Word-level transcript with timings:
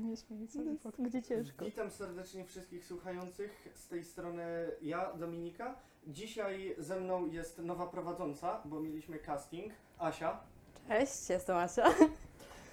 się 0.00 0.04
nie 0.06 0.16
śmiej. 0.16 0.78
Fotku. 0.78 1.02
Gdzie 1.02 1.22
ciężko. 1.22 1.64
Witam 1.64 1.90
serdecznie 1.90 2.44
wszystkich 2.44 2.84
słuchających. 2.84 3.68
Z 3.74 3.88
tej 3.88 4.04
strony 4.04 4.44
ja, 4.82 5.12
Dominika. 5.12 5.74
Dzisiaj 6.06 6.74
ze 6.78 7.00
mną 7.00 7.26
jest 7.26 7.58
nowa 7.58 7.86
prowadząca, 7.86 8.62
bo 8.64 8.80
mieliśmy 8.80 9.18
casting, 9.18 9.72
Asia. 9.98 10.40
Cześć, 10.88 11.30
jestem 11.30 11.56
Asia. 11.56 11.88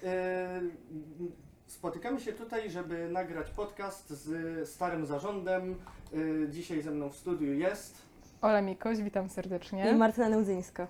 Yy, 0.02 0.10
Spotykamy 1.66 2.20
się 2.20 2.32
tutaj, 2.32 2.70
żeby 2.70 3.08
nagrać 3.08 3.50
podcast 3.50 4.10
z 4.10 4.68
starym 4.68 5.06
zarządem. 5.06 5.76
Yy, 6.12 6.48
Dzisiaj 6.50 6.82
ze 6.82 6.90
mną 6.90 7.08
w 7.10 7.16
studiu 7.16 7.52
jest. 7.54 8.02
Ola 8.42 8.62
Mikoś, 8.62 8.98
witam 9.02 9.28
serdecznie. 9.28 9.90
I 9.90 9.94
Martyna 9.94 10.28
Neudzyńska. 10.28 10.86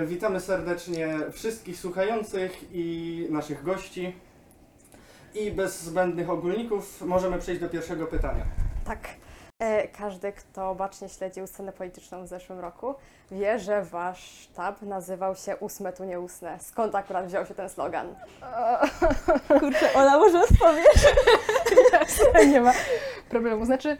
Yy, 0.00 0.06
Witamy 0.06 0.40
serdecznie 0.40 1.16
wszystkich 1.32 1.78
słuchających 1.78 2.64
i 2.72 3.26
naszych 3.30 3.62
gości. 3.62 4.16
I 5.40 5.52
bez 5.52 5.82
zbędnych 5.82 6.30
ogólników 6.30 7.00
możemy 7.02 7.38
przejść 7.38 7.60
do 7.60 7.68
pierwszego 7.68 8.06
pytania. 8.06 8.44
Tak. 8.84 8.98
E, 9.58 9.88
Każdy, 9.88 10.32
kto 10.32 10.74
bacznie 10.74 11.08
śledził 11.08 11.46
scenę 11.46 11.72
polityczną 11.72 12.24
w 12.24 12.26
zeszłym 12.26 12.60
roku, 12.60 12.94
wie, 13.30 13.58
że 13.58 13.82
wasz 13.82 14.20
sztab 14.20 14.82
nazywał 14.82 15.36
się 15.36 15.56
Ósme 15.56 15.92
tu 15.92 16.04
nie 16.04 16.20
usnę. 16.20 16.58
Skąd 16.60 16.94
akurat 16.94 17.26
wziął 17.26 17.46
się 17.46 17.54
ten 17.54 17.68
slogan? 17.68 18.14
Kurczę, 19.60 19.94
Ola, 19.94 20.18
może 20.18 20.42
odpowiesz? 20.42 21.06
nie 22.52 22.60
ma 22.60 22.72
problemu. 23.28 23.64
Znaczy, 23.64 23.96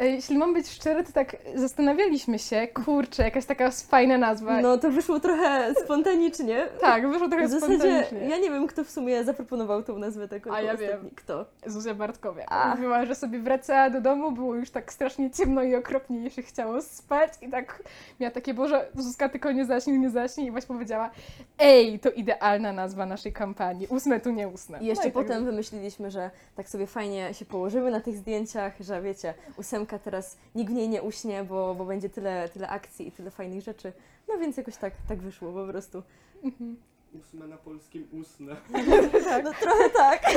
jeśli 0.00 0.38
mam 0.38 0.54
być 0.54 0.68
szczery, 0.70 1.04
to 1.04 1.12
tak 1.12 1.36
zastanawialiśmy 1.54 2.38
się, 2.38 2.68
kurczę, 2.84 3.22
jakaś 3.22 3.44
taka 3.46 3.70
fajna 3.70 4.18
nazwa. 4.18 4.60
No 4.60 4.78
to 4.78 4.90
wyszło 4.90 5.20
trochę 5.20 5.74
spontanicznie. 5.84 6.66
tak, 6.80 7.08
wyszło 7.08 7.28
trochę 7.28 7.46
W 7.46 7.50
zasadzie 7.50 7.78
spontanicznie. 7.78 8.28
ja 8.28 8.38
nie 8.38 8.50
wiem, 8.50 8.66
kto 8.66 8.84
w 8.84 8.90
sumie 8.90 9.24
zaproponował 9.24 9.82
tą 9.82 9.98
nazwę 9.98 10.28
taką. 10.28 10.52
A 10.52 10.60
ja 10.60 10.72
ostatni. 10.72 10.88
wiem. 10.88 11.10
Kto? 11.16 11.46
Zuzia 11.66 11.94
Bartkowiak. 11.94 12.46
A. 12.50 12.74
Mówiła, 12.74 13.06
że 13.06 13.14
sobie 13.14 13.38
wracała 13.38 13.90
do 13.90 14.00
domu, 14.00 14.32
było 14.32 14.54
już 14.54 14.70
tak 14.70 14.92
strasznie 14.92 15.30
ciemno 15.30 15.62
i 15.62 15.74
okropnie 15.74 16.18
jej 16.20 16.30
się 16.30 16.42
chciało 16.42 16.82
spać 16.82 17.32
i 17.42 17.48
tak 17.48 17.82
miała 18.20 18.30
takie, 18.30 18.54
Boże, 18.54 18.86
Zuzka 18.94 19.28
tylko 19.28 19.52
nie 19.52 19.64
zaśnij, 19.66 19.98
nie 19.98 20.10
zaśnij 20.10 20.46
i 20.46 20.50
właśnie 20.50 20.74
powiedziała, 20.74 21.10
ej, 21.58 21.98
to 21.98 22.10
idealna 22.10 22.72
nazwa 22.72 23.06
naszej 23.06 23.32
kampanii, 23.32 23.86
ósme 23.86 24.20
tu 24.20 24.30
nie 24.30 24.48
usnę. 24.48 24.78
I 24.82 24.86
jeszcze 24.86 25.04
no 25.04 25.10
i 25.10 25.12
tak 25.12 25.22
potem 25.22 25.44
wymyśliliśmy, 25.44 26.10
że 26.10 26.30
tak 26.56 26.68
sobie 26.68 26.86
fajnie 26.86 27.34
się 27.34 27.44
położymy 27.44 27.90
na 27.90 28.00
tych 28.00 28.16
zdjęciach, 28.16 28.72
że 28.80 29.02
wiecie, 29.02 29.34
ósemka 29.82 29.98
teraz 29.98 30.36
nikt 30.54 30.70
w 30.70 30.74
niej 30.74 30.88
nie 30.88 31.02
uśnie, 31.02 31.44
bo, 31.44 31.74
bo 31.74 31.84
będzie 31.84 32.08
tyle, 32.10 32.48
tyle 32.48 32.68
akcji 32.68 33.08
i 33.08 33.12
tyle 33.12 33.30
fajnych 33.30 33.62
rzeczy. 33.62 33.92
No 34.28 34.38
więc 34.38 34.56
jakoś 34.56 34.76
tak, 34.76 34.94
tak 35.08 35.18
wyszło 35.18 35.52
po 35.52 35.66
prostu. 35.72 36.02
Mhm. 36.44 36.76
Ósme 37.20 37.46
na 37.46 37.56
polskim 37.56 38.08
usnę. 38.12 38.56
Tak. 39.24 39.44
No 39.44 39.52
trochę 39.60 39.90
tak. 39.90 40.22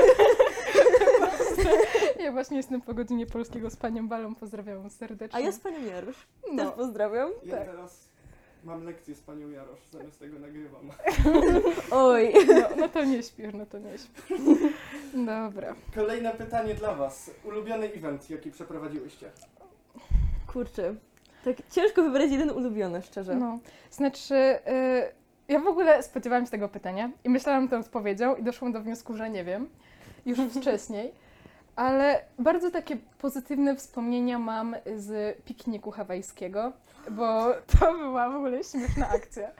Ja 2.19 2.31
właśnie 2.31 2.57
jestem 2.57 2.81
po 2.81 2.93
godzinie 2.93 3.25
polskiego 3.25 3.69
z 3.69 3.75
panią 3.75 4.07
Balą, 4.07 4.35
pozdrawiam 4.35 4.89
serdecznie. 4.89 5.37
A 5.37 5.39
ja 5.39 5.51
z 5.51 5.59
panią 5.59 5.85
Jarusz. 5.85 6.27
no. 6.51 6.65
Też 6.65 6.73
pozdrawiam. 6.73 7.29
Ja 7.43 7.57
Tak. 7.57 7.65
teraz 7.65 8.09
mam 8.65 8.83
lekcję 8.83 9.15
z 9.15 9.21
panią 9.21 9.49
Jarosz, 9.49 9.85
zamiast 9.91 10.19
tego 10.19 10.39
nagrywam. 10.39 10.91
Oj. 11.91 12.33
No, 12.47 12.69
no 12.77 12.89
to 12.89 13.03
nie 13.03 13.23
śpisz, 13.23 13.53
no 13.53 13.65
to 13.65 13.79
nie 13.79 13.97
śpisz. 13.97 14.39
Dobra. 15.25 15.75
Kolejne 15.95 16.31
pytanie 16.31 16.73
dla 16.75 16.95
was. 16.95 17.31
Ulubiony 17.43 17.85
event, 17.85 18.29
jaki 18.29 18.51
przeprowadziłyście? 18.51 19.29
Kurczę. 20.47 20.95
Tak 21.45 21.55
ciężko 21.71 22.03
wybrać 22.03 22.31
jeden 22.31 22.49
ulubiony, 22.49 23.01
szczerze. 23.01 23.35
No, 23.35 23.59
znaczy, 23.91 24.35
y, 24.35 24.61
ja 25.47 25.59
w 25.59 25.67
ogóle 25.67 26.03
spodziewałam 26.03 26.45
się 26.45 26.51
tego 26.51 26.69
pytania 26.69 27.11
i 27.23 27.29
myślałam 27.29 27.67
tą 27.67 27.79
odpowiedzią 27.79 28.35
i 28.35 28.43
doszłam 28.43 28.71
do 28.71 28.81
wniosku, 28.81 29.15
że 29.15 29.29
nie 29.29 29.43
wiem, 29.43 29.69
już 30.25 30.39
wcześniej, 30.61 31.11
ale 31.75 32.21
bardzo 32.39 32.71
takie 32.71 32.97
pozytywne 33.17 33.75
wspomnienia 33.75 34.39
mam 34.39 34.75
z 34.95 35.37
pikniku 35.43 35.91
hawajskiego, 35.91 36.73
bo 37.11 37.53
to 37.79 37.93
była 37.93 38.29
w 38.29 38.35
ogóle 38.35 38.63
śmieszna 38.63 39.09
akcja. 39.09 39.51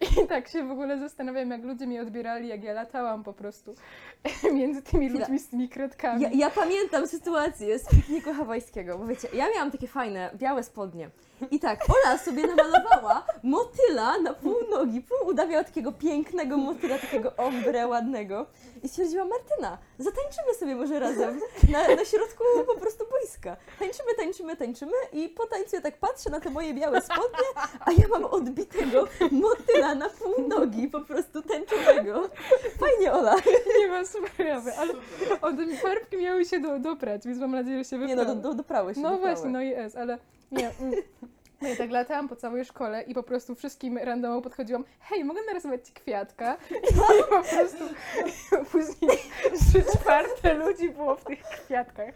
I 0.00 0.26
tak 0.26 0.48
się 0.48 0.68
w 0.68 0.70
ogóle 0.70 0.98
zastanawiam, 0.98 1.50
jak 1.50 1.64
ludzie 1.64 1.86
mnie 1.86 2.02
odbierali, 2.02 2.48
jak 2.48 2.64
ja 2.64 2.72
latałam 2.72 3.24
po 3.24 3.32
prostu 3.32 3.74
między 4.54 4.82
tymi 4.82 5.08
ludźmi 5.08 5.38
z 5.38 5.48
tymi 5.48 5.68
kredkami. 5.68 6.22
Ja, 6.22 6.30
ja 6.32 6.50
pamiętam 6.50 7.06
sytuację 7.06 7.78
z 7.78 7.88
pikniku 7.88 8.32
hawajskiego, 8.32 8.98
bo 8.98 9.06
wiecie, 9.06 9.28
ja 9.32 9.46
miałam 9.54 9.70
takie 9.70 9.88
fajne, 9.88 10.30
białe 10.34 10.62
spodnie. 10.62 11.10
I 11.50 11.60
tak, 11.60 11.80
Ola 11.88 12.18
sobie 12.18 12.46
namalowała 12.46 13.26
motyla 13.42 14.18
na 14.18 14.34
pół 14.34 14.54
nogi, 14.70 15.00
pół 15.00 15.28
uda 15.28 15.46
miała 15.46 15.64
takiego 15.64 15.92
pięknego 15.92 16.56
motyla, 16.56 16.98
takiego 16.98 17.32
ombre 17.36 17.86
ładnego. 17.86 18.46
I 18.82 18.88
stwierdziła, 18.88 19.24
Martyna, 19.24 19.78
zatańczymy 19.98 20.54
sobie 20.58 20.76
może 20.76 20.98
razem 21.00 21.40
na, 21.72 21.94
na 21.96 22.04
środku 22.04 22.44
po 22.66 22.74
prostu 22.80 23.04
boiska. 23.10 23.56
Tańczymy, 23.78 24.14
tańczymy, 24.16 24.56
tańczymy 24.56 24.92
i 25.12 25.28
po 25.28 25.46
tańcu 25.46 25.76
ja 25.76 25.82
tak 25.82 25.98
patrzę 25.98 26.30
na 26.30 26.40
te 26.40 26.50
moje 26.50 26.74
białe 26.74 27.00
spodnie, 27.00 27.46
a 27.86 27.92
ja 27.92 28.08
mam 28.10 28.24
odbitego 28.24 29.04
motyla 29.30 29.94
na 29.94 30.08
pół 30.08 30.48
nogi, 30.48 30.88
po 30.88 31.00
prostu 31.00 31.42
tęczowego. 31.42 32.28
Fajnie, 32.80 33.12
Ola. 33.12 33.34
Nie 33.80 33.88
ma 33.88 34.04
sprawy, 34.04 34.72
ale 34.78 34.92
od 35.42 35.54
farbki 35.82 36.16
miały 36.16 36.44
się 36.44 36.60
do, 36.60 36.78
doprać, 36.78 37.26
więc 37.26 37.38
mam 37.38 37.50
nadzieję, 37.50 37.78
że 37.78 37.84
się 37.84 37.98
Nie 37.98 38.06
wyprały. 38.06 38.28
no, 38.28 38.34
do, 38.34 38.48
do, 38.48 38.54
doprały 38.54 38.94
się. 38.94 39.00
No 39.00 39.10
doprały. 39.10 39.34
właśnie, 39.34 39.50
no 39.50 39.60
jest, 39.60 39.96
ale 39.96 40.18
nie. 40.52 40.70
Mm. 40.80 41.02
No 41.62 41.68
tak 41.78 41.90
latałam 41.90 42.28
po 42.28 42.36
całej 42.36 42.64
szkole 42.64 43.02
i 43.02 43.14
po 43.14 43.22
prostu 43.22 43.54
wszystkim 43.54 43.98
randomom 43.98 44.42
podchodziłam, 44.42 44.84
hej, 45.00 45.24
mogę 45.24 45.40
narysować 45.46 45.86
ci 45.86 45.92
kwiatka? 45.92 46.56
I 46.70 47.22
po 47.22 47.42
prostu 47.42 47.84
później 48.72 49.18
trzy 49.60 49.82
czwarte 49.92 50.54
ludzi 50.54 50.90
było 50.90 51.16
w 51.16 51.24
tych 51.24 51.42
kwiatkach. 51.42 52.14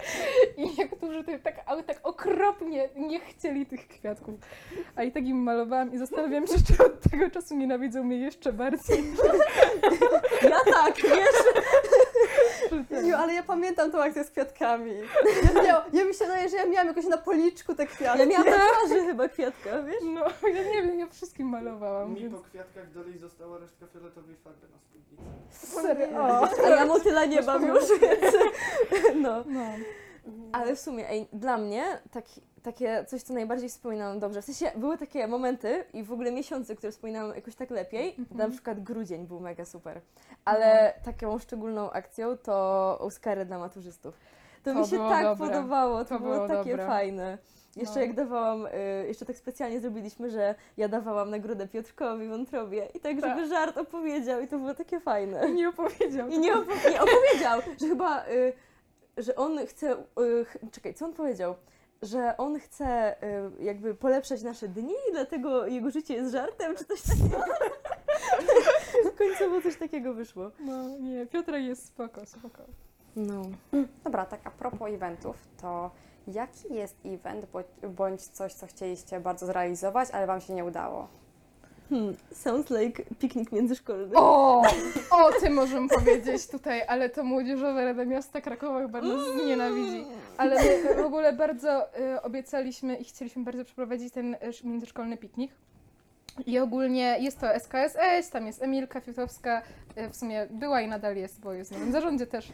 I 0.57 0.71
niektórzy 0.79 1.25
tak, 1.43 1.55
ale 1.67 1.83
tak 1.83 2.01
okropnie 2.03 2.89
nie 2.97 3.21
chcieli 3.21 3.67
tych 3.67 3.89
kwiatków. 3.89 4.35
A 4.97 5.03
i 5.03 5.13
tak 5.13 5.27
im 5.27 5.37
malowałam 5.37 5.93
i 5.93 5.99
zastanawiam 5.99 6.47
się, 6.47 6.55
czy 6.67 6.85
od 6.85 7.01
tego 7.11 7.31
czasu 7.31 7.57
nienawidzą 7.57 8.05
mnie 8.05 8.17
jeszcze 8.17 8.53
bardziej. 8.53 9.05
Ja 10.43 10.73
tak, 10.73 10.97
wiesz? 10.97 11.65
Jo, 13.09 13.19
ale 13.19 13.35
ja 13.35 13.43
pamiętam 13.43 13.91
tą 13.93 14.03
akcję 14.03 14.25
z 14.25 14.31
kwiatkami. 14.31 14.93
Ja, 15.55 15.63
ja, 15.63 15.85
ja 15.93 16.05
mi 16.05 16.15
się 16.15 16.25
wydaje, 16.25 16.49
że 16.49 16.57
ja 16.57 16.67
miałam 16.67 16.87
jakoś 16.87 17.07
na 17.07 17.19
policzku 17.19 17.75
te 17.75 17.87
kwiatki. 17.87 18.19
Ja 18.19 18.27
miałam 18.27 18.47
na 18.47 18.59
twarzy 18.59 19.07
chyba 19.07 19.29
kwiatka, 19.29 19.83
wiesz? 19.83 20.03
No, 20.03 20.21
ja 20.49 20.63
nie 20.63 20.83
wiem, 20.83 20.99
ja 20.99 21.07
wszystkim 21.07 21.49
malowałam. 21.49 22.15
Mi 22.15 22.21
Więc... 22.21 22.35
po 22.35 22.41
kwiatkach 22.41 22.93
dalej 22.93 23.19
została 23.19 23.59
resztka 23.59 23.87
fioletowej 23.87 24.37
farby 24.37 24.67
na 24.73 24.79
spódnicy. 24.79 25.23
Serio. 25.51 26.49
A 26.65 26.69
ja 26.69 26.87
motyla 26.87 27.25
nie 27.25 27.43
mam 27.43 27.67
już, 27.67 27.85
więc 28.01 28.37
no. 29.23 29.45
No. 29.47 29.65
Ale 30.53 30.77
w 30.77 30.81
sumie, 30.81 31.09
ej, 31.11 31.29
dla 31.33 31.59
mnie 31.59 31.85
tak, 32.11 32.25
takie 32.65 33.05
coś, 33.09 33.23
co 33.23 33.35
najbardziej 33.35 33.69
wspominam 33.69 34.19
dobrze, 34.19 34.43
w 34.43 34.45
sensie 34.45 34.79
były 34.79 34.99
takie 34.99 35.27
momenty 35.29 35.85
i 35.93 36.03
w 36.03 36.13
ogóle 36.13 36.33
miesiące, 36.33 36.77
które 36.77 36.93
wspominam 36.93 37.33
jakoś 37.35 37.55
tak 37.55 37.71
lepiej, 37.71 38.17
na 38.31 38.49
przykład 38.51 38.81
grudzień 38.83 39.27
był 39.27 39.41
mega 39.41 39.65
super, 39.65 40.01
ale 40.45 40.95
taką 41.05 41.39
szczególną 41.39 41.91
akcją 41.91 42.37
to 42.39 42.55
Oscary 43.01 43.45
dla 43.45 43.59
maturzystów. 43.59 44.15
To, 44.63 44.73
To 44.73 44.79
mi 44.81 44.87
się 44.87 44.99
tak 44.99 45.25
dobre. 45.25 45.47
podobało, 45.47 45.99
to, 46.05 46.09
To 46.09 46.21
było, 46.21 46.35
było 46.35 46.49
takie 46.49 46.71
dobre. 46.71 46.87
fajne. 46.87 47.39
Jeszcze 47.77 47.95
No. 47.95 48.01
jak 48.01 48.15
dawałam, 48.15 48.67
y, 48.67 48.71
jeszcze 49.09 49.25
tak 49.25 49.37
specjalnie 49.37 49.81
zrobiliśmy, 49.81 50.31
że 50.31 50.55
ja 50.77 50.89
dawałam 50.89 51.31
nagrodę 51.31 51.69
Piotrkowi 51.69 52.29
Wątrobie 52.29 52.89
i 52.95 53.01
tak, 53.01 53.21
żeby 53.21 53.37
Tak. 53.41 53.49
żart 53.49 53.79
opowiedział 53.79 54.41
i 54.41 54.49
to 54.49 54.59
było 54.59 54.75
takie 54.75 55.01
fajne. 55.01 55.49
I 55.51 55.53
nie 55.53 55.69
opowiedział. 55.69 56.29
I 56.29 56.39
nie, 56.39 56.53
opo- 56.55 56.91
nie 56.91 57.01
opowiedział, 57.03 57.61
że 57.81 57.89
chyba, 57.89 58.27
y, 58.27 58.53
że 59.19 59.37
on 59.37 59.67
chce, 59.67 59.93
y, 59.93 60.71
czekaj, 60.73 60.95
co 60.95 61.05
on 61.07 61.13
powiedział? 61.13 61.55
Że 62.03 62.37
on 62.37 62.61
chce 62.61 63.17
y, 63.59 63.65
jakby 63.65 63.95
polepszać 63.95 64.43
nasze 64.43 64.69
dni 64.69 64.95
i 65.11 65.13
dlatego 65.13 65.67
jego 65.67 65.91
życie 65.91 66.15
jest 66.15 66.33
żartem, 66.33 66.77
czy 66.77 66.85
coś 66.85 67.03
takiego. 67.03 67.45
Końcowo 69.19 69.63
coś 69.63 69.77
takiego 69.77 70.15
wyszło. 70.15 70.51
No 70.61 70.99
nie, 70.99 71.27
Piotra 71.27 71.59
jest 71.59 71.87
spoko, 71.87 72.27
spoko. 72.27 72.63
No. 73.17 73.43
Dobra, 74.05 74.27
tak 74.27 74.41
a 74.45 74.51
propos 74.51 74.91
eventów, 74.91 75.37
to 75.61 75.91
jaki 76.27 76.75
jest 76.75 76.97
event 77.05 77.47
bądź 77.89 78.23
coś, 78.23 78.55
co 78.55 78.67
chcieliście 78.67 79.21
bardzo 79.21 79.47
zrealizować, 79.47 80.11
ale 80.11 80.27
wam 80.27 80.41
się 80.41 80.55
nie 80.55 80.65
udało? 80.65 81.09
Hmm, 81.95 82.17
sounds 82.33 82.71
like 82.71 83.03
piknik 83.19 83.53
międzyszkolny. 83.53 84.15
O! 84.15 84.63
O 85.11 85.33
tym 85.41 85.53
możemy 85.53 85.89
powiedzieć 85.89 86.47
tutaj, 86.47 86.83
ale 86.89 87.11
to 87.11 87.25
Młodzieżowa 87.25 87.85
Rada 87.85 88.05
Miasta 88.05 88.41
Krakowa 88.41 88.81
chyba 88.81 89.01
nas 89.01 89.21
nienawidzi. 89.47 90.05
Ale 90.37 90.57
my 90.65 91.03
w 91.03 91.07
ogóle 91.07 91.33
bardzo 91.33 91.99
y, 91.99 92.23
obiecaliśmy 92.23 92.97
i 92.97 93.05
chcieliśmy 93.05 93.45
bardzo 93.45 93.65
przeprowadzić 93.65 94.13
ten 94.13 94.35
y, 94.35 94.39
międzyszkolny 94.65 95.17
piknik. 95.17 95.53
I 96.47 96.59
ogólnie 96.59 97.17
jest 97.21 97.41
to 97.41 97.47
SKSS, 97.47 98.31
tam 98.31 98.47
jest 98.47 98.63
Emilka 98.63 99.01
Fiutowska, 99.01 99.63
y, 99.99 100.09
w 100.09 100.17
sumie 100.17 100.47
była 100.51 100.81
i 100.81 100.89
nadal 100.89 101.17
jest, 101.17 101.41
bo 101.41 101.53
jest 101.53 101.71
w 101.71 101.73
nowym 101.73 101.93
zarządzie 101.93 102.27
też. 102.27 102.49
Y, 102.49 102.53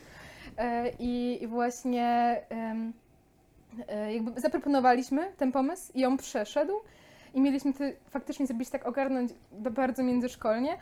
I, 0.99 1.47
właśnie 1.47 2.37
y, 4.09 4.13
jakby 4.13 4.41
zaproponowaliśmy 4.41 5.33
ten 5.37 5.53
pomysł 5.53 5.93
i 5.95 6.05
on 6.05 6.17
przeszedł. 6.17 6.75
I 7.35 7.41
mieliśmy 7.41 7.73
to 7.73 7.85
faktycznie 8.11 8.47
zrobić 8.47 8.71
tak, 8.71 8.87
ogarnąć 8.87 9.32
bardzo 9.53 10.03
międzyszkolnie. 10.03 10.77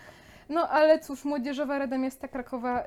No 0.49 0.69
ale 0.69 0.99
cóż, 0.99 1.25
Młodzieżowa 1.25 1.79
Rada 1.79 1.99
Miasta 1.99 2.29
Krakowa, 2.29 2.85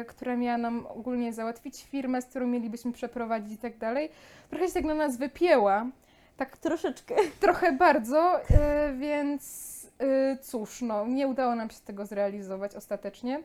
y, 0.00 0.04
która 0.04 0.36
miała 0.36 0.58
nam 0.58 0.86
ogólnie 0.86 1.32
załatwić 1.32 1.84
firmę, 1.84 2.22
z 2.22 2.26
którą 2.26 2.46
mielibyśmy 2.46 2.92
przeprowadzić 2.92 3.52
i 3.52 3.58
tak 3.58 3.78
dalej, 3.78 4.08
trochę 4.50 4.68
się 4.68 4.74
tak 4.74 4.84
na 4.84 4.94
nas 4.94 5.16
wypięła. 5.16 5.86
Tak 6.36 6.56
Troszeczkę. 6.56 7.14
trochę 7.40 7.72
bardzo, 7.72 8.40
y, 8.40 8.44
więc 8.98 9.84
y, 10.02 10.38
cóż, 10.42 10.82
no, 10.82 11.06
nie 11.06 11.28
udało 11.28 11.54
nam 11.54 11.70
się 11.70 11.80
tego 11.84 12.06
zrealizować 12.06 12.76
ostatecznie, 12.76 13.42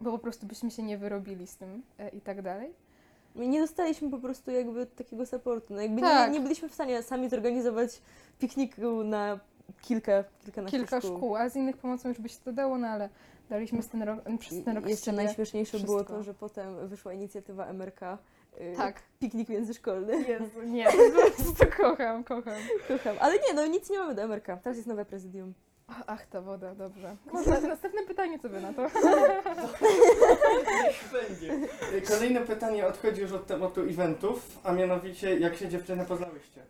bo 0.00 0.12
po 0.12 0.18
prostu 0.18 0.46
byśmy 0.46 0.70
się 0.70 0.82
nie 0.82 0.98
wyrobili 0.98 1.46
z 1.46 1.56
tym 1.56 1.82
y, 2.00 2.08
i 2.16 2.20
tak 2.20 2.42
dalej. 2.42 2.87
Nie 3.46 3.60
dostaliśmy 3.60 4.10
po 4.10 4.18
prostu 4.18 4.50
jakby 4.50 4.86
takiego 4.86 5.26
supportu. 5.26 5.74
No 5.74 5.82
jakby 5.82 6.00
Tak. 6.00 6.30
nie, 6.30 6.38
nie 6.38 6.42
byliśmy 6.42 6.68
w 6.68 6.74
stanie 6.74 7.02
sami 7.02 7.28
zorganizować 7.28 8.02
pikniku 8.38 9.04
na 9.04 9.40
kilka, 9.82 10.24
kilkanaście 10.44 10.78
Kilka 10.78 11.00
szkół. 11.00 11.16
szkół, 11.16 11.36
a 11.36 11.48
z 11.48 11.56
innych 11.56 11.76
pomocą 11.76 12.08
już 12.08 12.18
by 12.20 12.28
się 12.28 12.38
to 12.44 12.52
dało, 12.52 12.78
no 12.78 12.86
ale 12.88 13.08
daliśmy 13.50 13.82
z 13.82 13.88
ten 13.88 14.02
rok, 14.02 14.18
przez 14.38 14.64
ten 14.64 14.76
rok 14.76 14.86
I 14.86 14.90
jeszcze 14.90 15.12
najśmieszniejsze 15.12 15.78
było 15.80 15.96
wszystko. 15.98 16.16
to, 16.16 16.22
że 16.22 16.34
potem 16.34 16.88
wyszła 16.88 17.12
inicjatywa 17.12 17.66
MRK. 17.66 18.02
y, 18.60 18.74
Tak. 18.76 19.02
Piknik 19.20 19.48
międzyszkolny. 19.48 20.22
Jezu, 20.22 20.62
nie, 20.66 20.86
prostu 21.36 21.64
kocham, 21.76 22.24
kocham. 22.24 22.54
Kocham. 22.88 23.16
Ale 23.20 23.34
nie, 23.34 23.54
no 23.54 23.66
nic 23.66 23.90
nie 23.90 23.98
mamy 23.98 24.14
do 24.14 24.22
MRK. 24.22 24.46
Teraz 24.46 24.76
jest 24.76 24.86
nowe 24.88 25.04
prezydium. 25.04 25.54
Ach, 26.06 26.26
ta 26.26 26.40
woda, 26.40 26.74
dobrze. 26.74 27.16
Następne 27.68 28.02
pytanie, 28.08 28.38
co 28.38 28.48
wy 28.48 28.60
na 28.60 28.72
to? 28.72 28.82
Niech 30.82 31.04
będzie. 31.12 31.52
Y, 31.96 32.02
Kolejne 32.02 32.40
pytanie 32.40 32.86
odchodzi 32.86 33.20
już 33.20 33.32
od 33.32 33.46
tematu 33.46 33.80
eventów, 33.80 34.58
a 34.64 34.72
mianowicie 34.72 35.38
jak 35.38 35.56
się 35.56 35.68
dziewczyny 35.68 36.04
poznałyście? 36.04 36.60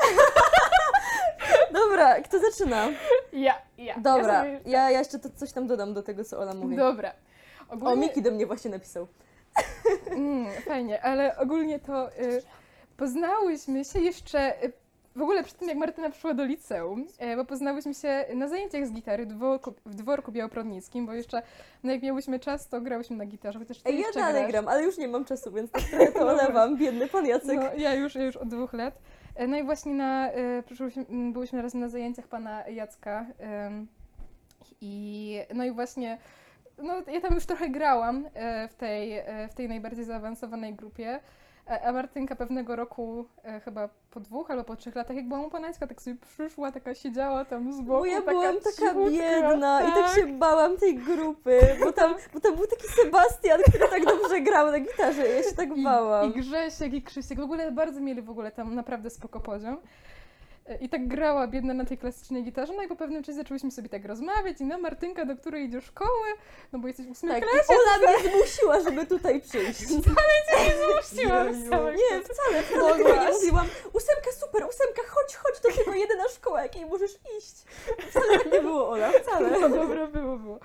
Dobra, 1.72 2.20
kto 2.20 2.38
zaczyna? 2.38 2.88
Ja, 3.32 3.54
ja. 3.78 3.94
Dobra, 4.00 4.32
Ja 4.34 4.58
sobie... 4.58 4.60
ja, 4.70 4.90
ja 4.90 4.98
jeszcze 4.98 5.18
to 5.18 5.28
coś 5.36 5.52
tam 5.52 5.66
dodam 5.66 5.94
do 5.94 6.02
tego, 6.02 6.24
co 6.24 6.38
Ola 6.38 6.54
mówi. 6.54 6.76
Dobra. 6.76 7.12
O, 7.68 7.72
Ogólnie... 7.74 7.96
Miki 7.96 8.22
do 8.22 8.30
mnie 8.30 8.46
właśnie 8.46 8.70
napisał. 8.70 9.06
Mm, 10.10 10.46
fajnie, 10.66 11.02
ale 11.02 11.36
ogólnie 11.36 11.78
to 11.78 12.08
y, 12.18 12.42
poznałyśmy 12.96 13.84
się 13.84 14.00
jeszcze 14.00 14.64
y, 14.64 14.72
w 15.16 15.22
ogóle 15.22 15.44
przed 15.44 15.58
tym, 15.58 15.68
jak 15.68 15.78
Martyna 15.78 16.10
przyszła 16.10 16.34
do 16.34 16.44
liceum, 16.44 17.06
y, 17.32 17.36
bo 17.36 17.44
poznałyśmy 17.44 17.94
się 17.94 18.24
na 18.34 18.48
zajęciach 18.48 18.86
z 18.86 18.92
gitary 18.92 19.26
w 19.26 19.28
dworku, 19.28 19.74
w 19.86 19.94
dworku 19.94 20.32
białoprodnickim, 20.32 21.06
bo 21.06 21.12
jeszcze, 21.12 21.42
no 21.82 21.92
jak 21.92 22.02
miałyśmy 22.02 22.38
czas, 22.38 22.68
to 22.68 22.80
grałyśmy 22.80 23.16
na 23.16 23.26
gitarze, 23.26 23.58
chociaż 23.58 23.78
ty 23.78 23.92
ja 23.92 24.12
dalej 24.14 24.42
grasz. 24.42 24.50
gram, 24.50 24.68
ale 24.68 24.82
już 24.82 24.98
nie 24.98 25.08
mam 25.08 25.24
czasu, 25.24 25.52
więc 25.52 25.70
tak 25.70 25.82
trochę 25.82 26.12
to 26.12 26.28
olewam. 26.28 26.76
Biedny 26.76 27.08
pan 27.08 27.26
Jacek. 27.26 27.56
No, 27.56 27.74
ja 27.76 27.94
już, 27.94 28.14
ja 28.14 28.24
już 28.24 28.36
od 28.36 28.48
dwóch 28.48 28.72
lat. 28.72 28.98
E, 29.36 29.46
No 29.46 29.56
i 29.56 29.62
właśnie 29.62 29.94
na, 29.94 30.30
e, 30.30 30.62
byłyśmy 31.32 31.62
razem 31.62 31.80
na 31.80 31.88
zajęciach 31.88 32.28
pana 32.28 32.68
Jacka 32.68 33.26
i 34.80 35.38
no 35.54 35.64
i 35.64 35.70
właśnie 35.70 36.18
no, 36.82 36.94
ja 37.12 37.20
tam 37.20 37.34
już 37.34 37.46
trochę 37.46 37.68
grałam 37.68 38.26
e, 38.34 38.68
w 38.68 38.74
tej, 38.74 39.18
e, 39.18 39.48
w 39.48 39.54
tej 39.54 39.68
najbardziej 39.68 40.04
zaawansowanej 40.04 40.74
grupie, 40.74 41.08
e, 41.08 41.20
a 41.70 41.92
Martynka 41.92 42.36
pewnego 42.36 42.76
roku, 42.76 43.24
e, 43.44 43.60
chyba 43.60 43.88
po 44.10 44.20
dwóch 44.20 44.50
albo 44.50 44.64
po 44.64 44.76
trzech 44.76 44.94
latach, 44.94 45.16
jak 45.16 45.28
byłam 45.28 45.44
u 45.44 45.50
pana 45.50 45.68
Jacka, 45.68 45.86
tak 45.86 46.02
sobie 46.02 46.16
przyszła, 46.16 46.72
taka 46.72 46.94
siedziała 46.94 47.44
tam 47.44 47.72
z 47.72 47.80
boku, 47.80 48.00
Bo 48.00 48.06
ja 48.06 48.20
taka 48.20 48.30
byłam 48.30 48.54
taka 48.60 48.94
biedna 48.94 49.82
i 49.82 49.92
tak 49.92 50.16
się 50.16 50.26
bałam 50.26 50.76
tej 50.76 50.94
grupy, 50.98 51.60
bo 51.84 51.92
tam, 51.92 52.14
bo 52.34 52.40
tam 52.40 52.56
był 52.56 52.66
taki 52.66 52.86
Sebastian, 52.88 53.60
który 53.68 53.88
tak 53.88 54.04
dobrze 54.04 54.40
grał 54.40 54.70
na 54.70 54.80
gitarze 54.80 55.28
i 55.28 55.36
ja 55.36 55.42
się 55.42 55.56
tak 55.56 55.76
I, 55.76 55.84
bałam. 55.84 56.30
I 56.30 56.34
Grzesiek, 56.34 56.94
i 56.94 57.02
Krzysiek. 57.02 57.38
W 57.38 57.42
ogóle 57.42 57.72
bardzo 57.72 58.00
mieli 58.00 58.22
w 58.22 58.30
ogóle 58.30 58.50
tam 58.52 58.74
naprawdę 58.74 59.10
spoko 59.10 59.40
poziom. 59.40 59.76
I 60.80 60.88
tak 60.88 61.08
grała 61.08 61.46
biedna 61.46 61.74
na 61.74 61.84
tej 61.84 61.98
klasycznej 61.98 62.44
gitarze, 62.44 62.72
no 62.76 62.82
i 62.82 62.88
po 62.88 62.96
pewnym 62.96 63.22
czasie 63.22 63.36
zaczęłyśmy 63.36 63.70
sobie 63.70 63.88
tak 63.88 64.04
rozmawiać 64.04 64.60
i 64.60 64.64
na 64.64 64.78
Martynka, 64.78 65.24
do 65.24 65.36
której 65.36 65.66
idzie 65.66 65.80
szkoły, 65.80 66.26
no 66.72 66.78
bo 66.78 66.88
jesteś 66.88 67.06
w 67.06 67.10
ósmej 67.10 67.40
Tak, 67.40 67.50
klasie, 67.50 67.72
i 67.72 67.76
Ola 67.76 68.12
mnie 68.12 68.30
zmusiła, 68.30 68.80
żeby 68.80 69.06
tutaj 69.06 69.40
przyjść. 69.40 69.80
puściłam 70.96 71.46
Jeju. 71.46 71.66
z 71.66 71.68
samych 71.68 71.96
Nie, 71.96 72.20
wcale, 72.20 72.62
wcale 72.62 72.94
tego 72.96 73.24
nie 73.24 73.32
mówiłam. 73.32 73.66
Ósemka 73.92 74.30
super, 74.40 74.62
ósemka, 74.68 75.02
chodź, 75.08 75.36
chodź, 75.36 75.60
to 75.60 75.68
tylko 75.72 75.94
jedyna 75.94 76.28
szkoła, 76.28 76.62
jakiej 76.62 76.86
możesz 76.86 77.18
iść. 77.38 77.64
Wcale 78.10 78.38
tak 78.38 78.52
nie 78.52 78.60
było, 78.60 78.88
Ola, 78.90 79.10
wcale. 79.12 79.60
No 79.60 79.68
dobra, 79.68 80.06
było, 80.06 80.36
było. 80.36 80.60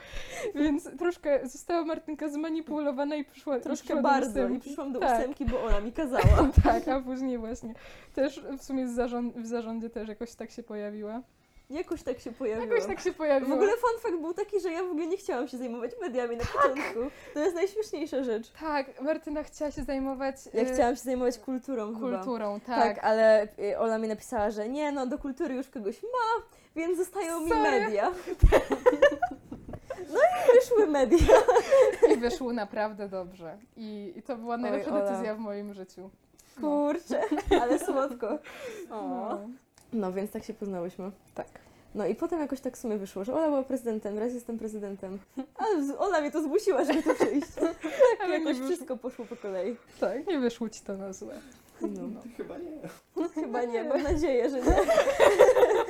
Więc 0.55 0.89
troszkę 0.99 1.47
została 1.47 1.85
Martynka 1.85 2.29
zmanipulowana 2.29 3.15
i 3.15 3.25
przyszła 3.25 3.59
Troszkę 3.59 3.75
przyszła 3.83 3.95
do 3.95 4.01
bardzo 4.01 4.47
i 4.47 4.59
przyszłam 4.59 4.93
do 4.93 4.99
tak, 4.99 5.19
ósemki, 5.19 5.45
bo 5.45 5.63
Ola 5.63 5.81
mi 5.81 5.91
kazała. 5.91 6.23
Tak, 6.63 6.87
a 6.87 6.99
później 7.01 7.37
właśnie 7.37 7.73
też 8.15 8.41
w 8.57 8.63
sumie 8.63 8.87
z 8.87 8.91
zarząd, 8.95 9.37
w 9.37 9.47
zarządzie 9.47 9.89
też 9.95 10.09
jakoś 10.09 10.35
tak 10.35 10.51
się 10.51 10.63
pojawiła. 10.63 11.21
Jakoś 11.69 12.03
tak 12.03 12.19
się 12.19 12.31
pojawiło. 12.31 12.67
Jakoś 12.75 12.87
tak 12.87 12.99
się 12.99 13.11
W 13.11 13.15
pojawiła. 13.15 13.55
ogóle 13.55 13.71
fun 13.71 13.99
fact 14.01 14.21
był 14.21 14.33
taki, 14.33 14.59
że 14.61 14.71
ja 14.71 14.83
w 14.83 14.89
ogóle 14.91 15.07
nie 15.07 15.17
chciałam 15.17 15.47
się 15.47 15.57
zajmować 15.57 15.91
mediami 16.01 16.37
na 16.37 16.43
początku. 16.45 16.99
To 17.33 17.39
jest 17.39 17.55
najśmieszniejsza 17.55 18.23
rzecz. 18.23 18.51
Tak, 18.59 19.01
Martyna 19.01 19.43
chciała 19.43 19.71
się 19.71 19.83
zajmować 19.83 20.35
Ja 20.53 20.61
e, 20.61 20.65
chciałam 20.73 20.95
się 20.95 21.01
zajmować 21.01 21.37
kulturą 21.39 21.95
chyba. 21.95 22.17
kulturą, 22.17 22.59
Tak, 22.59 22.95
tak. 22.95 23.03
ale 23.05 23.47
y, 23.59 23.79
Ola 23.79 23.97
mi 23.97 24.07
napisała, 24.07 24.51
że 24.51 24.69
nie, 24.69 24.91
no 24.91 25.07
do 25.07 25.17
kultury 25.17 25.55
już 25.55 25.69
kogoś 25.69 26.03
ma, 26.03 26.43
więc 26.75 26.97
zostają 26.97 27.39
mi 27.41 27.49
Sorry. 27.49 27.61
media. 27.61 28.11
No 30.13 30.19
i 30.19 30.59
wyszły 30.59 30.87
media. 30.87 31.17
I 32.13 32.17
wyszło 32.17 32.53
naprawdę 32.53 33.09
dobrze. 33.09 33.57
I, 33.77 34.13
i 34.15 34.21
to 34.23 34.35
była 34.37 34.57
najlepsza 34.57 34.91
Ola. 34.91 35.05
decyzja 35.11 35.35
w 35.35 35.39
moim 35.39 35.73
życiu. 35.73 36.09
No. 36.57 36.61
Kurczę, 36.61 37.21
ale 37.61 37.79
słodko. 37.79 38.39
No. 38.89 39.39
No 39.95 40.13
więc 40.13 40.31
tak 40.31 40.43
się 40.43 40.53
poznałyśmy. 40.53 41.11
Tak. 41.35 41.47
No 41.95 42.05
i 42.05 42.15
potem 42.15 42.39
jakoś 42.39 42.59
tak 42.61 42.77
w 42.77 42.79
sumie 42.79 42.97
wyszło, 42.97 43.25
że 43.25 43.33
Ola 43.33 43.47
była 43.47 43.63
prezydentem, 43.63 44.19
raz 44.19 44.33
jestem 44.33 44.57
prezydentem. 44.59 45.19
Ale 45.57 45.97
Ola 45.97 46.21
mnie 46.21 46.31
to 46.31 46.41
zmusiła, 46.41 46.83
żeby 46.85 47.03
tu 47.03 47.13
przyjść. 47.13 47.47
Tak, 48.19 48.29
jakoś 48.29 48.59
wszystko 48.59 48.97
poszło 48.97 49.25
po 49.25 49.35
kolei. 49.35 49.75
Tak, 49.99 50.27
nie 50.27 50.39
wyszło 50.39 50.69
ci 50.69 50.81
to 50.81 50.97
na 50.97 51.13
złe. 51.13 51.39
No. 51.81 52.21
Chyba 52.37 52.57
nie. 52.57 52.89
Chyba 53.33 53.63
nie, 53.63 53.83
mam 53.83 54.03
nadzieję, 54.03 54.49
że 54.49 54.61
nie. 54.61 54.65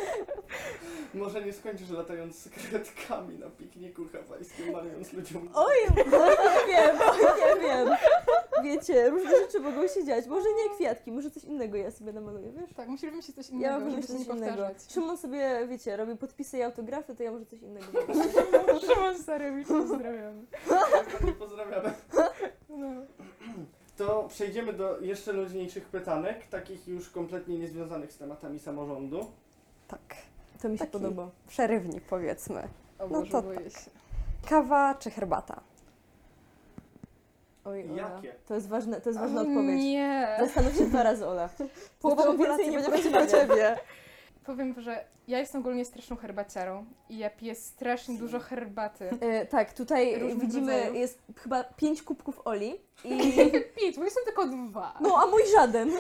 Może 1.14 1.46
nie 1.46 1.54
skończysz 1.54 1.90
latając 1.90 2.36
z 2.40 2.50
kredkami 2.50 3.40
na 3.40 3.50
pikniku 3.50 4.02
hawajskim, 4.14 4.72
malując 4.72 5.14
ludziom. 5.14 5.50
Oj, 5.54 5.76
nie 5.98 6.04
wiem, 6.04 6.96
oj, 7.12 7.62
nie 7.62 7.68
wiem. 7.68 7.90
Wiecie, 8.64 9.10
różne 9.10 9.30
rzeczy 9.30 9.60
mogą 9.60 9.88
się 9.88 10.06
dziać. 10.06 10.28
Może 10.28 10.48
nie 10.50 10.76
kwiatki, 10.76 11.12
może 11.12 11.32
coś 11.32 11.44
innego 11.44 11.78
ja 11.78 11.92
sobie 11.92 12.14
namaluję, 12.14 12.52
wiesz? 12.52 12.74
Tak, 12.74 12.88
musisz 12.88 13.10
wymyślić 13.10 13.36
coś 13.36 13.50
Ja 13.50 13.56
innego, 13.56 13.80
mam 13.80 13.90
żeby 13.90 14.02
się 14.02 14.08
coś 14.08 14.18
nie 14.18 14.24
innego. 14.26 14.42
powtarzać. 14.56 14.78
Szymon 14.94 15.18
sobie, 15.18 15.68
wiecie, 15.70 15.98
robi 15.98 16.16
podpisy 16.16 16.58
i 16.58 16.62
autografy, 16.62 17.16
to 17.16 17.24
ja 17.24 17.32
może 17.32 17.46
coś 17.46 17.62
innego 17.62 17.86
robię. 18.00 18.80
Szymon 18.80 19.18
Starewicz, 19.18 19.68
pozdrawiamy. 19.68 20.44
Nie 21.26 21.34
pozdrawiamy. 21.34 21.94
No. 22.70 22.88
To 23.98 24.28
przejdziemy 24.30 24.74
do 24.74 25.00
jeszcze 25.00 25.34
luźniejszych 25.34 25.86
pytanek, 25.86 26.48
takich 26.48 26.88
już 26.88 27.10
kompletnie 27.10 27.58
niezwiązanych 27.60 28.12
z 28.14 28.18
tematami 28.18 28.60
samorządu. 28.60 29.26
Tak. 29.88 30.02
To 30.62 30.70
mi 30.70 30.78
się 30.78 30.80
Taki- 30.80 30.92
podoba. 30.92 31.30
Przerywnik 31.48 32.04
powiedzmy. 32.04 32.62
O 33.00 33.04
No 33.04 33.08
Boże, 33.08 33.32
to 33.32 33.42
boję 33.42 33.60
tak. 33.60 33.74
się. 33.84 33.90
Kawa 34.50 34.96
czy 34.96 35.12
herbata? 35.12 35.60
Oj, 37.66 37.90
Ola, 37.92 38.02
Jakie? 38.16 38.34
to 38.48 38.56
jest, 38.56 38.68
ważne, 38.68 39.02
to 39.02 39.10
jest 39.10 39.20
ważna 39.20 39.42
odpowiedź. 39.42 39.84
Nie. 39.84 40.38
Zastanów 40.40 40.76
się 40.76 40.86
dwa 40.86 41.04
razy, 41.04 41.28
Ola. 41.28 41.50
Połowa 42.02 42.24
populacji 42.24 42.72
więcej 42.72 42.72
nie 42.72 42.90
będzie 42.92 42.92
przeciwko 43.12 43.28
ciebie. 43.38 43.78
Powiem, 44.46 44.82
że 44.82 45.06
ja 45.28 45.40
jestem 45.40 45.62
ogólnie 45.62 45.86
straszną 45.86 46.16
herbaciarą 46.16 46.86
i 47.10 47.18
ja 47.18 47.30
piję 47.30 47.56
strasznie 47.56 48.18
dużo 48.18 48.40
herbaty. 48.40 49.10
E, 49.22 49.46
tak, 49.46 49.74
tutaj 49.74 50.20
Różnych 50.20 50.40
widzimy, 50.42 50.74
rodzajów. 50.74 50.96
jest 50.98 51.20
chyba 51.38 51.64
pięć 51.64 52.04
kubków 52.04 52.42
Oli 52.46 52.76
i... 53.04 53.34
Pięć, 53.82 53.98
bo 53.98 54.04
jestem 54.04 54.24
tylko 54.26 54.48
dwa. 54.48 54.94
No, 55.02 55.18
a 55.24 55.26
mój 55.28 55.42
żaden. 55.56 55.92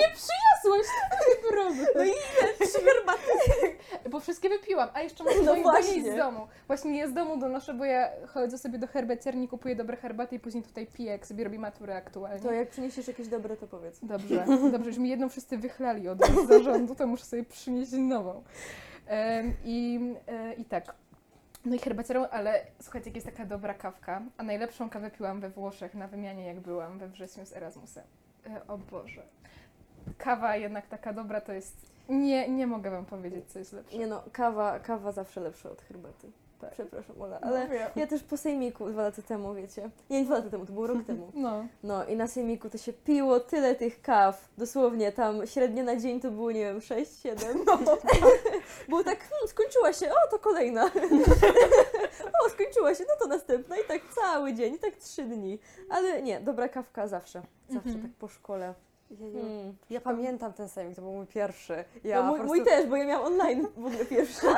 Jasłość, 0.00 0.88
ty 1.48 1.56
robię. 1.56 1.86
No 1.96 2.04
i 2.04 2.10
trzy 2.66 2.78
herbaty. 2.84 3.22
Bo 4.10 4.20
wszystkie 4.20 4.48
wypiłam, 4.48 4.88
a 4.94 5.02
jeszcze 5.02 5.24
muszę 5.24 5.42
No 5.42 5.54
no 5.54 5.62
właśnie. 5.62 6.12
z 6.12 6.16
domu. 6.16 6.46
Właśnie 6.66 6.92
nie 6.92 7.08
z 7.08 7.12
domu 7.12 7.36
donoszę, 7.36 7.74
bo 7.74 7.84
ja 7.84 8.10
chodzę 8.26 8.58
sobie 8.58 8.78
do 8.78 8.86
herbaciarni, 8.86 9.48
kupuję 9.48 9.76
dobre 9.76 9.96
herbaty 9.96 10.36
i 10.36 10.40
później 10.40 10.62
tutaj 10.64 10.86
piję, 10.86 11.12
jak 11.12 11.26
sobie 11.26 11.44
robię 11.44 11.58
maturę 11.58 11.96
aktualnie. 11.96 12.40
To 12.40 12.52
jak 12.52 12.70
przyniesiesz 12.70 13.08
jakieś 13.08 13.28
dobre, 13.28 13.56
to 13.56 13.66
powiedz. 13.66 13.98
Dobrze, 14.02 14.44
dobrze, 14.72 14.90
już 14.90 14.98
mi 14.98 15.08
jedną 15.08 15.28
wszyscy 15.28 15.58
wychlali 15.58 16.08
od 16.08 16.18
zarządu, 16.48 16.94
to 16.94 17.06
muszę 17.06 17.24
sobie 17.24 17.44
przynieść 17.44 17.92
nową. 17.92 18.42
I, 19.64 20.00
e, 20.26 20.54
I 20.54 20.64
tak. 20.64 20.94
No 21.64 21.74
i 21.74 21.78
herbaciarą, 21.78 22.26
ale 22.28 22.66
słuchajcie, 22.82 23.08
jak 23.10 23.14
jest 23.14 23.26
taka 23.26 23.46
dobra 23.46 23.74
kawka, 23.74 24.22
a 24.36 24.42
najlepszą 24.42 24.90
kawę 24.90 25.10
piłam 25.10 25.40
we 25.40 25.50
Włoszech 25.50 25.94
na 25.94 26.08
wymianie, 26.08 26.46
jak 26.46 26.60
byłam 26.60 26.98
we 26.98 27.08
wrześniu 27.08 27.46
z 27.46 27.52
Erasmusem. 27.52 28.04
E, 28.46 28.66
O 28.66 28.78
Boże. 28.78 29.22
Kawa 30.18 30.56
jednak 30.56 30.86
taka 30.86 31.12
dobra 31.12 31.40
to 31.40 31.52
jest... 31.52 31.92
Nie, 32.08 32.48
nie 32.48 32.66
mogę 32.66 32.90
wam 32.90 33.04
powiedzieć, 33.06 33.44
co 33.46 33.58
jest 33.58 33.72
lepsze. 33.72 33.98
Nie 33.98 34.06
no, 34.06 34.22
kawa, 34.32 34.80
kawa 34.80 35.12
zawsze 35.12 35.40
lepsza 35.40 35.70
od 35.70 35.82
herbaty. 35.82 36.30
Tak. 36.60 36.70
Przepraszam, 36.72 37.22
Ola, 37.22 37.40
ale 37.40 37.68
No, 37.68 37.74
ja 37.96 38.06
też 38.06 38.22
po 38.22 38.36
sejmiku 38.36 38.88
dwa 38.90 39.02
lata 39.02 39.22
temu, 39.22 39.54
wiecie. 39.54 39.90
Nie, 40.10 40.18
nie 40.18 40.24
dwa 40.24 40.34
lata 40.34 40.50
temu, 40.50 40.66
to 40.66 40.72
było 40.72 40.86
rok 40.86 41.04
temu. 41.06 41.32
No. 41.34 41.66
No 41.82 42.04
i 42.04 42.16
na 42.16 42.26
sejmiku 42.28 42.70
to 42.70 42.78
się 42.78 42.92
piło 42.92 43.40
tyle 43.40 43.74
tych 43.74 44.02
kaw. 44.02 44.48
Dosłownie 44.58 45.12
tam 45.12 45.46
średnio 45.46 45.84
na 45.84 45.96
dzień 45.96 46.20
to 46.20 46.30
było, 46.30 46.50
nie 46.52 46.60
wiem, 46.64 46.78
6-7. 46.78 47.36
było 48.88 49.04
tak, 49.04 49.18
hmm, 49.18 49.48
skończyła 49.48 49.92
się, 49.92 50.10
o 50.10 50.30
to 50.30 50.38
kolejna. 50.38 50.84
o, 52.46 52.48
skończyła 52.50 52.94
się, 52.94 53.04
no 53.08 53.14
to 53.20 53.26
następna. 53.26 53.76
I 53.76 53.84
tak 53.88 54.02
cały 54.14 54.54
dzień, 54.54 54.74
i 54.74 54.78
tak 54.78 54.96
trzy 54.96 55.24
dni. 55.24 55.58
Ale 55.90 56.22
nie, 56.22 56.40
dobra 56.40 56.68
kawka 56.68 57.08
zawsze. 57.08 57.42
Zawsze 57.68 57.88
Mhm. 57.88 58.02
tak 58.02 58.12
po 58.18 58.28
szkole. 58.28 58.74
Jeju. 59.10 59.38
Mm. 59.40 59.74
Ja 59.90 60.00
pamiętam 60.00 60.52
ten 60.52 60.68
sejmik, 60.68 60.96
to 60.96 61.02
był 61.02 61.12
mój 61.12 61.26
pierwszy. 61.26 61.72
Ja 61.72 62.16
Ja 62.16 62.20
po 62.20 62.26
mój, 62.26 62.38
prostu... 62.38 62.56
mój 62.56 62.64
też, 62.64 62.86
bo 62.86 62.96
ja 62.96 63.06
miałam 63.06 63.26
online 63.32 63.66
w 63.76 63.86
ogóle 63.86 64.04
pierwszy. 64.04 64.46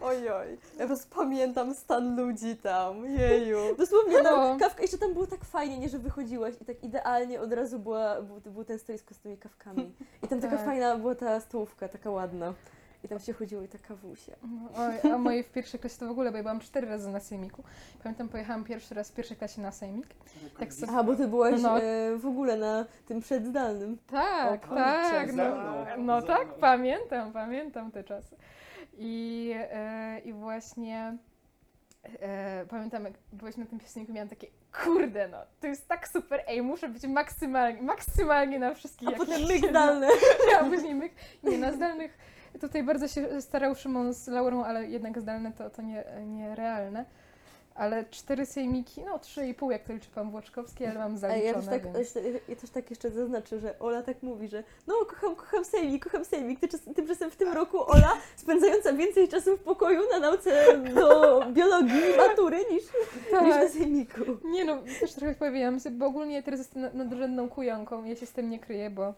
Ojoj. 0.00 0.58
Ja 0.78 0.80
po 0.80 0.86
prostu 0.86 1.14
pamiętam 1.16 1.74
stan 1.74 2.16
ludzi 2.16 2.56
tam. 2.56 3.04
Jeju. 3.06 3.58
Dosłownie 3.78 4.16
No. 4.22 4.30
tam 4.30 4.58
kawka, 4.58 4.82
jeszcze 4.82 4.98
tam 4.98 5.12
było 5.12 5.26
tak 5.26 5.44
fajnie, 5.44 5.78
nie, 5.78 5.88
że 5.88 5.98
wychodziłaś 5.98 6.54
i 6.60 6.64
tak 6.64 6.84
idealnie 6.84 7.40
od 7.40 7.52
razu 7.52 7.78
była, 7.78 8.22
był, 8.22 8.52
był 8.52 8.64
ten 8.64 8.78
stoisko 8.78 9.14
z 9.14 9.18
tymi 9.18 9.38
kawkami. 9.38 9.92
I 10.22 10.28
tam 10.28 10.40
taka 10.46 10.56
Tak. 10.56 10.66
fajna 10.66 10.96
była 10.98 11.14
ta 11.14 11.40
stołówka, 11.40 11.88
taka 11.88 12.10
ładna. 12.10 12.54
I 13.04 13.08
tam 13.08 13.18
się 13.18 13.32
chodziło 13.32 13.62
i 13.62 13.68
ta 13.68 13.78
kawusia. 13.78 14.32
No, 14.42 14.68
Oj, 14.76 15.12
a 15.12 15.18
moje 15.18 15.42
w 15.44 15.50
pierwszej 15.52 15.80
klasie 15.80 15.98
to 15.98 16.06
w 16.06 16.10
ogóle, 16.10 16.30
bo 16.30 16.36
ja 16.36 16.42
byłam 16.42 16.60
cztery 16.60 16.86
razy 16.88 17.10
na 17.10 17.20
sejmiku. 17.20 17.62
Pamiętam, 18.02 18.28
pojechałam 18.28 18.64
pierwszy 18.64 18.94
raz 18.94 19.10
w 19.10 19.14
pierwszej 19.14 19.36
klasie 19.36 19.60
na 19.62 19.72
sejmik. 19.72 20.06
Tak 20.58 20.72
sobie- 20.72 20.92
Aha, 20.92 21.02
bo 21.04 21.16
ty 21.16 21.28
byłaś 21.28 21.62
No. 21.62 21.80
e, 21.82 22.16
w 22.16 22.26
ogóle 22.26 22.56
na 22.56 22.84
tym 23.06 23.20
przedzdalnym. 23.20 23.98
Tak, 24.10 24.72
O, 24.72 24.74
tak. 24.74 25.32
No, 25.32 25.44
no 25.98 26.22
tak, 26.22 26.54
pamiętam, 26.54 27.32
pamiętam 27.32 27.90
te 27.90 28.04
czasy. 28.04 28.36
I, 28.98 29.52
e, 29.56 30.18
i 30.24 30.32
właśnie 30.32 31.16
e, 32.20 32.66
pamiętam, 32.68 33.04
jak 33.04 33.14
byliśmy 33.32 33.64
na 33.64 33.70
tym 33.70 33.78
piosenniku, 33.78 34.12
miałam 34.12 34.28
takie, 34.28 34.46
kurde 34.84 35.28
no, 35.28 35.38
to 35.60 35.66
jest 35.66 35.88
tak 35.88 36.08
super, 36.08 36.40
ej, 36.46 36.62
muszę 36.62 36.88
być 36.88 37.06
maksymalnie, 37.06 37.82
maksymalnie 37.82 38.58
na 38.58 38.74
wszystkich. 38.74 39.08
A 39.08 39.10
jak 39.10 39.20
potem 39.20 39.42
myk 39.42 39.62
da. 39.62 39.68
zdalny. 39.68 40.08
A 40.60 40.64
później 40.64 40.94
myk. 40.94 41.12
Nie, 41.42 41.58
na 41.58 41.72
zdalnych 41.72 42.18
tutaj 42.60 42.82
bardzo 42.82 43.08
się 43.08 43.40
starał 43.40 43.74
Szymon 43.74 44.14
z 44.14 44.28
Laurą, 44.28 44.64
ale 44.64 44.86
jednak 44.86 45.20
zdalne 45.20 45.52
to, 45.52 45.70
to 45.70 45.82
nie, 45.82 46.04
nierealne. 46.26 47.04
Ale 47.74 48.04
cztery 48.04 48.46
sejmiki, 48.46 49.02
no 49.04 49.18
trzy 49.18 49.46
i 49.46 49.54
pół, 49.54 49.70
jak 49.70 49.82
to 49.82 49.92
liczy 49.92 50.10
pan 50.14 50.30
Włoczkowski, 50.30 50.86
ale 50.86 50.98
mam 50.98 51.18
zaliczone, 51.18 51.44
ja 51.44 51.54
też, 51.54 51.66
tak, 51.66 51.92
więc... 51.92 52.18
ja 52.48 52.56
też 52.56 52.70
tak 52.70 52.90
jeszcze 52.90 53.10
zaznaczę, 53.10 53.58
że 53.58 53.78
Ola 53.78 54.02
tak 54.02 54.22
mówi, 54.22 54.48
że 54.48 54.64
no 54.86 54.94
kocham, 55.08 55.36
kocham 55.36 55.64
sejmik, 55.64 56.04
kocham 56.04 56.24
sejmik. 56.24 56.60
Tymczasem, 56.60 56.94
tymczasem 56.94 57.30
w 57.30 57.36
tym 57.36 57.52
roku 57.52 57.90
Ola 57.90 58.12
spędzająca 58.36 58.92
więcej 58.92 59.28
czasu 59.28 59.56
w 59.56 59.60
pokoju 59.60 60.00
na 60.10 60.18
nauce 60.18 60.78
do 60.94 61.40
biologii, 61.52 62.16
matury 62.16 62.58
niż, 62.70 62.82
niż 63.42 63.54
na 63.54 63.68
sejmiku. 63.68 64.20
Nie 64.44 64.64
no, 64.64 64.78
też 65.00 65.12
trochę 65.12 65.34
powiedziałam 65.34 65.80
sobie, 65.80 65.96
bo 65.96 66.06
ogólnie 66.06 66.42
teraz 66.42 66.60
jestem 66.60 66.82
na- 66.82 66.92
nadrzędną 66.92 67.48
kujonką, 67.48 68.04
ja 68.04 68.16
się 68.16 68.26
z 68.26 68.32
tym 68.32 68.50
nie 68.50 68.58
kryję, 68.58 68.90
bo 68.90 69.14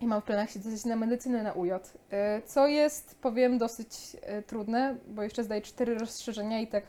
ja 0.00 0.06
mam 0.06 0.20
w 0.20 0.24
planach 0.24 0.50
się 0.50 0.58
dostać 0.58 0.84
na 0.84 0.96
medycynę 0.96 1.42
na 1.42 1.52
UJ, 1.52 1.70
e, 2.10 2.42
co 2.42 2.66
jest, 2.66 3.18
powiem, 3.20 3.58
dosyć 3.58 4.16
e, 4.22 4.42
trudne, 4.42 4.96
bo 5.08 5.22
jeszcze 5.22 5.44
zdaję 5.44 5.62
cztery 5.62 5.98
rozszerzenia 5.98 6.60
i 6.60 6.66
tak, 6.66 6.84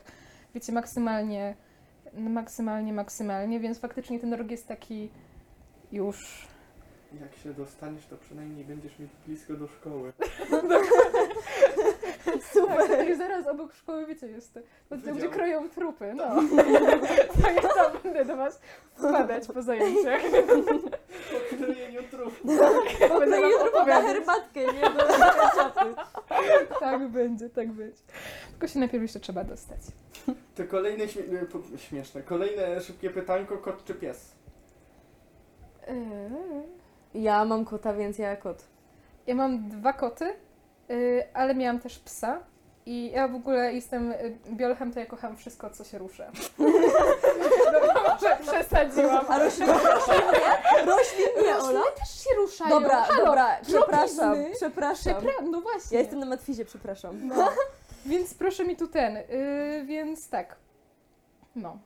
wiecie, 0.54 0.72
maksymalnie, 0.72 1.54
maksymalnie, 2.14 2.92
maksymalnie, 2.92 3.60
więc 3.60 3.78
faktycznie 3.78 4.20
ten 4.20 4.34
rok 4.34 4.50
jest 4.50 4.68
taki 4.68 5.10
już... 5.92 6.48
Jak 7.20 7.36
się 7.36 7.54
dostaniesz, 7.54 8.06
to 8.06 8.16
przynajmniej 8.16 8.64
będziesz 8.64 8.98
mieć 8.98 9.10
blisko 9.26 9.52
do 9.54 9.68
szkoły. 9.68 10.12
Super. 12.52 12.88
Tak, 12.88 13.08
i 13.08 13.16
zaraz 13.16 13.46
obok 13.46 13.74
szkoły, 13.74 14.06
wiecie, 14.06 14.26
jest 14.26 14.54
to, 14.54 14.60
to 14.88 14.96
Wydział. 14.96 15.14
gdzie 15.16 15.28
kroją 15.28 15.68
trupy, 15.68 16.14
no. 16.14 16.24
To 17.42 17.50
ja 17.50 17.62
tam 17.62 17.92
będę 18.02 18.24
do 18.24 18.36
was 18.36 18.60
wpadać 18.94 19.46
po 19.46 19.62
zajęciach. 19.62 20.22
Po 21.50 21.56
krojeniu 21.56 22.02
trupów. 22.10 22.42
Będę 23.20 23.40
wam 23.40 23.50
jutro 23.50 23.66
poda 23.66 23.78
opowiadać. 23.80 24.06
herbatkę, 24.06 24.60
nie? 24.60 24.80
Do. 24.80 25.06
Tak 26.80 27.08
będzie, 27.08 27.50
tak 27.50 27.72
będzie. 27.72 28.02
Tylko 28.50 28.68
się 28.68 28.78
najpierw 28.78 29.02
jeszcze 29.02 29.20
trzeba 29.20 29.44
dostać. 29.44 29.80
To 30.54 30.64
kolejne 30.64 31.08
śmie 31.08 31.22
e, 31.40 31.46
po- 31.46 31.78
śmieszne. 31.78 32.22
Kolejne 32.22 32.80
szybkie 32.80 33.10
pytanko, 33.10 33.58
kot 33.58 33.84
czy 33.84 33.94
pies? 33.94 34.32
Ja 37.14 37.44
mam 37.44 37.64
kota, 37.64 37.92
więc 37.92 38.18
ja 38.18 38.36
kot. 38.36 38.64
Ja 39.26 39.34
mam 39.34 39.68
dwa 39.68 39.92
koty, 39.92 40.32
y, 40.90 41.24
ale 41.34 41.54
miałam 41.54 41.80
też 41.80 41.98
psa. 41.98 42.38
I 42.86 43.10
ja 43.10 43.28
w 43.28 43.34
ogóle 43.34 43.74
jestem 43.74 44.12
y, 44.12 44.36
biolchem, 44.50 44.92
to 44.92 45.00
ja 45.00 45.06
kocham 45.06 45.36
wszystko, 45.36 45.70
co 45.70 45.84
się 45.84 45.98
rusza. 45.98 46.24
No, 47.72 48.02
może 48.12 48.36
przesadziłam. 48.42 49.24
A 49.28 49.38
roślin, 49.38 49.68
roślin 49.68 50.22
nie? 50.32 50.84
Roślin 50.86 51.26
nie, 51.42 51.56
Ola? 51.56 51.80
też 51.98 52.24
się 52.24 52.30
ruszają. 52.36 52.70
Dobra, 52.70 53.02
Halo, 53.02 53.24
dobra, 53.26 53.56
przepraszam, 53.62 54.34
drobizny. 54.34 54.52
przepraszam. 54.56 55.14
Przepra- 55.14 55.50
no 55.50 55.60
właśnie. 55.60 55.94
Ja 55.96 56.00
jestem 56.00 56.18
na 56.18 56.26
matwizie, 56.26 56.64
przepraszam. 56.64 57.26
No. 57.28 57.48
Więc 58.06 58.34
proszę 58.34 58.64
mi 58.64 58.76
tu 58.76 58.88
ten, 58.88 59.16
y, 59.16 59.84
więc 59.86 60.28
tak. 60.28 60.56
No. 61.56 61.78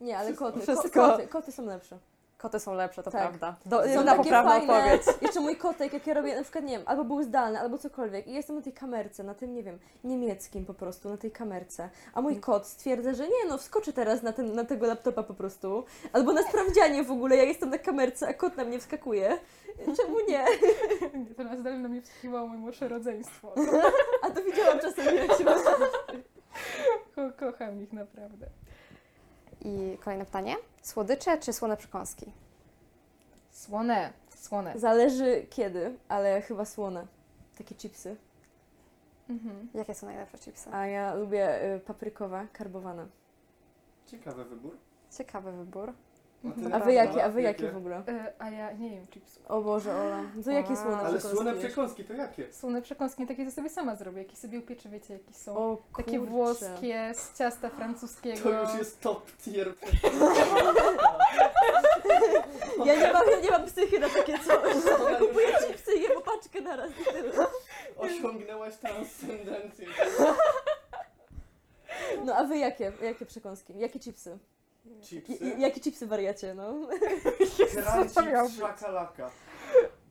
Nie, 0.00 0.18
ale 0.18 0.32
koty, 0.32 0.60
Wszystko. 0.60 0.88
Ko, 0.88 1.10
koty, 1.10 1.26
koty 1.28 1.52
są 1.52 1.66
lepsze. 1.66 1.98
Koty 2.38 2.60
są 2.60 2.74
lepsze, 2.74 3.02
to 3.02 3.10
Tak. 3.10 3.20
prawda. 3.20 3.56
Do, 3.66 3.84
Są 3.94 4.04
na 4.04 4.12
takie 4.12 4.16
poprawna 4.22 4.50
fajne. 4.50 4.74
odpowiedź. 4.94 5.02
Jeszcze 5.22 5.40
mój 5.40 5.56
kotek, 5.56 5.92
jak 5.92 6.06
ja 6.06 6.14
robię, 6.14 6.36
na 6.36 6.42
przykład, 6.42 6.64
nie 6.64 6.70
wiem, 6.78 6.86
albo 6.86 7.04
był 7.04 7.22
zdalny, 7.22 7.60
albo 7.60 7.78
cokolwiek. 7.78 8.26
I 8.26 8.30
ja 8.30 8.36
jestem 8.36 8.56
na 8.56 8.62
tej 8.62 8.72
kamerce, 8.72 9.22
na 9.22 9.34
tym, 9.34 9.54
nie 9.54 9.62
wiem, 9.62 9.78
niemieckim 10.04 10.64
po 10.66 10.74
prostu, 10.74 11.08
na 11.08 11.16
tej 11.16 11.30
kamerce. 11.30 11.90
A 12.14 12.20
mój 12.22 12.40
kot 12.40 12.66
stwierdza, 12.66 13.12
że 13.14 13.24
nie, 13.28 13.44
no 13.48 13.58
wskoczę 13.58 13.92
teraz 13.92 14.22
na, 14.22 14.32
ten, 14.32 14.54
na 14.54 14.64
tego 14.64 14.86
laptopa 14.86 15.22
po 15.22 15.34
prostu. 15.34 15.84
Albo 16.12 16.32
na 16.32 16.42
sprawdzianie 16.42 17.04
w 17.04 17.10
ogóle, 17.10 17.36
ja 17.36 17.42
jestem 17.42 17.70
na 17.70 17.78
kamerce, 17.78 18.28
a 18.28 18.34
kot 18.34 18.56
na 18.56 18.64
mnie 18.64 18.78
wskakuje. 18.78 19.38
Czemu 19.96 20.16
nie? 20.28 20.44
To 21.36 21.44
na 21.44 21.56
zdalnie 21.56 21.88
mnie 21.88 22.02
wsłuchiwało 22.02 22.46
moje 22.48 22.60
młodsze 22.60 22.88
rodzeństwo. 22.88 23.54
A 24.22 24.30
to 24.30 24.42
widziałam 24.44 24.78
czasem, 24.80 25.16
jak 25.16 25.38
się 25.38 25.44
Ko- 27.14 27.32
kocham 27.52 27.82
ich 27.82 27.92
naprawdę. 27.92 28.46
I 29.64 29.98
kolejne 30.00 30.24
pytanie. 30.24 30.56
Słodycze 30.82 31.38
czy 31.38 31.52
słone 31.52 31.76
przekąski? 31.76 32.32
Słone, 33.50 34.12
słone. 34.36 34.78
Zależy 34.78 35.46
kiedy, 35.50 35.96
ale 36.08 36.42
chyba 36.42 36.64
słone. 36.64 37.06
Takie 37.58 37.74
chipsy. 37.74 38.16
Mhm. 39.30 39.68
Jakie 39.74 39.94
są 39.94 40.06
najlepsze 40.06 40.38
chipsy? 40.38 40.70
A 40.72 40.86
ja 40.86 41.14
lubię 41.14 41.74
y, 41.74 41.80
paprykowe, 41.80 42.46
karbowane. 42.52 43.06
Ciekawy 44.06 44.44
wybór. 44.44 44.76
Ciekawy 45.18 45.52
wybór. 45.52 45.92
Ty? 46.42 46.74
A 46.74 46.78
wy 46.78 46.92
jakie, 46.92 47.24
a 47.24 47.28
wy 47.28 47.42
jakie 47.42 47.70
w 47.70 47.76
ogóle? 47.76 47.98
Y, 48.08 48.32
a 48.38 48.50
ja 48.50 48.72
nie 48.72 48.94
jem 48.94 49.06
chipsów. 49.06 49.46
O 49.50 49.60
Boże, 49.62 49.94
Ola. 49.96 50.22
To 50.44 50.50
jakie 50.50 50.68
Wow. 50.74 50.76
słone 50.82 50.96
Ale 50.96 51.08
przekąski 51.18 51.36
słone 51.36 51.50
jesz? 51.54 51.64
przekąski 51.64 52.04
to 52.04 52.12
jakie? 52.12 52.52
Słone 52.52 52.82
przekąski 52.82 53.26
takie, 53.26 53.46
co 53.46 53.52
sobie 53.52 53.70
sama 53.70 53.96
zrobię. 53.96 54.18
Jakie 54.22 54.36
sobie 54.36 54.58
upieczę, 54.58 54.88
wiecie, 54.88 55.14
jakie 55.14 55.32
są. 55.32 55.56
O 55.56 55.78
takie 55.96 56.18
włoskie, 56.20 57.12
z 57.14 57.38
ciasta 57.38 57.68
francuskiego. 57.68 58.40
To 58.42 58.62
już 58.62 58.74
jest 58.78 59.00
top 59.00 59.32
tier. 59.44 59.74
Ja 62.84 62.94
nie 62.96 63.12
mam, 63.12 63.30
ja 63.30 63.40
nie 63.40 63.50
mam 63.50 63.64
psychy 63.66 63.98
na 63.98 64.08
takie 64.08 64.38
coś. 64.38 64.74
Kupuję 65.28 65.48
chipsy 65.68 65.94
i 65.94 66.02
jem 66.02 66.18
opaczkę 66.18 66.60
na 66.60 66.76
raz 66.76 66.90
i 67.00 67.12
tyle. 67.12 67.32
Osiągnęłaś 67.96 68.76
transcendencję. 68.76 69.86
No 72.24 72.34
a 72.36 72.44
wy 72.44 72.58
jakie, 72.58 72.92
jakie 73.02 73.26
przekąski? 73.26 73.78
Jakie 73.78 73.98
chipsy? 74.00 74.38
Chipsy. 75.02 75.54
Jakie 75.58 75.80
chipsy 75.80 76.06
wariacie, 76.06 76.54
no? 76.54 76.74
Być? 77.38 78.54
szakalaka. 78.60 79.30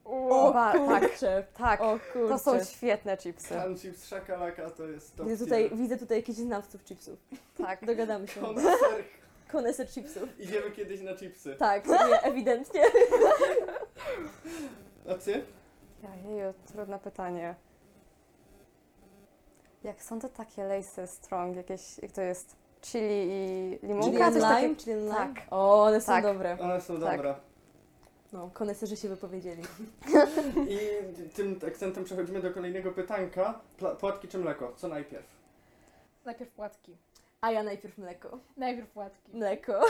O, 0.04 0.52
Ba- 0.52 0.72
tak, 0.72 1.02
kurczę. 1.10 1.44
tak. 1.58 1.80
O 1.80 1.98
kurczę. 2.12 2.28
To 2.28 2.38
są 2.38 2.64
świetne 2.64 3.16
chipsy. 3.16 3.54
Crunchy 3.62 3.92
szakalaka 3.94 4.70
to 4.70 4.86
jest 4.88 5.16
top 5.16 5.28
Widzę 5.28 5.44
tutaj, 5.44 5.68
tier. 5.68 5.78
widzę 5.78 5.96
tutaj 5.96 6.18
jakichś 6.18 6.38
znawców 6.38 6.84
chipsów. 6.84 7.18
Tak. 7.58 7.84
Dogadamy 7.86 8.28
się. 8.28 8.40
Koneser. 8.40 9.04
Koneser 9.52 9.88
chipsów. 9.88 10.40
Idziemy 10.40 10.70
kiedyś 10.70 11.00
na 11.00 11.14
chipsy. 11.14 11.56
Tak, 11.56 11.86
nie, 11.86 12.22
ewidentnie. 12.22 12.82
A 15.10 15.14
ty? 15.14 15.44
Jeju, 16.28 16.54
trudne 16.72 16.98
pytanie. 16.98 17.54
Jak 19.84 20.02
są 20.02 20.20
te 20.20 20.28
takie 20.28 20.64
lace 20.64 21.06
strong, 21.06 21.56
jakieś, 21.56 21.98
jak 21.98 22.12
to 22.12 22.20
jest 22.22 22.56
chili 22.80 23.28
i 23.30 23.78
limonka? 23.86 24.04
Chili 24.10 24.18
coś 24.18 24.26
and 24.26 24.34
lime? 24.34 24.48
takiego? 24.48 24.74
Chili 24.76 24.92
and 24.92 25.02
lime? 25.02 25.14
Tak. 25.34 25.46
O, 25.50 25.82
one 25.82 26.00
są 26.00 26.06
Tak. 26.12 26.22
dobre. 26.24 26.56
One 26.60 26.80
są 26.80 27.00
Tak. 27.00 27.16
dobre. 27.16 27.34
No, 28.32 28.50
koneserzy 28.54 28.96
się 28.96 29.08
wypowiedzieli. 29.08 29.62
I 30.68 30.78
tym 31.36 31.60
akcentem 31.68 32.04
przechodzimy 32.04 32.40
do 32.42 32.50
kolejnego 32.50 32.92
pytanka. 32.92 33.60
Pla- 33.78 33.96
Płatki 33.96 34.28
czy 34.28 34.38
mleko? 34.38 34.72
Co 34.76 34.88
najpierw? 34.88 35.26
Najpierw 36.24 36.50
płatki. 36.50 36.96
A 37.40 37.50
ja 37.50 37.62
najpierw 37.62 37.98
mleko. 37.98 38.38
Najpierw 38.56 38.88
płatki. 38.90 39.32
Mleko. 39.36 39.80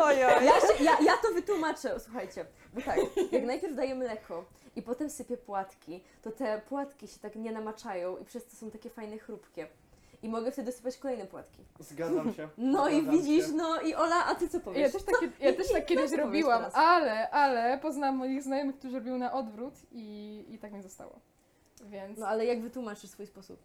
Ojoj. 0.00 0.20
Ja, 0.44 0.60
się, 0.60 0.84
ja, 0.84 0.98
ja 1.00 1.12
to 1.22 1.34
wytłumaczę, 1.34 2.00
słuchajcie, 2.00 2.44
bo 2.74 2.80
tak, 2.80 2.98
jak 3.32 3.44
najpierw 3.44 3.76
daję 3.76 3.94
mleko 3.94 4.44
i 4.76 4.82
potem 4.82 5.10
sypię 5.10 5.36
płatki, 5.36 6.04
to 6.22 6.30
te 6.32 6.60
płatki 6.68 7.08
się 7.08 7.20
tak 7.20 7.36
nie 7.36 7.52
namaczają 7.52 8.16
i 8.16 8.24
przez 8.24 8.44
to 8.46 8.56
są 8.56 8.70
takie 8.70 8.90
fajne, 8.90 9.18
chrupkie. 9.18 9.66
I 10.22 10.28
mogę 10.28 10.52
wtedy 10.52 10.72
sypać 10.72 10.98
kolejne 10.98 11.26
płatki. 11.26 11.64
Zgadzam 11.80 12.34
się. 12.34 12.48
No 12.58 12.88
i 12.88 13.02
Zgadzam 13.02 13.18
widzisz, 13.18 13.46
się. 13.46 13.52
no 13.52 13.80
i 13.80 13.94
Ola, 13.94 14.26
a 14.26 14.34
ty 14.34 14.48
co 14.48 14.60
powiesz? 14.60 14.82
Ja 14.82 14.90
też, 14.90 15.02
takie, 15.02 15.26
ja 15.40 15.50
Nie, 15.50 15.56
też 15.56 15.68
nie, 15.68 15.74
tak 15.74 15.86
kiedyś 15.86 16.12
robiłam, 16.12 16.64
ale, 16.74 17.30
ale 17.30 17.78
poznałam 17.78 18.16
moich 18.16 18.42
znajomych, 18.42 18.78
którzy 18.78 18.98
robią 18.98 19.18
na 19.18 19.32
odwrót 19.32 19.74
i, 19.92 20.44
i 20.48 20.58
tak 20.58 20.72
mi 20.72 20.82
zostało. 20.82 21.20
Więc... 21.84 22.18
No 22.18 22.26
ale 22.28 22.46
jak 22.46 22.62
wytłumaczysz 22.62 23.10
swój 23.10 23.26
sposób? 23.26 23.60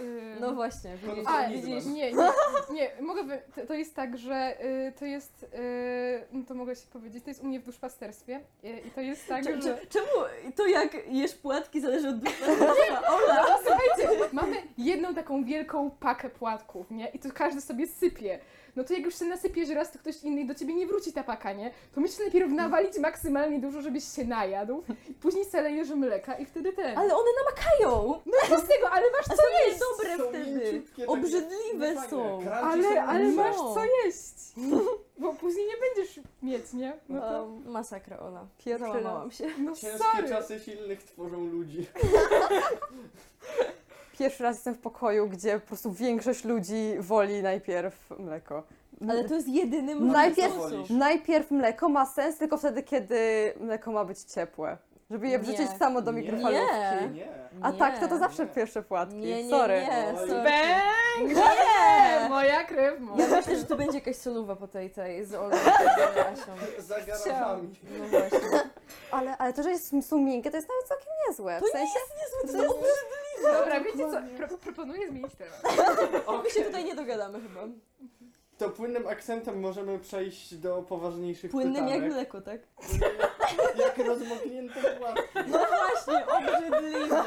Ym, 0.00 0.40
No 0.40 0.54
właśnie, 0.54 0.90
No, 1.06 1.14
widzisz. 1.14 1.26
nic 1.50 1.64
widzisz, 1.64 1.84
mam. 1.84 1.94
nie, 1.94 2.12
nie, 2.12 2.30
nie, 2.72 2.90
mogę, 3.00 3.22
wy- 3.24 3.42
to, 3.54 3.66
to 3.66 3.74
jest 3.74 3.94
tak, 3.94 4.18
że 4.18 4.64
y, 4.64 4.92
to 4.98 5.04
jest, 5.04 5.42
y, 5.42 5.46
no 6.32 6.44
to 6.48 6.54
mogę 6.54 6.76
się 6.76 6.86
powiedzieć, 6.92 7.24
to 7.24 7.30
jest 7.30 7.42
u 7.42 7.46
mnie 7.46 7.60
w 7.60 7.64
duszpasterstwie 7.64 8.40
y, 8.64 8.68
i 8.86 8.90
to 8.90 9.00
jest 9.00 9.28
tak, 9.28 9.44
Cze- 9.44 9.62
że... 9.62 9.78
cze- 9.78 9.86
Czemu 9.86 10.06
to 10.56 10.66
jak 10.66 10.96
jesz 11.08 11.34
płatki 11.34 11.80
zależy 11.80 12.08
od 12.08 12.18
duszpasterstwa? 12.18 13.02
Ola! 13.08 13.44
No 13.48 13.58
słuchajcie, 13.66 14.18
mamy 14.32 14.56
jedną 14.78 15.14
taką 15.14 15.44
wielką 15.44 15.90
pakę 15.90 16.30
płatków, 16.30 16.90
nie? 16.90 17.08
I 17.08 17.18
to 17.18 17.28
każdy 17.34 17.60
sobie 17.60 17.86
sypie. 17.86 18.38
No 18.76 18.84
to 18.84 18.94
jak 18.94 19.02
już 19.04 19.18
się 19.18 19.24
nasypiesz 19.24 19.68
raz, 19.68 19.92
to 19.92 19.98
ktoś 19.98 20.22
inny 20.22 20.46
do 20.46 20.54
ciebie 20.54 20.74
nie 20.74 20.86
wróci 20.86 21.12
ta 21.12 21.24
paka, 21.24 21.52
nie? 21.52 21.70
To 21.94 22.00
musisz 22.00 22.18
najpierw 22.18 22.52
nawalić 22.52 22.98
maksymalnie 22.98 23.60
dużo, 23.60 23.82
żebyś 23.82 24.04
się 24.04 24.24
najadł, 24.24 24.82
później 25.22 25.44
salejesz 25.44 25.88
mleka 25.90 26.34
i 26.38 26.46
wtedy 26.46 26.72
ten. 26.72 26.98
Ale 26.98 27.14
one 27.14 27.28
namakają! 27.44 28.20
No 28.26 28.32
co 28.48 28.58
z 28.60 28.68
tego, 28.68 28.90
ale 28.90 29.06
masz 29.10 29.26
co 29.36 29.42
jeść! 29.66 29.80
niedobre 29.80 30.16
Są 30.24 30.28
wtedy! 30.30 30.50
mięciutkie, 30.50 31.02
takie- 31.02 31.06
Obrzydliwe 31.06 31.94
no 31.94 32.08
są! 32.08 32.50
Ale, 32.52 33.02
ale 33.02 33.24
masz 33.32 33.56
No. 33.56 33.74
co 33.74 33.80
jeść! 33.84 34.34
Bo 35.18 35.32
później 35.34 35.66
nie 35.66 35.74
będziesz 35.76 36.20
mieć, 36.42 36.72
nie? 36.72 36.92
No 37.08 37.20
to, 37.20 37.42
Um, 37.44 37.70
masakra, 37.70 38.18
Ola. 38.18 38.46
Załamałam 38.78 39.30
się. 39.30 39.46
no 39.58 39.76
Ciężkie 39.76 39.98
sorry. 40.14 40.28
czasy 40.28 40.60
silnych 40.60 41.02
tworzą 41.04 41.46
ludzi. 41.46 41.86
Pierwszy 44.18 44.42
raz 44.42 44.56
jestem 44.56 44.74
w 44.74 44.78
pokoju, 44.78 45.28
gdzie 45.28 45.60
po 45.60 45.66
prostu 45.66 45.92
większość 45.92 46.44
ludzi 46.44 46.94
woli 46.98 47.42
najpierw 47.42 48.10
mleko. 48.18 48.62
Ale 49.10 49.24
to 49.24 49.34
jest 49.34 49.48
jedyny 49.48 49.94
Najpierw-. 49.94 50.90
Najpierw 50.90 51.50
mleko 51.50 51.88
ma 51.88 52.06
sens 52.06 52.36
tylko 52.38 52.56
wtedy, 52.58 52.82
kiedy 52.82 53.52
mleko 53.60 53.92
ma 53.92 54.04
być 54.04 54.18
ciepłe. 54.20 54.76
Żeby 55.10 55.26
je 55.28 55.32
Nie. 55.32 55.38
wrzucić 55.38 55.68
samo 55.78 56.02
do 56.02 56.12
Nie. 56.12 56.20
mikrofalówki. 56.22 56.74
Nie. 56.74 57.08
Nie. 57.14 57.28
A 57.62 57.70
Nie. 57.70 57.78
tak, 57.78 57.98
to 58.00 58.08
to 58.08 58.18
zawsze 58.18 58.42
Nie. 58.42 58.48
pierwsze 58.50 58.82
płatki. 58.82 59.16
Nie, 59.16 59.44
nie, 59.44 59.50
Sorry. 59.50 59.80
nie, 59.82 60.18
sorry. 60.18 60.42
Nie! 60.42 62.28
Moja 62.28 62.64
krew, 62.64 63.00
moja. 63.00 63.28
Ja 63.28 63.36
myślę, 63.36 63.56
że 63.56 63.64
to 63.64 63.76
będzie 63.76 63.98
jakaś 63.98 64.16
soluwa 64.16 64.56
po 64.56 64.68
tej, 64.68 64.90
tej 64.90 65.24
z 65.24 65.34
Olą 65.34 65.56
i 66.16 66.18
Asią. 66.20 66.52
Za 66.78 67.00
garażami. 67.00 67.74
No 67.98 68.04
właśnie. 68.08 68.38
Ale, 69.10 69.36
ale 69.38 69.52
to, 69.52 69.62
że 69.62 69.70
jest, 69.70 69.94
są 70.02 70.18
miękkie, 70.18 70.50
to 70.50 70.56
jest 70.56 70.68
nawet 70.68 70.88
całkiem 70.88 71.08
niezłe. 71.28 71.60
To 71.60 71.66
w 71.66 71.70
sensie, 71.70 71.98
nie 72.16 72.22
jest 72.22 72.44
niezłe, 72.44 72.58
to 72.58 72.64
jest 72.74 72.84
Dobra, 73.42 73.80
wiecie 73.80 73.98
co? 74.10 74.22
Pro, 74.36 74.58
proponuję 74.58 75.08
zmienić 75.08 75.32
temat. 75.34 75.62
My 76.44 76.50
się 76.50 76.62
tutaj 76.62 76.84
nie 76.84 76.94
dogadamy 76.94 77.40
chyba. 77.40 77.60
To 78.58 78.70
płynnym 78.70 79.06
akcentem 79.06 79.60
możemy 79.60 79.98
przejść 79.98 80.54
do 80.54 80.82
poważniejszych 80.82 81.50
Płynnym 81.50 81.74
jak 81.74 81.84
pytanek. 81.86 82.12
mleko, 82.12 82.40
tak? 82.40 82.60
Jak 83.78 83.98
rozmoknięte 83.98 84.80
płatki. 84.98 85.22
No 85.34 85.58
właśnie, 85.58 86.26
obrzydliwe. 86.26 87.24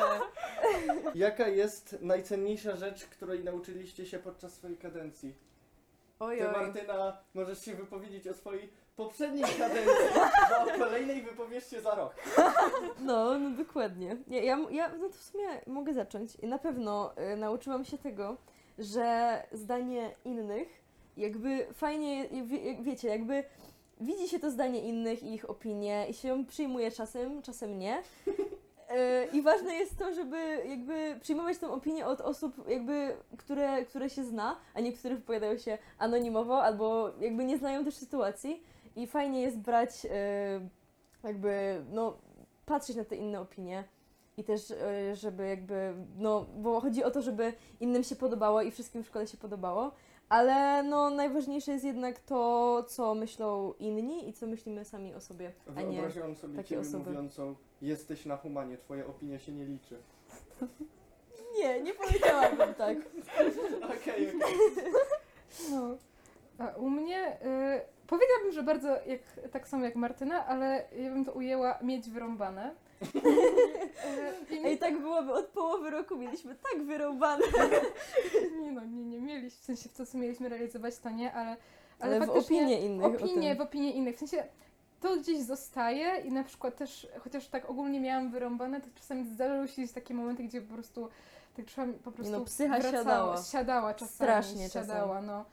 Jaka 1.15 1.47
jest 1.47 1.95
najcenniejsza 2.01 2.75
rzecz, 2.75 3.05
której 3.05 3.43
nauczyliście 3.43 4.05
się 4.05 4.19
podczas 4.19 4.53
swojej 4.53 4.77
kadencji? 4.77 5.33
Oj, 6.19 6.37
Ty, 6.37 6.47
oj. 6.47 6.53
Martyna, 6.53 7.17
możesz 7.33 7.65
się 7.65 7.75
wypowiedzieć 7.75 8.27
o 8.27 8.33
swojej 8.33 8.69
poprzedniej 8.95 9.43
kadencji, 9.43 10.19
bo 10.49 10.73
o 10.73 10.77
kolejnej 10.77 11.21
wypowiesz 11.21 11.69
się 11.69 11.81
za 11.81 11.95
rok. 11.95 12.15
No, 12.99 13.39
no 13.39 13.49
dokładnie. 13.49 14.17
Ja, 14.27 14.41
ja, 14.41 14.57
ja 14.71 14.89
no 14.89 15.09
to 15.09 15.13
w 15.13 15.23
sumie 15.23 15.47
mogę 15.67 15.93
zacząć. 15.93 16.35
I 16.35 16.47
Na 16.47 16.57
pewno 16.59 17.13
y, 17.33 17.35
nauczyłam 17.37 17.85
się 17.85 17.97
tego, 17.97 18.37
że 18.79 19.43
zdanie 19.51 20.15
innych 20.25 20.87
jakby 21.17 21.67
fajnie, 21.73 22.29
wie, 22.45 22.83
wiecie, 22.83 23.07
jakby 23.07 23.43
widzi 24.01 24.27
się 24.27 24.39
to 24.39 24.51
zdanie 24.51 24.81
innych 24.81 25.23
i 25.23 25.33
ich 25.33 25.49
opinie 25.49 26.05
i 26.09 26.13
się 26.13 26.27
ją 26.27 26.45
przyjmuje 26.45 26.91
czasem, 26.91 27.41
czasem 27.41 27.79
nie. 27.79 28.03
Y, 28.91 29.37
I 29.37 29.41
ważne 29.41 29.73
jest 29.73 29.97
to, 29.97 30.13
żeby 30.13 30.37
jakby 30.69 31.19
przyjmować 31.21 31.57
tą 31.57 31.73
opinię 31.73 32.07
od 32.07 32.21
osób, 32.21 32.69
jakby, 32.69 33.17
które, 33.37 33.85
które 33.85 34.09
się 34.09 34.23
zna, 34.23 34.57
a 34.73 34.79
niektóre 34.79 35.15
wypowiadają 35.15 35.57
się 35.57 35.77
anonimowo 35.97 36.63
albo 36.63 37.11
jakby 37.19 37.45
nie 37.45 37.57
znają 37.57 37.83
też 37.83 37.95
sytuacji. 37.95 38.63
I 38.95 39.07
fajnie 39.07 39.41
jest 39.41 39.59
brać 39.59 40.05
y, 40.05 40.09
jakby, 41.23 41.85
no, 41.91 42.17
patrzeć 42.65 42.95
na 42.95 43.05
te 43.05 43.15
inne 43.15 43.39
opinie 43.39 43.83
i 44.37 44.43
też, 44.43 44.71
y, 44.71 45.15
żeby 45.15 45.47
jakby, 45.47 45.93
no, 46.17 46.45
bo 46.57 46.81
chodzi 46.81 47.03
o 47.03 47.11
to, 47.11 47.21
żeby 47.21 47.53
innym 47.79 48.03
się 48.03 48.15
podobało 48.15 48.61
i 48.61 48.71
wszystkim 48.71 49.03
w 49.03 49.07
szkole 49.07 49.27
się 49.27 49.37
podobało, 49.37 49.91
ale 50.29 50.83
no, 50.83 51.09
najważniejsze 51.09 51.71
jest 51.71 51.85
jednak 51.85 52.19
to, 52.19 52.83
co 52.87 53.15
myślą 53.15 53.73
inni 53.79 54.29
i 54.29 54.33
co 54.33 54.47
myślimy 54.47 54.85
sami 54.85 55.13
o 55.13 55.21
sobie, 55.21 55.53
a 55.75 55.81
nie... 55.81 55.91
Wyobraziłam 55.91 56.35
sobie 56.35 56.55
takie 56.55 56.79
osoby. 56.79 57.09
mówiącą 57.09 57.55
jesteś 57.81 58.25
na 58.25 58.37
humanie, 58.37 58.77
twoja 58.77 59.05
opinia 59.05 59.39
się 59.39 59.51
nie 59.51 59.65
liczy. 59.65 59.97
Nie, 61.59 61.81
nie 61.81 61.93
powiedziałabym 61.93 62.73
tak. 62.73 62.97
Okej, 63.97 64.27
okej. 64.27 64.55
No. 65.71 65.97
A 66.57 66.67
u 66.67 66.89
mnie 66.89 67.37
y, 67.41 67.81
powiedziałabym, 68.07 68.51
że 68.51 68.63
bardzo 68.63 68.87
jak, 68.87 69.21
tak 69.51 69.67
samo 69.67 69.85
jak 69.85 69.95
Martyna, 69.95 70.45
ale 70.45 70.85
ja 70.97 71.09
bym 71.09 71.25
to 71.25 71.31
ujęła 71.31 71.79
mieć 71.81 72.09
wyrąbane. 72.09 72.75
Y, 73.15 73.19
I 74.55 74.65
Ej, 74.65 74.77
tak 74.77 74.99
byłoby 75.01 75.33
od 75.33 75.45
połowy 75.45 75.89
roku, 75.89 76.15
mieliśmy 76.15 76.55
tak 76.55 76.83
wyrąbane. 76.83 77.45
nie 78.61 78.71
no, 78.71 78.85
nie, 78.85 79.03
nie 79.05 79.21
mieliśmy, 79.21 79.61
w 79.61 79.65
sensie 79.65 79.89
w 79.89 79.93
to, 79.93 80.05
co 80.05 80.17
mieliśmy 80.17 80.49
realizować, 80.49 80.97
to 80.97 81.09
nie, 81.09 81.33
ale, 81.33 81.49
Ale, 81.49 82.15
ale, 82.15 82.19
w 82.19 82.25
faktycznie 82.25 82.57
opinie 82.57 82.79
innych 82.81 83.05
o 83.05 83.07
opinie, 83.07 83.49
tym. 83.49 83.57
w 83.57 83.61
opinie 83.61 83.91
innych, 83.93 84.15
w 84.15 84.19
sensie 84.19 84.43
to 84.99 85.17
gdzieś 85.17 85.39
zostaje 85.39 86.21
i 86.25 86.31
na 86.31 86.43
przykład 86.43 86.75
też, 86.77 87.07
chociaż 87.19 87.47
tak 87.47 87.69
ogólnie 87.69 87.99
miałam 87.99 88.31
wyrąbane, 88.31 88.81
to 88.81 88.87
czasami 88.95 89.25
zdarzały 89.25 89.67
się 89.67 89.87
takie 89.87 90.13
momenty, 90.13 90.43
gdzie 90.43 90.61
po 90.61 90.73
prostu 90.73 91.09
tak 91.55 91.65
trzeba 91.65 91.93
po 92.03 92.11
prostu 92.11 92.33
No, 92.33 92.45
psycha 92.45 92.79
wracała, 92.79 92.93
siadała. 93.03 93.43
siadała 93.43 93.93
czasami, 93.93 94.15
Strasznie 94.15 94.69
siadała, 94.69 95.21
no. 95.21 95.45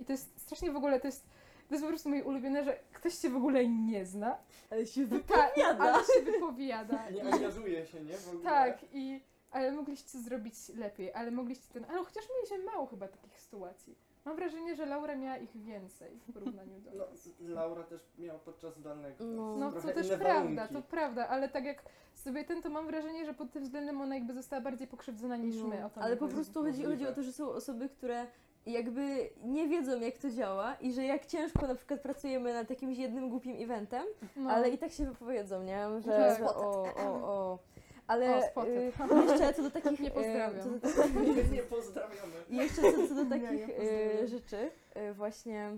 I 0.00 0.04
to 0.04 0.12
jest 0.12 0.40
strasznie 0.40 0.70
w 0.72 0.76
ogóle, 0.76 1.00
to 1.00 1.08
jest, 1.08 1.24
to 1.68 1.74
jest 1.74 1.84
po 1.84 1.88
prostu 1.88 2.08
moje 2.08 2.24
ulubione, 2.24 2.64
że 2.64 2.78
ktoś 2.92 3.14
cię 3.14 3.30
w 3.30 3.36
ogóle 3.36 3.68
nie 3.68 4.06
zna, 4.06 4.36
Ale 4.70 4.86
się 4.86 5.04
wypowiada. 5.06 5.78
ale 5.78 6.04
się 6.04 6.22
wypowiada. 6.32 7.04
Nie 7.10 7.24
angażuje 7.32 7.86
się, 7.86 8.00
nie? 8.00 8.16
W 8.16 8.28
ogóle. 8.28 8.44
Tak, 8.44 8.78
i 8.92 9.20
ale 9.50 9.72
mogliście 9.72 10.18
zrobić 10.18 10.68
lepiej, 10.68 11.12
ale 11.12 11.30
mogliście 11.30 11.68
ten, 11.72 11.84
ale 11.84 12.04
chociaż 12.04 12.24
mieliśmy 12.36 12.72
mało 12.72 12.86
chyba 12.86 13.08
takich 13.08 13.40
sytuacji. 13.40 13.94
Mam 14.24 14.36
wrażenie, 14.36 14.76
że 14.76 14.86
Laura 14.86 15.16
miała 15.16 15.36
ich 15.36 15.56
więcej 15.56 16.18
w 16.28 16.32
porównaniu 16.32 16.80
do 16.80 16.90
No. 16.94 17.54
Laura 17.54 17.82
też 17.84 18.00
miała 18.18 18.38
podczas 18.38 18.76
zdalnego. 18.76 19.24
No. 19.24 19.56
No 19.56 19.72
to 19.72 19.80
też 19.80 20.06
inne 20.06 20.18
prawda, 20.18 20.54
warunki. 20.62 20.74
to 20.74 20.82
prawda, 20.82 21.28
ale 21.28 21.48
tak 21.48 21.64
jak 21.64 21.82
sobie 22.14 22.44
ten, 22.44 22.62
to 22.62 22.70
mam 22.70 22.86
wrażenie, 22.86 23.26
że 23.26 23.34
pod 23.34 23.52
tym 23.52 23.62
względem 23.62 24.00
ona 24.00 24.14
jakby 24.14 24.34
została 24.34 24.62
bardziej 24.62 24.86
pokrzywdzona 24.86 25.36
niż 25.36 25.56
No, 25.56 25.66
my. 25.68 25.88
Ale 25.94 26.16
po 26.16 26.28
prostu 26.28 26.62
chodzi, 26.62 26.84
chodzi 26.84 27.06
o 27.06 27.12
to, 27.12 27.22
że 27.22 27.32
są 27.32 27.48
osoby, 27.48 27.88
które 27.88 28.26
jakby 28.66 29.30
nie 29.44 29.68
wiedzą 29.68 30.00
jak 30.00 30.18
to 30.18 30.30
działa 30.30 30.74
i 30.74 30.92
że 30.92 31.04
jak 31.04 31.26
ciężko 31.26 31.66
na 31.66 31.74
przykład 31.74 32.00
pracujemy 32.00 32.52
nad 32.52 32.70
jakimś 32.70 32.98
jednym 32.98 33.30
głupim 33.30 33.62
eventem, 33.62 34.04
no. 34.36 34.50
ale 34.50 34.70
i 34.70 34.78
tak 34.78 34.92
się 34.92 35.04
wypowiedzą, 35.06 35.62
nie? 35.62 36.00
Że, 36.00 36.10
Tak. 36.10 36.38
że 36.38 36.44
o, 36.44 36.84
o, 36.96 37.12
o. 37.12 37.58
Ale 38.06 38.36
O, 38.36 38.42
spoty. 38.42 38.70
y, 38.70 38.92
jeszcze 39.30 39.54
co 39.54 39.62
do 39.62 39.70
takich... 39.70 40.00
Nie 40.00 40.08
y, 40.08 40.10
pozdrawiam. 40.10 40.62
co 40.62 40.70
do 40.70 41.02
takich 41.02 41.52
Nie 41.52 41.62
pozdrawiamy. 41.62 42.32
I 42.50 42.56
jeszcze 42.64 42.82
co, 42.82 43.08
co 43.08 43.14
do 43.14 43.24
takich 43.24 43.68
nie 43.68 43.78
y, 44.22 44.28
rzeczy, 44.28 44.70
właśnie 45.14 45.76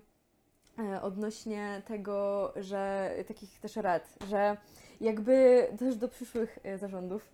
odnośnie 1.02 1.82
tego, 1.86 2.52
że 2.56 3.10
takich 3.28 3.60
też 3.60 3.76
rad, 3.76 4.14
że 4.28 4.56
jakby 5.00 5.66
też 5.78 5.96
do 5.96 6.08
przyszłych 6.08 6.58
zarządów, 6.76 7.32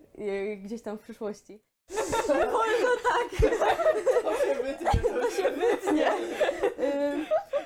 gdzieś 0.62 0.82
tam 0.82 0.98
w 0.98 1.00
przyszłości. 1.00 1.60
Wolno 2.28 2.90
tak! 3.02 3.50
To 4.22 4.46
się 4.46 4.62
wytnie, 4.62 5.00
to 5.02 5.30
się 5.30 5.50
Nie. 5.92 6.10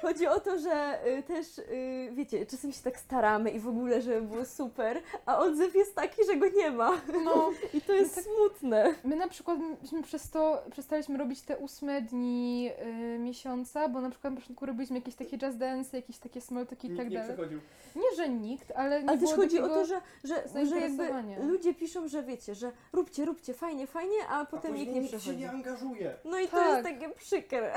Chodzi 0.06 0.26
o 0.26 0.40
to, 0.40 0.58
że 0.58 0.98
y, 1.18 1.22
też, 1.22 1.58
y, 1.58 2.08
wiecie, 2.12 2.46
czasem 2.46 2.72
się 2.72 2.82
tak 2.82 2.98
staramy 2.98 3.50
i 3.50 3.58
w 3.60 3.68
ogóle, 3.68 4.02
żeby 4.02 4.22
było 4.22 4.44
super, 4.44 5.00
a 5.26 5.38
odzew 5.38 5.74
jest 5.74 5.94
taki, 5.94 6.24
że 6.26 6.36
go 6.36 6.46
nie 6.48 6.70
ma. 6.70 6.92
No, 7.24 7.50
I 7.74 7.80
to 7.80 7.92
jest 7.92 8.24
smutne. 8.24 8.94
my 9.04 9.16
na 9.16 9.28
przykład 9.28 9.58
myśmy 9.82 10.02
przez 10.02 10.30
to 10.30 10.62
przestaliśmy 10.70 11.18
robić 11.18 11.40
te 11.42 11.56
ósme 11.58 12.02
dni 12.02 12.70
y, 13.14 13.18
miesiąca, 13.18 13.88
bo 13.88 14.00
na 14.00 14.10
przykład 14.10 14.34
na 14.34 14.40
początku 14.40 14.66
robiliśmy 14.66 14.96
jakieś 14.96 15.14
takie 15.14 15.38
jazz 15.38 15.56
dance, 15.56 15.96
jakieś 15.96 16.18
takie 16.18 16.40
small 16.40 16.66
talki 16.66 16.92
i 16.92 16.96
tak 16.96 17.08
nie 17.10 17.18
dalej. 17.18 17.34
przychodził. 17.34 17.60
Nie, 17.96 18.16
że 18.16 18.28
nikt, 18.28 18.72
ale 18.76 19.02
nie 19.02 19.08
Ale 19.08 19.18
też 19.18 19.32
chodzi 19.34 19.60
o 19.60 19.68
to, 19.68 19.84
że, 19.86 20.00
że, 20.24 20.66
że 20.66 20.80
jakby 20.80 21.08
ludzie 21.46 21.74
piszą, 21.74 22.08
że 22.08 22.22
wiecie, 22.22 22.54
że 22.54 22.72
róbcie, 22.92 23.24
róbcie, 23.24 23.54
fajnie, 23.54 23.86
fajnie, 23.86 24.16
a 24.28 24.44
potem 24.44 24.72
A 24.72 24.76
nikt 24.76 24.92
nie 24.92 25.00
nikt 25.00 25.12
się 25.12 25.18
przychodzi. 25.18 25.40
nie 25.40 25.50
angażuje. 25.50 26.14
No 26.24 26.38
i 26.40 26.44
to 26.48 26.56
Tak. 26.56 26.68
jest 26.68 26.82
takie 26.82 27.14
przykre. 27.14 27.72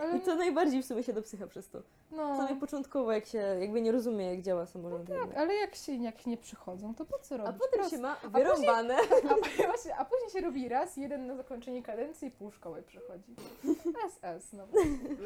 Ale 0.00 0.16
I 0.18 0.20
to 0.20 0.34
najbardziej 0.34 0.82
w 0.82 0.86
sumie 0.86 1.02
się 1.02 1.12
do 1.12 1.22
psycha 1.22 1.46
przez 1.58 1.70
często. 1.70 1.88
No, 2.10 2.28
Przynajmniej 2.32 2.60
początkowo, 2.60 3.12
jak 3.12 3.26
się 3.26 3.38
jakby 3.38 3.80
nie 3.80 3.92
rozumie, 3.92 4.30
jak 4.34 4.42
działa 4.42 4.66
samorząd. 4.66 5.08
tak, 5.08 5.36
ale 5.36 5.54
jak 5.54 5.74
się 5.74 5.92
jak 5.94 6.26
nie 6.26 6.36
przychodzą, 6.36 6.94
to 6.94 7.04
po 7.04 7.18
co 7.18 7.34
A 7.34 7.38
robić? 7.38 7.52
potem 7.60 7.78
Proste. 7.78 7.96
się 7.96 8.02
ma 8.02 8.16
później- 8.16 8.32
wyrąbane. 8.44 8.96
A, 9.30 9.66
właśnie, 9.66 9.96
a 9.96 10.04
później 10.04 10.30
się 10.30 10.40
robi 10.40 10.68
raz, 10.68 10.96
jeden 10.96 11.26
na 11.26 11.36
zakończenie 11.36 11.82
kadencji 11.82 12.28
i 12.28 12.30
pół 12.30 12.50
szkoły 12.50 12.82
przychodzi. 12.82 13.34
SS, 14.10 14.52
no. 14.52 14.66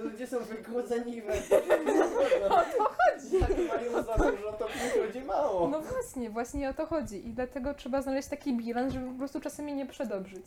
Ludzie 0.03 0.27
są 0.27 0.39
wygłodzeni 0.39 1.23
we 1.23 1.33
O 2.51 2.63
to 2.77 2.85
chodzi. 2.85 3.39
Jak 3.41 3.51
mają 3.69 4.03
za 4.03 4.17
dużo, 4.31 4.53
to 4.53 4.67
przychodzi 4.67 5.21
mało. 5.25 5.69
No 5.69 5.81
właśnie, 5.81 6.31
właśnie 6.31 6.71
o 6.71 6.75
to 6.75 6.87
chodzi 6.87 7.29
i 7.29 7.33
dlatego 7.33 7.75
trzeba 7.75 8.03
znaleźć 8.03 8.29
taki 8.29 8.57
bilans, 8.57 8.93
żeby 8.93 9.07
po 9.13 9.19
prostu 9.19 9.41
czasami 9.41 9.75
nie 9.75 9.87
przedobrzyć. 9.87 10.47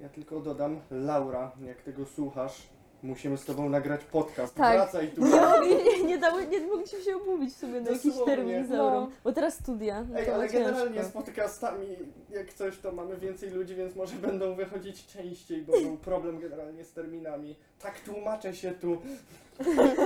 Ja 0.00 0.08
tylko 0.08 0.40
dodam, 0.40 0.80
Laura, 0.90 1.52
jak 1.66 1.82
tego 1.82 2.06
słuchasz, 2.06 2.68
musimy 3.02 3.36
z 3.38 3.44
tobą 3.44 3.68
nagrać 3.68 4.04
podcast. 4.04 4.54
Tak. 4.54 4.74
Wracaj 4.76 5.08
tu. 5.10 5.20
Nie, 5.24 5.84
nie, 5.84 6.02
nie, 6.04 6.18
dały, 6.18 6.46
nie 6.46 6.60
mogliśmy 6.60 7.00
się 7.02 7.16
umówić 7.16 7.56
sobie 7.56 7.80
na 7.80 7.90
jakiś 7.90 8.04
Dosłownie. 8.04 8.36
termin 8.36 8.66
z 8.66 8.70
No. 8.70 8.76
Laurą. 8.76 9.10
Bo 9.24 9.32
teraz 9.32 9.54
studia. 9.54 10.04
No 10.10 10.18
Ej, 10.18 10.26
to 10.26 10.34
ale 10.34 10.50
ciężko. 10.50 10.58
generalnie 10.70 11.04
z 11.04 11.08
podcastami, 11.08 11.86
jak 12.30 12.52
coś, 12.52 12.78
to 12.78 12.92
mamy 12.92 13.16
więcej 13.16 13.50
ludzi, 13.50 13.74
więc 13.74 13.96
może 13.96 14.16
będą 14.16 14.54
wychodzić 14.54 15.06
częściej, 15.06 15.62
bo 15.62 15.72
był 15.82 15.96
problem 15.96 16.40
generalnie 16.40 16.84
z 16.84 16.92
terminami. 16.92 17.56
Tak 17.82 18.00
tłumaczę 18.00 18.54
się 18.54 18.72
tu. 18.72 18.96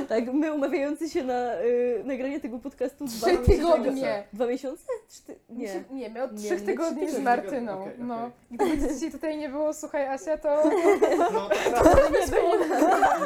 Tak, 0.09 0.33
my 0.33 0.53
umawiający 0.53 1.09
się 1.11 1.25
na 1.25 1.55
y, 1.61 2.03
nagranie 2.05 2.41
tego 2.41 2.59
podcastu 2.59 3.05
dwa 3.05 3.27
Trzy 3.27 3.39
miesiące- 3.39 3.53
tygodnie. 3.57 4.25
Dwa 4.33 4.47
miesiące? 4.47 4.85
Czty... 5.09 5.37
Nie, 5.49 5.65
Nie. 5.65 5.85
nie 5.91 6.09
my 6.09 6.23
od 6.23 6.33
Nie, 6.33 6.39
trzech 6.47 6.61
my 6.61 6.67
tygodni 6.67 7.07
trzy 7.07 7.17
z. 7.17 7.19
Martyną. 7.19 7.81
Okej. 7.83 7.93
No. 7.99 8.31
Gdyby 8.51 8.95
dzisiaj 8.95 9.11
tutaj 9.12 9.37
nie 9.39 9.49
było, 9.49 9.75
słuchaj 9.75 10.07
Asia, 10.09 10.39
to 10.39 10.49
No 11.19 11.31
to 11.31 11.51
prawda. 11.71 12.21
Nie 12.21 12.27
było. 12.27 12.55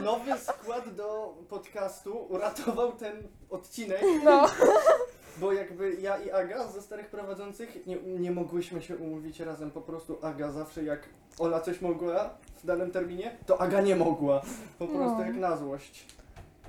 Nowy 0.02 0.32
skład 0.38 0.94
do 0.94 1.34
podcastu 1.48 2.26
uratował 2.28 2.92
ten 2.92 3.22
odcinek, 3.50 4.00
no. 4.24 4.46
bo 5.40 5.52
jakby 5.52 5.94
ja 5.94 6.18
i 6.18 6.30
Aga 6.30 6.66
ze 6.66 6.82
starych 6.82 7.06
prowadzących 7.06 7.86
nie, 7.86 7.96
nie 8.02 8.30
mogłyśmy 8.30 8.82
się 8.82 8.96
umówić 8.96 9.40
razem. 9.40 9.70
Po 9.70 9.80
prostu 9.80 10.18
Aga 10.22 10.52
zawsze 10.52 10.84
jak 10.84 11.00
Ola 11.38 11.60
coś 11.60 11.80
mogła 11.80 12.30
w 12.62 12.66
danym 12.66 12.90
terminie, 12.90 13.36
to 13.46 13.60
Aga 13.60 13.80
nie 13.80 13.96
mogła. 13.96 14.40
Po 14.78 14.86
prostu 14.86 15.18
No. 15.18 15.24
jak 15.26 15.34
na 15.36 15.56
złość. 15.56 16.06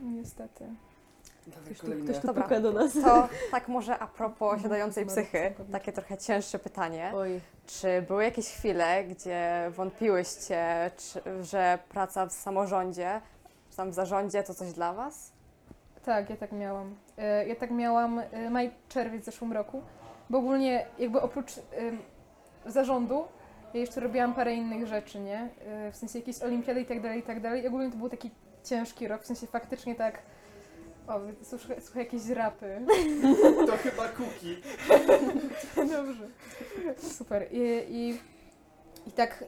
Niestety. 0.02 0.66
Dawaj 1.48 1.66
Ktoś 1.66 1.78
tu, 1.78 1.84
kolejne. 1.84 2.04
ktoś 2.06 2.22
tu 2.22 2.28
Dobra. 2.28 2.44
puka 2.44 2.60
do 2.60 2.72
nas. 2.72 2.94
To 2.94 3.28
tak 3.52 3.68
może 3.68 4.00
a 4.00 4.08
propos 4.08 4.58
No, 4.58 4.64
siadającej 4.64 5.06
bardzo 5.06 5.22
psychy, 5.22 5.54
takie 5.72 5.92
trochę 5.92 6.18
cięższe 6.18 6.60
pytanie. 6.60 7.12
Oj. 7.16 7.42
Czy 7.68 8.02
były 8.08 8.24
jakieś 8.24 8.48
chwile, 8.48 9.04
gdzie 9.04 9.72
wątpiłyście, 9.76 10.92
czy, 10.98 11.44
że 11.44 11.80
praca 11.90 12.26
w 12.26 12.34
samorządzie, 12.34 13.22
czy 13.72 13.78
tam 13.78 13.92
w 13.92 13.94
zarządzie 13.94 14.44
to 14.44 14.54
coś 14.54 14.74
dla 14.74 14.94
Was? 14.94 15.32
Tak, 16.06 16.30
ja 16.30 16.36
tak 16.36 16.52
miałam. 16.52 16.96
E, 17.18 17.48
Ja 17.48 17.56
tak 17.56 17.72
miałam 17.72 18.20
e, 18.20 18.50
maj, 18.50 18.72
czerwiec 18.90 19.22
w 19.22 19.26
zeszłym 19.26 19.54
roku, 19.54 19.82
bo 20.30 20.38
ogólnie 20.38 20.86
jakby 21.00 21.22
oprócz 21.22 21.52
zarządu, 22.66 23.24
ja 23.74 23.80
jeszcze 23.80 24.00
robiłam 24.02 24.34
parę 24.34 24.54
innych 24.54 24.88
rzeczy, 24.88 25.20
nie? 25.20 25.50
E, 25.68 25.92
W 25.92 25.96
sensie 25.96 26.20
jakieś 26.20 26.42
olimpiady 26.42 26.82
i 26.82 26.86
tak 26.86 27.02
dalej, 27.02 27.20
i 27.20 27.24
tak 27.24 27.42
dalej. 27.42 27.64
I 27.64 27.68
ogólnie 27.68 27.92
to 27.92 27.98
był 27.98 28.10
taki 28.10 28.32
ciężki 28.64 29.08
rok, 29.08 29.22
w 29.22 29.26
sensie 29.26 29.48
faktycznie 29.48 29.96
tak... 29.96 30.20
O, 31.08 31.20
słuchaj, 31.44 31.78
słuchaj 31.82 32.04
jakieś 32.04 32.30
rapy. 32.30 32.82
To 33.68 33.78
chyba 33.78 34.08
Kuki. 34.08 34.56
Dobrze. 35.96 36.28
Super. 36.98 37.48
I, 37.52 37.60
i, 37.90 38.20
I 39.08 39.12
tak 39.12 39.44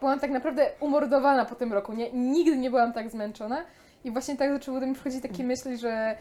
byłam 0.00 0.20
tak 0.20 0.30
naprawdę 0.30 0.70
umordowana 0.80 1.44
po 1.44 1.54
tym 1.54 1.72
roku. 1.72 1.92
Nie, 1.92 2.12
nigdy 2.12 2.58
nie 2.58 2.70
byłam 2.70 2.92
tak 2.92 3.10
zmęczona. 3.10 3.64
I 4.04 4.10
właśnie 4.10 4.36
tak 4.36 4.52
zaczęły 4.52 4.80
do 4.80 4.86
mnie 4.86 4.94
przychodzić 4.94 5.22
takie 5.22 5.44
myśli, 5.44 5.78
że 5.78 6.16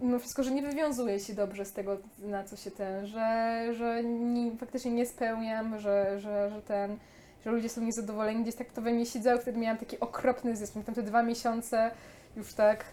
mimo 0.00 0.18
wszystko, 0.18 0.42
że 0.42 0.50
nie 0.50 0.62
wywiązuję 0.62 1.20
się 1.20 1.34
dobrze 1.34 1.64
z 1.64 1.72
tego, 1.72 1.96
na 2.18 2.44
co 2.44 2.56
się 2.56 2.70
ten, 2.70 3.06
że, 3.06 3.58
że 3.72 4.04
nie, 4.04 4.56
faktycznie 4.56 4.90
nie 4.90 5.06
spełniam, 5.06 5.78
że, 5.78 6.20
że, 6.20 6.50
że 6.50 6.62
ten, 6.62 6.98
że 7.44 7.50
ludzie 7.50 7.68
są 7.68 7.80
niezadowoleni. 7.80 8.42
Gdzieś 8.42 8.54
tak 8.54 8.72
to 8.72 8.82
we 8.82 8.92
mnie 8.92 9.06
siedziało, 9.06 9.40
wtedy 9.40 9.58
miałam 9.58 9.78
taki 9.78 10.00
okropny 10.00 10.56
zespół. 10.56 10.82
Tam 10.82 10.94
te 10.94 11.02
dwa 11.02 11.22
miesiące 11.22 11.90
już 12.36 12.54
tak 12.54 12.84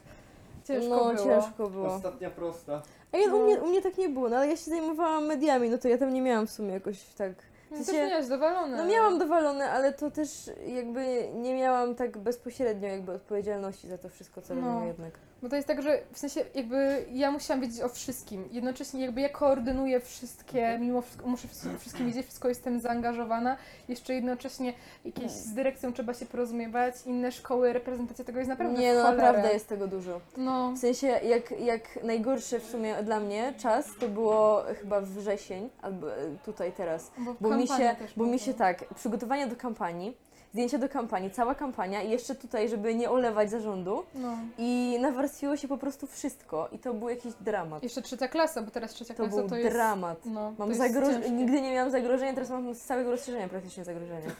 ciężko 0.67 0.89
no, 0.89 1.13
było. 1.13 1.41
ciężko 1.41 1.69
było. 1.69 1.95
Ostatnia 1.95 2.29
prosta. 2.29 2.81
A 3.11 3.17
ja, 3.17 3.27
No. 3.27 3.37
u, 3.37 3.45
mnie, 3.45 3.61
u 3.61 3.67
mnie 3.67 3.81
tak 3.81 3.97
nie 3.97 4.09
było, 4.09 4.29
no 4.29 4.37
ale 4.37 4.47
ja 4.47 4.57
się 4.57 4.71
zajmowałam 4.71 5.25
mediami, 5.25 5.69
no 5.69 5.77
to 5.77 5.87
ja 5.87 5.97
tam 5.97 6.13
nie 6.13 6.21
miałam 6.21 6.47
w 6.47 6.51
sumie 6.51 6.73
jakoś 6.73 7.03
tak... 7.03 7.33
No, 7.71 7.77
W 7.77 7.79
też 7.79 7.85
sensie- 7.87 8.07
miałaś 8.09 8.27
dowalone. 8.27 8.77
No 8.77 8.85
miałam 8.85 9.19
dowalone, 9.19 9.69
ale 9.71 9.93
to 9.93 10.11
też 10.11 10.49
jakby 10.67 11.29
nie 11.33 11.55
miałam 11.55 11.95
tak 11.95 12.17
bezpośrednio 12.17 12.87
jakby 12.87 13.11
odpowiedzialności 13.11 13.87
za 13.87 13.97
to 13.97 14.09
wszystko, 14.09 14.41
co 14.41 14.55
No. 14.55 14.83
jednak. 14.85 15.13
Bo 15.41 15.49
to 15.49 15.55
jest 15.55 15.67
tak, 15.67 15.81
że 15.81 15.99
w 16.11 16.19
sensie 16.19 16.41
jakby 16.55 17.05
ja 17.11 17.31
musiałam 17.31 17.61
wiedzieć 17.61 17.81
o 17.81 17.89
wszystkim. 17.89 18.49
Jednocześnie 18.51 19.01
jakby 19.01 19.21
ja 19.21 19.29
koordynuję 19.29 19.99
wszystkie, 19.99 20.77
mimo 20.81 21.01
wszystko 21.01 21.27
muszę 21.27 21.47
wszystkim 21.79 22.05
wiedzieć, 22.05 22.25
wszystko 22.25 22.49
jestem 22.49 22.79
zaangażowana. 22.79 23.57
Jeszcze 23.87 24.13
jednocześnie 24.13 24.73
jakieś 25.05 25.31
z 25.31 25.53
dyrekcją 25.53 25.93
trzeba 25.93 26.13
się 26.13 26.25
porozumiewać, 26.25 26.95
inne 27.05 27.31
szkoły, 27.31 27.73
reprezentacja 27.73 28.25
tego 28.25 28.39
jest 28.39 28.49
naprawdę 28.49 28.79
Nie, 28.79 28.93
no 28.93 29.01
cholerę. 29.03 29.17
naprawdę 29.23 29.53
jest 29.53 29.67
tego 29.67 29.87
dużo. 29.87 30.21
No, 30.37 30.71
W 30.71 30.77
sensie, 30.77 31.07
jak, 31.07 31.51
jak 31.59 32.03
najgorszy 32.03 32.59
w 32.59 32.65
sumie 32.65 32.95
dla 33.03 33.19
mnie 33.19 33.53
czas, 33.57 33.85
to 33.99 34.07
było 34.07 34.63
chyba 34.81 35.01
wrzesień, 35.01 35.69
albo 35.81 36.15
e, 36.15 36.17
tutaj 36.45 36.71
teraz. 36.71 37.11
bo, 37.17 37.35
Bo 37.41 37.57
mi 37.57 37.67
się, 37.67 37.95
też 37.99 38.13
bo 38.17 38.25
mi 38.25 38.39
się 38.39 38.53
tak, 38.53 38.93
przygotowania 38.93 39.47
do 39.47 39.55
kampanii, 39.55 40.17
zdjęcia 40.51 40.77
do 40.77 40.89
kampanii, 40.89 41.31
cała 41.31 41.55
kampania 41.55 42.01
i 42.01 42.09
jeszcze 42.09 42.35
tutaj, 42.35 42.69
żeby 42.69 42.95
nie 42.95 43.09
olewać 43.09 43.49
zarządu 43.51 44.03
No. 44.15 44.37
i 44.57 44.97
nawarstwiło 45.01 45.57
się 45.57 45.67
po 45.67 45.77
prostu 45.77 46.07
wszystko 46.07 46.69
i 46.71 46.79
to 46.79 46.93
był 46.93 47.09
jakiś 47.09 47.33
dramat. 47.41 47.83
Jeszcze 47.83 48.01
trzecia 48.01 48.27
klasa, 48.27 48.61
bo 48.61 48.71
teraz 48.71 48.91
trzecia 48.93 49.13
To 49.13 49.23
klasa 49.23 49.37
był 49.37 49.49
to 49.49 49.55
jest... 49.55 49.71
dramat. 49.71 50.25
No, 50.25 50.49
to 50.51 50.55
Mam 50.59 50.69
jest 50.69 50.81
zagro... 50.81 51.07
ciężkie. 51.07 51.31
Nigdy 51.31 51.61
nie 51.61 51.71
miałam 51.73 51.91
zagrożenia, 51.91 52.33
teraz 52.33 52.49
mam 52.49 52.73
z 52.75 52.81
całego 52.81 53.11
rozszerzenia 53.11 53.47
praktycznie 53.47 53.83
zagrożenia. 53.83 54.21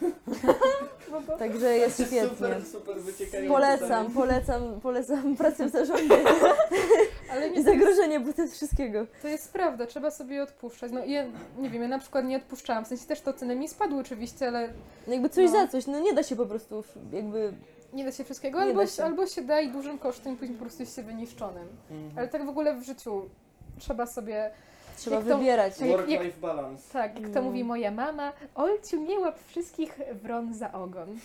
No. 1.28 1.36
Także 1.38 1.76
jest 1.78 1.94
świetnie. 1.94 2.22
Super, 2.28 2.64
super. 2.66 2.96
Polecam, 3.48 4.10
polecam, 4.10 4.80
polecam 4.82 5.36
pracę 5.36 5.66
w 5.66 5.70
zarządzie 5.70 6.14
Ale 7.30 7.48
i 7.48 7.50
nie, 7.50 7.64
to 7.64 7.70
jest, 7.70 7.80
zagrożenie 7.80 8.20
buty 8.20 8.48
wszystkiego. 8.48 9.06
to 9.22 9.28
jest 9.28 9.52
prawda, 9.52 9.86
trzeba 9.86 10.10
sobie 10.10 10.42
odpuszczać. 10.42 10.92
No 10.92 11.04
ja, 11.04 11.24
nie 11.58 11.70
wiem, 11.70 11.82
ja 11.82 11.88
na 11.88 11.98
przykład 11.98 12.24
nie 12.24 12.36
odpuszczałam, 12.36 12.84
w 12.84 12.88
sensie 12.88 13.06
też 13.06 13.20
te 13.20 13.30
oceny 13.30 13.56
mi 13.56 13.68
spadły 13.68 14.00
oczywiście, 14.00 14.48
ale 14.48 14.68
No 15.06 15.12
Jakby 15.12 15.28
coś 15.28 15.44
No. 15.44 15.50
za 15.60 15.68
coś, 15.68 15.86
no 15.86 16.00
nie 16.02 16.12
da 16.14 16.22
się 16.22 16.36
po 16.36 16.46
prostu 16.46 16.84
jakby... 17.12 17.52
nie 17.92 18.04
da 18.04 18.12
się 18.12 18.24
wszystkiego, 18.24 18.58
Nie 18.58 18.64
albo, 18.64 18.80
da 18.80 18.86
się. 18.86 19.04
albo 19.04 19.26
się 19.26 19.42
da 19.42 19.60
i 19.60 19.68
dużym 19.72 19.98
kosztem 19.98 20.34
i 20.34 20.36
później 20.36 20.58
po 20.58 20.64
prostu 20.64 20.82
jest 20.82 20.96
się 20.96 21.02
wyniszczonym. 21.02 21.68
Mhm. 21.90 22.18
Ale 22.18 22.28
tak 22.28 22.46
w 22.46 22.48
ogóle 22.48 22.74
w 22.76 22.82
życiu 22.82 23.28
trzeba 23.78 24.06
sobie, 24.06 24.50
Trzeba 24.96 25.16
Jak 25.16 25.26
to- 25.26 25.38
wybierać. 25.38 25.80
jak- 25.80 25.90
jak- 25.90 25.98
Work-life 26.00 26.40
balance. 26.40 26.92
tak, 26.92 27.20
jak 27.20 27.30
to 27.30 27.34
No. 27.40 27.42
mówi 27.42 27.64
moja 27.64 27.90
mama, 27.90 28.32
Olciu, 28.54 29.02
nie 29.02 29.18
łap 29.20 29.38
wszystkich 29.46 29.98
wron 30.22 30.54
za 30.54 30.72
ogon. 30.72 31.18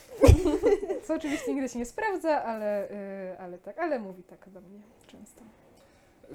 Co 1.08 1.14
oczywiście 1.14 1.54
nigdy 1.54 1.70
się 1.70 1.80
nie 1.80 1.86
sprawdza, 1.86 2.44
ale, 2.44 2.92
y, 2.92 3.40
ale 3.40 3.58
tak, 3.58 3.80
ale 3.80 4.00
mówi 4.00 4.24
tak 4.24 4.50
do 4.50 4.62
mnie 4.62 4.80
często. 5.08 5.42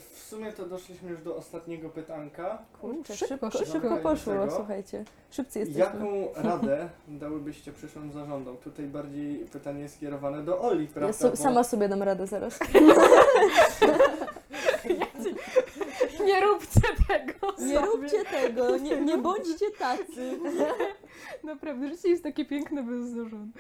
W 0.01 0.19
sumie 0.19 0.53
to 0.53 0.67
doszliśmy 0.67 1.11
już 1.11 1.23
do 1.23 1.37
ostatniego 1.37 1.89
pytanka. 1.89 2.59
Kurczę, 2.81 3.17
Szybko, 3.17 3.51
szybko, 3.51 3.73
szybko. 3.73 3.97
poszło, 3.97 4.35
słuchajcie. 4.57 5.05
Szybcy 5.31 5.59
jesteśmy. 5.59 5.81
Jaką 5.81 6.29
radę 6.35 6.89
dałybyście 7.09 7.73
przyszłym 7.73 8.13
zarządom? 8.13 8.57
Tutaj 8.57 8.87
bardziej 8.87 9.35
pytanie 9.37 9.89
skierowane 9.89 10.43
do 10.43 10.61
Oli, 10.61 10.87
prawda? 10.87 11.07
Ja 11.07 11.13
so, 11.13 11.37
sama 11.37 11.65
sobie 11.65 11.89
dam 11.89 12.03
radę 12.03 12.27
zaraz. 12.27 12.59
Nie 16.33 16.41
róbcie 16.41 16.81
tego! 17.09 17.55
Nie 17.59 17.79
róbcie 17.79 18.25
tego, 18.25 18.77
nie, 18.77 19.01
nie 19.01 19.19
bądźcie 19.19 19.71
tacy. 19.79 20.39
Naprawdę, 21.45 21.89
życie 21.89 22.09
jest 22.09 22.23
takie 22.23 22.45
piękne 22.45 22.83
bez 22.83 23.07
zarządu. 23.07 23.59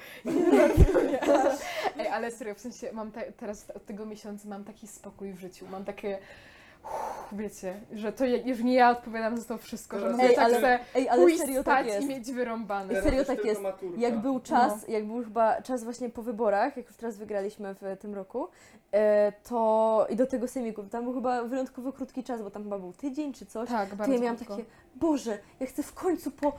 Ej, 1.99 2.09
ale 2.09 2.31
serio, 2.31 2.55
w 2.55 2.61
sensie 2.61 2.93
mam 2.93 3.13
te, 3.13 3.33
teraz 3.33 3.71
od 3.71 3.87
tego 3.87 4.07
miesiąca 4.07 4.49
mam 4.49 4.65
taki 4.65 4.87
spokój 4.87 5.33
w 5.33 5.39
życiu, 5.41 5.67
mam 5.71 5.85
takie, 5.85 6.19
uff, 6.85 7.29
wiecie, 7.33 7.81
że 7.93 8.13
to 8.13 8.25
już 8.27 8.63
nie 8.63 8.75
ja 8.75 8.91
odpowiadam 8.91 9.39
za 9.39 9.45
to 9.45 9.59
wszystko, 9.59 9.99
że 10.01 10.11
mogę 10.11 10.23
Ej, 10.25 10.35
tak 10.35 10.45
ale- 10.45 10.79
Ej, 10.95 11.09
ale 11.09 11.23
pójść 11.23 11.39
serio 11.39 11.63
spać 11.63 11.77
tak 11.79 11.87
i 11.87 11.91
jest. 11.91 12.09
mieć 12.09 12.33
wyrąbane. 12.33 13.03
Serio 13.03 13.25
tak 13.25 13.45
jest. 13.45 13.61
Jak 13.97 14.19
był 14.19 14.41
czas, 14.41 14.89
jak 14.89 15.07
był 15.07 15.25
chyba 15.25 15.63
czas 15.63 15.85
właśnie 15.85 16.09
po 16.11 16.23
wyborach, 16.23 16.77
jak 16.77 16.87
już 16.87 16.97
teraz 16.97 17.17
wygraliśmy 17.17 17.75
w 17.75 17.97
tym 18.01 18.15
roku, 18.15 18.49
e, 18.93 19.33
to 19.49 20.07
i 20.11 20.17
do 20.17 20.27
tego 20.27 20.49
sejmiku, 20.49 20.83
tam 20.83 21.05
był 21.05 21.15
chyba 21.15 21.45
wyjątkowo 21.45 21.93
krótki 21.93 22.25
czas, 22.25 22.43
bo 22.43 22.51
tam 22.51 22.63
chyba 22.63 22.79
był 22.79 22.93
tydzień 22.93 23.33
czy 23.33 23.47
coś. 23.47 23.69
Tak, 23.69 23.91
To 23.91 23.97
bardzo 23.97 24.15
ja 24.15 24.21
miałam 24.21 24.37
krótko. 24.37 24.57
takie, 24.57 24.69
Boże, 24.95 25.39
ja 25.61 25.67
chcę 25.67 25.83
w 25.83 25.95
końcu 25.95 26.31
po, 26.31 26.53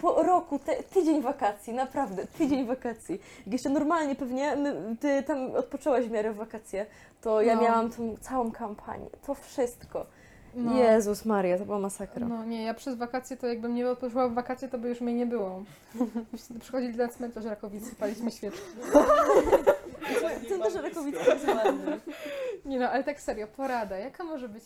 po 0.00 0.22
roku, 0.22 0.58
te, 0.58 0.82
tydzień 0.82 1.22
wakacji, 1.22 1.72
naprawdę, 1.72 2.26
tydzień 2.26 2.66
wakacji. 2.66 3.20
Jak 3.46 3.52
jeszcze 3.52 3.68
normalnie 3.70 4.14
pewnie, 4.14 4.56
my, 4.56 4.96
ty 5.00 5.22
tam 5.22 5.50
odpoczęłaś 5.56 6.06
w 6.06 6.10
miarę 6.10 6.32
w 6.32 6.36
wakacje, 6.36 6.86
to 7.20 7.42
ja 7.42 7.56
No. 7.56 7.62
miałam 7.62 7.90
tą 7.90 8.16
całą 8.20 8.52
kampanię, 8.52 9.06
to 9.26 9.34
wszystko. 9.34 10.06
No. 10.54 10.76
Jezus 10.76 11.24
Maria, 11.24 11.58
to 11.58 11.64
była 11.64 11.78
masakra. 11.78 12.26
No 12.28 12.44
nie, 12.44 12.62
ja 12.62 12.74
przez 12.74 12.94
wakacje 12.96 13.36
to 13.36 13.46
jakbym 13.46 13.74
nie 13.74 13.88
odpoczęła 13.88 14.28
w 14.28 14.34
wakacje, 14.34 14.68
to 14.68 14.78
by 14.78 14.88
już 14.88 15.00
mnie 15.00 15.14
nie 15.14 15.26
było. 15.26 15.62
Przychodzili 16.60 16.96
na 16.96 17.08
cmentarz 17.08 17.44
Rakowicy, 17.44 17.94
paliśmy 17.94 18.30
świeczki. 18.30 18.60
Jest 21.30 21.48
ładny. 21.48 22.00
Nie 22.64 22.78
no, 22.78 22.90
ale 22.90 23.04
tak 23.04 23.20
serio, 23.20 23.46
porada. 23.46 23.96
Jaka 23.98 24.24
może 24.24 24.48
być? 24.48 24.64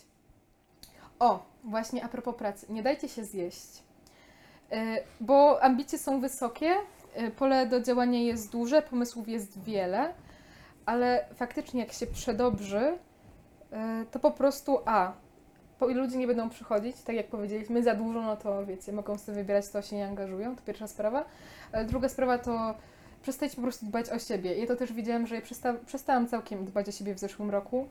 O, 1.19 1.45
właśnie 1.65 2.05
a 2.05 2.09
propos 2.09 2.35
pracy. 2.37 2.67
Nie 2.69 2.83
dajcie 2.83 3.09
się 3.09 3.25
zjeść. 3.25 3.83
Y, 4.73 4.77
Bo 5.21 5.63
ambicje 5.63 5.99
są 5.99 6.21
wysokie, 6.21 6.75
y, 7.21 7.31
pole 7.31 7.67
do 7.67 7.81
działania 7.81 8.19
jest 8.21 8.53
duże, 8.53 8.83
pomysłów 8.83 9.29
jest 9.29 9.63
wiele, 9.63 10.15
ale 10.87 11.25
faktycznie 11.35 11.81
jak 11.81 11.93
się 11.93 12.07
przedobrzy, 12.07 12.79
y, 12.83 14.07
to 14.11 14.19
po 14.19 14.31
prostu 14.31 14.79
a, 14.85 15.13
ludzie 15.81 16.19
nie 16.19 16.27
będą 16.27 16.49
przychodzić, 16.49 16.97
tak 17.03 17.17
jak 17.17 17.27
powiedzieliśmy, 17.27 17.83
za 17.83 17.95
dużo, 17.95 18.23
no 18.23 18.37
to 18.37 18.67
wiecie, 18.67 18.93
mogą 18.93 19.19
sobie 19.19 19.39
wybierać, 19.39 19.69
to 19.69 19.83
się 19.83 19.97
nie 19.97 20.07
angażują, 20.07 20.57
to 20.57 20.63
pierwsza 20.63 20.87
sprawa. 20.87 21.25
Druga 21.87 22.09
sprawa 22.09 22.39
to 22.39 22.75
przestajcie 23.23 23.57
po 23.57 23.63
prostu 23.63 23.87
dbać 23.87 24.11
o 24.11 24.19
siebie. 24.19 24.55
Ja 24.59 24.67
to 24.67 24.77
też 24.77 24.93
widziałam, 24.93 25.27
że 25.27 25.35
ja 25.35 25.41
przesta- 25.41 25.85
przestałam 25.87 26.29
całkiem 26.29 26.65
dbać 26.65 26.89
o 26.89 26.93
siebie 26.93 27.15
w 27.15 27.19
zeszłym 27.19 27.51
roku. 27.51 27.89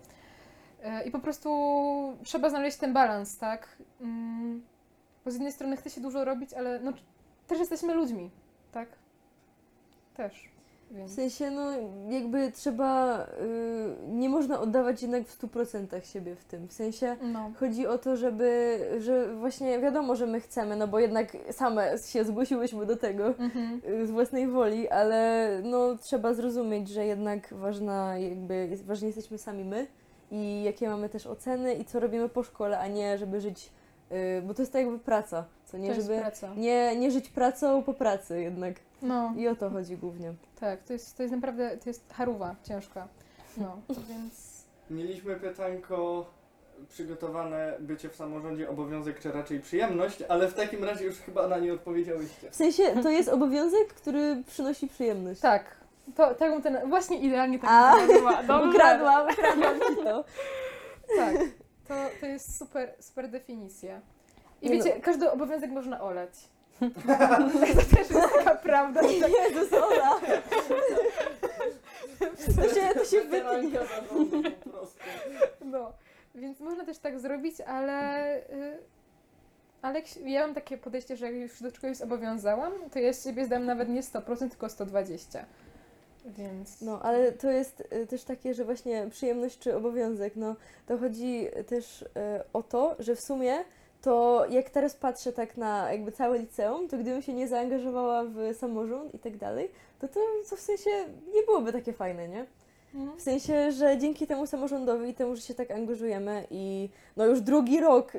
E, 0.86 1.04
I 1.08 1.12
po 1.12 1.19
prostu 1.19 1.50
trzeba 2.24 2.50
znaleźć 2.50 2.78
ten 2.78 2.93
balans, 2.93 3.38
tak? 3.38 3.67
Mm, 4.02 4.62
Bo 5.26 5.32
z 5.32 5.34
jednej 5.34 5.52
strony 5.52 5.78
chce 5.78 5.89
się 5.89 6.02
dużo 6.02 6.26
robić, 6.26 6.54
ale 6.54 6.80
no, 6.80 6.93
też 7.48 7.60
jesteśmy 7.60 7.93
ludźmi, 7.93 8.32
tak? 8.71 8.89
Też. 10.17 10.50
W 10.91 10.95
Więc. 10.95 11.15
sensie, 11.15 11.52
no 11.52 11.71
jakby 12.10 12.52
trzeba, 12.52 13.19
y, 13.24 13.28
nie 14.08 14.30
można 14.30 14.60
oddawać 14.60 15.02
jednak 15.02 15.28
w 15.28 15.41
100% 15.41 16.06
siebie 16.06 16.36
w 16.36 16.43
tym. 16.45 16.67
W 16.67 16.74
sensie 16.74 17.15
No. 17.21 17.52
chodzi 17.60 17.88
o 17.88 17.98
to, 17.98 18.15
żeby, 18.17 18.80
że 19.00 19.36
właśnie 19.36 19.80
wiadomo, 19.80 20.15
że 20.15 20.28
my 20.28 20.39
chcemy, 20.39 20.76
no 20.76 20.88
bo 20.88 21.00
jednak 21.00 21.38
same 21.52 21.98
się 22.06 22.26
zgłosiłyśmy 22.26 22.86
do 22.86 22.98
tego 22.98 23.28
Mhm. 23.28 23.82
y, 23.88 24.08
z 24.08 24.12
własnej 24.12 24.48
woli, 24.48 24.89
ale 24.89 25.50
no 25.63 25.98
trzeba 25.98 26.34
zrozumieć, 26.34 26.89
że 26.89 27.06
jednak 27.06 27.54
ważna 27.54 28.17
jakby, 28.17 28.69
ważni 28.86 29.08
jesteśmy 29.08 29.38
sami 29.38 29.63
my 29.63 29.88
i 30.31 30.63
jakie 30.63 30.89
mamy 30.89 31.09
też 31.09 31.27
oceny 31.27 31.73
i 31.73 31.85
co 31.85 31.99
robimy 31.99 32.29
po 32.29 32.43
szkole, 32.43 32.79
a 32.79 32.88
nie 32.88 33.17
żeby 33.17 33.41
żyć, 33.41 33.69
y, 34.11 34.41
bo 34.41 34.53
to 34.53 34.61
jest 34.61 34.73
tak 34.73 34.81
jakby 34.81 34.99
praca, 34.99 35.45
co 35.65 35.77
nie, 35.77 35.89
to 35.89 35.95
jest 35.95 36.07
żeby 36.07 36.21
praca. 36.21 36.53
nie, 36.55 36.95
nie 36.95 37.11
żyć 37.11 37.29
pracą 37.29 37.83
po 37.83 37.93
pracy 37.93 38.41
jednak. 38.41 38.75
No, 39.01 39.33
I 39.38 39.47
o 39.47 39.55
to 39.55 39.69
chodzi 39.69 39.97
głównie. 39.97 40.33
tak, 40.59 40.83
to 40.83 40.93
jest, 40.93 41.17
to 41.17 41.23
jest 41.23 41.35
naprawdę, 41.35 41.77
to 41.77 41.89
jest 41.89 42.13
haruwa 42.13 42.55
ciężka. 42.63 43.07
No, 43.57 43.77
więc... 44.09 44.65
Mieliśmy 44.89 45.35
pytanko 45.35 46.25
przygotowane 46.89 47.77
bycie 47.79 48.09
w 48.09 48.15
samorządzie 48.15 48.69
obowiązek 48.69 49.19
czy 49.19 49.31
raczej 49.31 49.59
przyjemność, 49.59 50.21
ale 50.21 50.47
w 50.47 50.53
takim 50.53 50.83
razie 50.83 51.05
już 51.05 51.17
chyba 51.17 51.47
na 51.47 51.57
nie 51.57 51.73
odpowiedziałyście. 51.73 52.51
W 52.51 52.55
sensie 52.55 52.83
to 53.03 53.09
jest 53.09 53.29
obowiązek, 53.29 53.88
który 53.88 54.43
przynosi 54.47 54.88
przyjemność. 54.88 55.41
Tak, 55.41 55.65
to, 56.15 56.35
tak 56.35 56.51
bym 56.51 56.61
ten, 56.61 56.89
właśnie 56.89 57.19
idealnie 57.19 57.59
tak 57.59 57.69
A, 57.73 57.95
bym 57.95 58.07
to 58.07 58.13
nazwała. 58.13 58.43
Dobrze. 58.43 58.69
Ukradłam, 58.69 59.27
ukradłam 59.29 59.79
ci 59.79 59.95
to. 60.03 60.23
Tak, 61.17 61.35
to, 61.87 61.93
to 62.19 62.25
jest 62.25 62.57
super, 62.57 62.93
super 62.99 63.29
definicja. 63.29 64.01
I 64.61 64.69
Nie 64.69 64.77
wiecie, 64.77 64.99
każdy 65.01 65.31
obowiązek 65.31 65.71
można 65.71 66.01
olać. 66.01 66.29
to 66.79 67.95
też 67.95 68.09
jest 68.09 68.29
taka 68.37 68.55
prawda. 68.55 69.01
i 69.01 69.19
Tak, 69.21 69.31
Jezus, 69.31 69.73
Ola! 69.73 70.19
To 72.55 72.69
się, 72.75 72.93
to 72.93 73.05
się 73.05 73.21
wytnie. 73.21 73.79
Po 74.63 74.69
prostu. 74.69 74.99
no. 75.65 75.91
Więc 76.35 76.59
można 76.59 76.85
też 76.85 76.97
tak 76.97 77.19
zrobić, 77.19 77.61
ale, 77.61 78.37
y, 78.37 78.77
ale 79.81 79.95
jak 79.99 80.07
się- 80.07 80.29
ja 80.29 80.41
mam 80.41 80.55
takie 80.55 80.77
podejście, 80.77 81.15
że 81.17 81.25
jak 81.25 81.35
już 81.35 81.61
do 81.61 81.71
czegoś 81.71 81.97
zobowiązałam, 81.97 82.73
to 82.93 82.99
ja 82.99 83.13
z 83.13 83.23
siebie 83.23 83.45
zdam 83.45 83.65
nawet 83.65 83.89
nie 83.89 84.01
100%, 84.01 84.49
tylko 84.49 84.67
120%. 84.67 85.39
Więc... 86.25 86.81
No, 86.81 87.01
ale 87.01 87.31
to 87.31 87.51
jest 87.51 87.83
y, 87.93 88.07
też 88.07 88.23
takie, 88.23 88.53
że 88.53 88.65
właśnie 88.65 89.07
przyjemność 89.09 89.59
czy 89.59 89.75
obowiązek, 89.75 90.35
no 90.35 90.55
to 90.88 90.97
chodzi 90.97 91.47
też 91.67 92.01
y, 92.01 92.07
o 92.53 92.63
to, 92.63 92.95
że 92.99 93.15
w 93.15 93.21
sumie 93.21 93.53
to 94.01 94.45
jak 94.49 94.69
teraz 94.69 94.95
patrzę 94.95 95.33
tak 95.33 95.57
na 95.57 95.91
jakby 95.91 96.11
całe 96.11 96.39
liceum, 96.39 96.88
to 96.88 96.97
gdybym 96.97 97.21
się 97.21 97.33
nie 97.33 97.47
zaangażowała 97.47 98.23
w 98.23 98.57
samorząd 98.59 99.13
i 99.13 99.19
tak 99.19 99.38
dalej, 99.38 99.71
to 99.99 100.07
to, 100.07 100.19
to 100.49 100.55
w 100.55 100.59
sensie 100.59 100.89
nie 101.33 101.43
byłoby 101.43 101.73
takie 101.73 101.93
fajne, 101.93 102.27
nie? 102.27 102.45
Mhm. 102.95 103.17
W 103.17 103.21
sensie, 103.21 103.71
że 103.71 103.97
dzięki 103.97 104.27
temu 104.27 104.47
samorządowi 104.47 105.09
i 105.09 105.13
temu, 105.13 105.35
że 105.35 105.41
się 105.41 105.53
tak 105.53 105.71
angażujemy 105.71 106.47
i 106.51 106.89
no 107.17 107.25
już 107.25 107.41
drugi 107.41 107.79
rok 107.79 108.13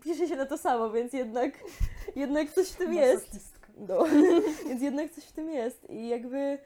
pisze 0.00 0.28
się 0.28 0.36
na 0.36 0.46
to 0.46 0.58
samo, 0.58 0.90
więc 0.90 1.12
jednak, 1.12 1.52
jednak 2.16 2.52
coś 2.52 2.68
w 2.68 2.76
tym 2.76 2.94
jest. 2.94 3.60
No, 3.88 4.04
więc 4.68 4.82
jednak 4.82 5.10
coś 5.10 5.24
w 5.24 5.32
tym 5.32 5.50
jest 5.50 5.90
i 5.90 6.08
jakby, 6.08 6.58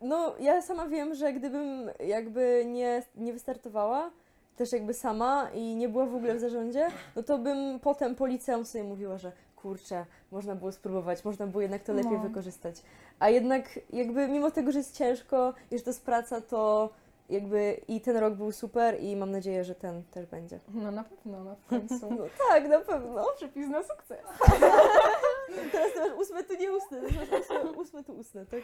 no 0.00 0.34
ja 0.40 0.62
sama 0.62 0.86
wiem, 0.86 1.14
że 1.14 1.32
gdybym 1.32 1.90
jakby 2.06 2.64
nie, 2.66 3.02
nie 3.16 3.32
wystartowała, 3.32 4.10
też 4.56 4.72
jakby 4.72 4.94
sama 4.94 5.50
i 5.54 5.76
nie 5.76 5.88
była 5.88 6.06
w 6.06 6.14
ogóle 6.14 6.34
w 6.34 6.40
zarządzie, 6.40 6.86
no 7.16 7.22
to 7.22 7.38
bym 7.38 7.80
potem 7.80 8.14
po 8.14 8.26
liceum 8.26 8.64
sobie 8.64 8.84
mówiła, 8.84 9.18
że 9.18 9.32
kurczę, 9.56 10.06
można 10.32 10.54
było 10.54 10.72
spróbować, 10.72 11.24
można 11.24 11.46
było 11.46 11.60
jednak 11.62 11.82
to 11.82 11.92
lepiej 11.92 12.12
No. 12.12 12.18
wykorzystać. 12.18 12.82
A 13.18 13.28
jednak 13.28 13.78
jakby 13.92 14.28
mimo 14.28 14.50
tego, 14.50 14.72
że 14.72 14.78
jest 14.78 14.96
ciężko 14.96 15.54
i 15.70 15.78
że 15.78 15.84
to 15.84 15.90
jest 15.90 16.04
praca, 16.04 16.40
to 16.40 16.90
jakby 17.30 17.80
i 17.88 18.00
ten 18.00 18.16
rok 18.16 18.34
był 18.34 18.52
super 18.52 19.00
i 19.00 19.16
mam 19.16 19.30
nadzieję, 19.30 19.64
że 19.64 19.74
ten 19.74 20.02
też 20.10 20.26
będzie. 20.26 20.58
No 20.74 20.90
na 20.90 21.04
pewno, 21.04 21.44
no 21.44 21.56
w 21.56 21.66
końcu. 21.66 22.10
No 22.18 22.24
tak, 22.48 22.68
na 22.68 22.78
pewno. 22.80 23.26
Przepis 23.36 23.68
na 23.68 23.82
sukces. 23.82 24.18
Teraz 25.72 25.92
to 25.94 26.00
masz 26.00 26.18
ósme 26.18 26.44
tu 26.44 26.54
nie 26.54 26.72
ustne, 26.72 27.00
teraz 27.00 27.28
masz 27.30 27.40
ósme, 27.40 27.70
ósme 27.72 28.04
tu 28.04 28.12
ustne, 28.12 28.46
tak? 28.46 28.60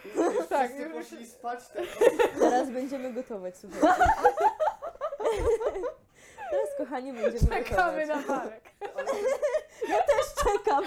Tak, 0.48 0.70
Wszyscy 0.70 0.82
już 0.82 0.92
poszli 1.10 1.26
spać, 1.26 1.68
tak? 1.68 1.84
Teraz 2.40 2.70
będziemy 2.70 3.12
gotować, 3.12 3.54
słuchajcie. 3.56 4.04
Teraz, 6.50 6.68
kochani, 6.78 7.12
będziemy 7.12 7.38
czekamy 7.64 8.06
gotować. 8.06 8.26
na 8.28 8.36
Marek. 8.36 8.70
Ale 8.96 9.06
Czekam. 10.44 10.84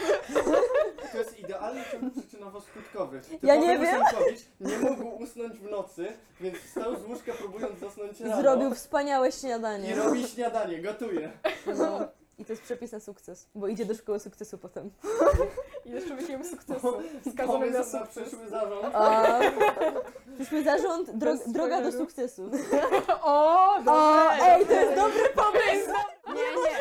to 1.12 1.18
jest 1.18 1.40
idealny 1.40 1.82
ciąg 1.92 2.14
przyczynowo-skutkowy. 2.14 3.20
Ja 3.44 3.56
nie 3.56 3.78
Typowy 3.80 3.86
wiem. 3.86 4.36
Nie 4.60 4.78
mógł 4.78 5.24
usnąć 5.24 5.60
w 5.60 5.72
nocy, 5.72 6.08
więc 6.42 6.58
wstał 6.58 6.96
z 6.96 7.06
łóżka 7.06 7.32
próbując 7.34 7.80
zasnąć 7.80 8.20
rano. 8.22 8.42
Zrobił 8.42 8.76
wspaniałe 8.76 9.30
I 9.30 9.32
śniadanie. 9.32 9.96
robi 9.96 10.28
śniadanie, 10.28 10.82
gotuje. 10.82 11.32
No. 11.66 12.00
I 12.40 12.46
to 12.46 12.54
jest 12.54 12.64
przepis 12.64 12.92
na 12.92 13.00
sukces, 13.00 13.48
bo 13.56 13.68
idzie 13.68 13.86
do 13.86 13.94
szkoły 13.96 14.20
sukcesu 14.20 14.58
potem. 14.58 14.92
I 15.86 15.90
jeszcze 15.92 16.16
wyśmiemy 16.16 16.46
sukcesu. 16.46 16.94
Skazany 17.34 17.48
na 17.48 17.54
Pomysł 17.54 17.78
na 17.78 18.00
sukces. 18.00 18.28
przyszły 18.28 18.50
zarząd. 18.50 18.96
A 18.96 19.40
przyszły 20.36 20.64
zarząd, 20.64 21.12
droga 21.48 21.82
do 21.82 21.92
sukcesu. 21.92 22.52
O, 23.22 23.76
O, 23.76 23.78
dobre. 23.84 24.46
ej, 24.46 24.66
to 24.66 24.74
jest 24.74 24.96
dobry 24.96 25.30
pomysł! 25.36 25.90
Nie, 26.28 26.34
nie. 26.36 26.76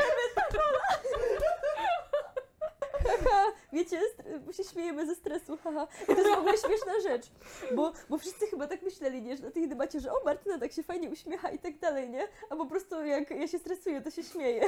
Haha, 3.09 3.53
wiecie, 3.91 4.01
bo 4.47 4.53
się 4.53 4.65
śmiejemy 4.65 5.07
ze 5.07 5.15
stresu, 5.15 5.57
haha. 5.65 5.87
I 6.03 6.07
to 6.07 6.13
jest 6.13 6.31
w 6.35 6.39
ogóle 6.39 6.59
śmieszna 6.67 7.01
rzecz, 7.03 7.27
bo, 7.75 7.93
bo 8.09 8.19
wszyscy 8.19 8.47
chyba 8.47 8.67
tak 8.67 8.83
myśleli, 8.83 9.23
nie, 9.23 9.37
że 9.37 9.43
na 9.43 9.51
tej 9.51 9.69
debacie, 9.69 10.01
że 10.01 10.13
o, 10.13 10.25
Martyna 10.25 10.59
tak 10.59 10.73
się 10.73 10.83
fajnie 10.83 11.11
uśmiecha 11.11 11.51
i 11.51 11.59
tak 11.59 11.79
dalej, 11.79 12.11
nie? 12.11 12.29
A 12.51 12.57
po 12.57 12.67
prostu 12.67 13.05
jak 13.05 13.31
ja 13.31 13.49
się 13.49 13.59
stresuję, 13.59 14.01
to 14.01 14.11
się 14.11 14.23
śmieję. 14.23 14.61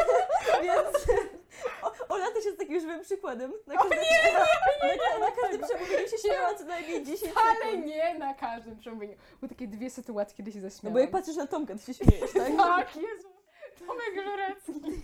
Więc 0.62 1.06
o, 1.82 1.92
Ola 2.08 2.30
też 2.30 2.44
jest 2.44 2.58
takim 2.58 2.80
żywym 2.80 3.00
przykładem. 3.00 3.52
Na 3.66 3.74
każdym, 3.74 3.98
na, 5.20 5.26
na 5.26 5.30
każdym 5.42 5.60
przemówieniu 5.68 6.08
się 6.08 6.18
śmiała 6.28 6.54
co 6.54 6.64
najmniej 6.64 7.04
10 7.04 7.32
Ale 7.36 7.54
sekund. 7.60 7.86
nie 7.86 8.14
na 8.18 8.34
każdym 8.34 8.78
przemówieniu. 8.78 9.14
Były 9.40 9.48
takie 9.48 9.68
dwie 9.68 9.90
sytuacje, 9.90 10.36
kiedy 10.36 10.52
się 10.52 10.58
No 10.58 10.70
zaśmiałam. 10.70 10.92
bo 10.94 10.98
jak 11.00 11.10
patrzysz 11.10 11.36
na 11.36 11.46
Tomka, 11.46 11.74
to 11.74 11.80
się 11.80 11.94
śmiejesz, 11.94 12.32
tak? 12.32 12.56
Tak, 12.56 12.96
Jezu. 12.96 13.28
Tomek 13.86 14.14
Żurecki. 14.24 15.02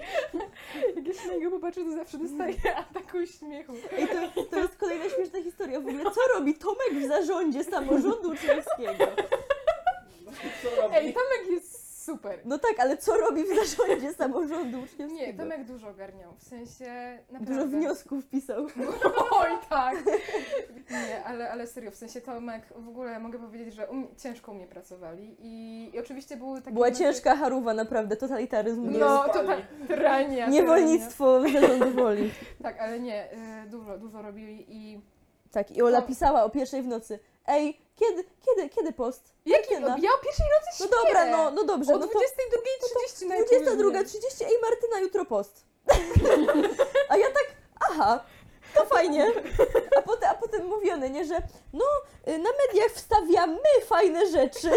Jak 0.96 1.06
ja 1.08 1.14
się 1.14 1.28
na 1.28 1.34
niego 1.34 1.50
popatrzę, 1.50 1.84
to 1.84 1.90
zawsze 1.96 2.18
dostaję 2.18 2.76
ataku 2.76 3.26
śmiechu. 3.26 3.72
Ej, 3.92 4.08
to, 4.08 4.44
to 4.44 4.58
jest 4.58 4.76
kolejna 4.76 5.08
śmieszna 5.08 5.42
historia. 5.42 5.80
W 5.80 5.86
ogóle 5.88 6.04
co 6.04 6.20
robi 6.34 6.54
Tomek 6.54 6.94
w 6.94 7.08
zarządzie 7.08 7.64
samorządu 7.64 8.30
uczniowskiego? 8.32 9.06
Co 10.62 10.82
robi? 10.82 10.96
Ej, 10.96 11.14
Tomek 11.14 11.50
jest 11.50 12.04
super. 12.04 12.33
No 12.44 12.58
tak, 12.58 12.80
ale 12.80 12.96
co 12.96 13.16
robi 13.16 13.42
w 13.44 13.48
zarządzie 13.48 14.12
samorządu 14.12 14.80
uczniowskiego? 14.80 15.12
Nie, 15.12 15.34
Tomek 15.34 15.64
dużo 15.64 15.88
ogarniał. 15.88 16.34
W 16.38 16.42
sensie 16.42 17.18
naprawdę. 17.30 17.54
Dużo 17.54 17.66
wniosków 17.66 18.26
pisał. 18.26 18.66
Oj, 19.40 19.50
tak. 19.70 19.96
Nie, 20.90 21.24
ale, 21.24 21.50
ale 21.50 21.66
serio, 21.66 21.90
w 21.90 21.94
sensie 21.94 22.20
Tomek, 22.20 22.62
w 22.76 22.88
ogóle 22.88 23.20
mogę 23.20 23.38
powiedzieć, 23.38 23.74
że 23.74 23.88
ciężko 24.18 24.52
u 24.52 24.54
mnie 24.54 24.66
pracowali 24.66 25.36
i, 25.38 25.90
i 25.94 25.98
oczywiście 25.98 26.36
były 26.36 26.58
takie... 26.60 26.74
Była 26.74 26.86
momenty- 26.88 26.98
ciężka 26.98 27.36
harówa, 27.36 27.74
naprawdę, 27.74 28.16
totalitaryzm. 28.16 28.98
No, 28.98 29.24
spali. 29.28 29.62
to 29.62 29.86
tyrania. 29.88 30.48
Niewolnictwo 30.48 31.40
zarządu 31.42 31.90
woli. 31.90 32.30
Tak, 32.62 32.80
ale 32.80 33.00
nie, 33.00 33.32
y, 33.32 33.68
dużo, 33.70 33.98
dużo 33.98 34.22
robili 34.22 34.64
i... 34.68 35.00
Tak, 35.54 35.70
i 35.70 35.82
Ola 35.82 36.00
To- 36.00 36.06
pisała 36.08 36.44
o 36.44 36.50
pierwszej 36.50 36.82
w 36.82 36.86
nocy. 36.86 37.18
Ej, 37.46 37.80
kiedy, 37.96 38.24
kiedy, 38.46 38.68
kiedy 38.68 38.92
post? 38.92 39.32
Jaki? 39.46 39.74
Martyna. 39.74 39.96
Ja 40.02 40.10
o 40.14 40.18
pierwszej 40.24 40.46
nocy 40.46 40.66
No 40.80 40.86
śpię. 40.86 40.96
dobra, 41.04 41.26
no, 41.36 41.50
no 41.50 41.64
dobrze, 41.64 41.94
O 41.94 41.98
no 41.98 42.06
to 42.06 42.18
22.30 42.18 43.26
najpóźniej. 43.28 43.60
22.30, 43.60 44.44
ej 44.46 44.58
Martyna, 44.62 45.00
jutro 45.00 45.24
post. 45.24 45.64
A 47.08 47.16
ja 47.16 47.26
tak, 47.26 47.46
aha. 47.90 48.24
to 48.74 48.84
fajnie. 48.84 49.26
A 49.98 50.02
potem, 50.02 50.30
a 50.30 50.34
potem 50.34 50.66
mówione, 50.66 51.10
nie, 51.10 51.24
że 51.24 51.34
no, 51.72 51.84
y, 52.28 52.38
na 52.38 52.50
mediach 52.66 52.90
wstawiamy 52.94 53.58
fajne 53.86 54.26
rzeczy. 54.26 54.70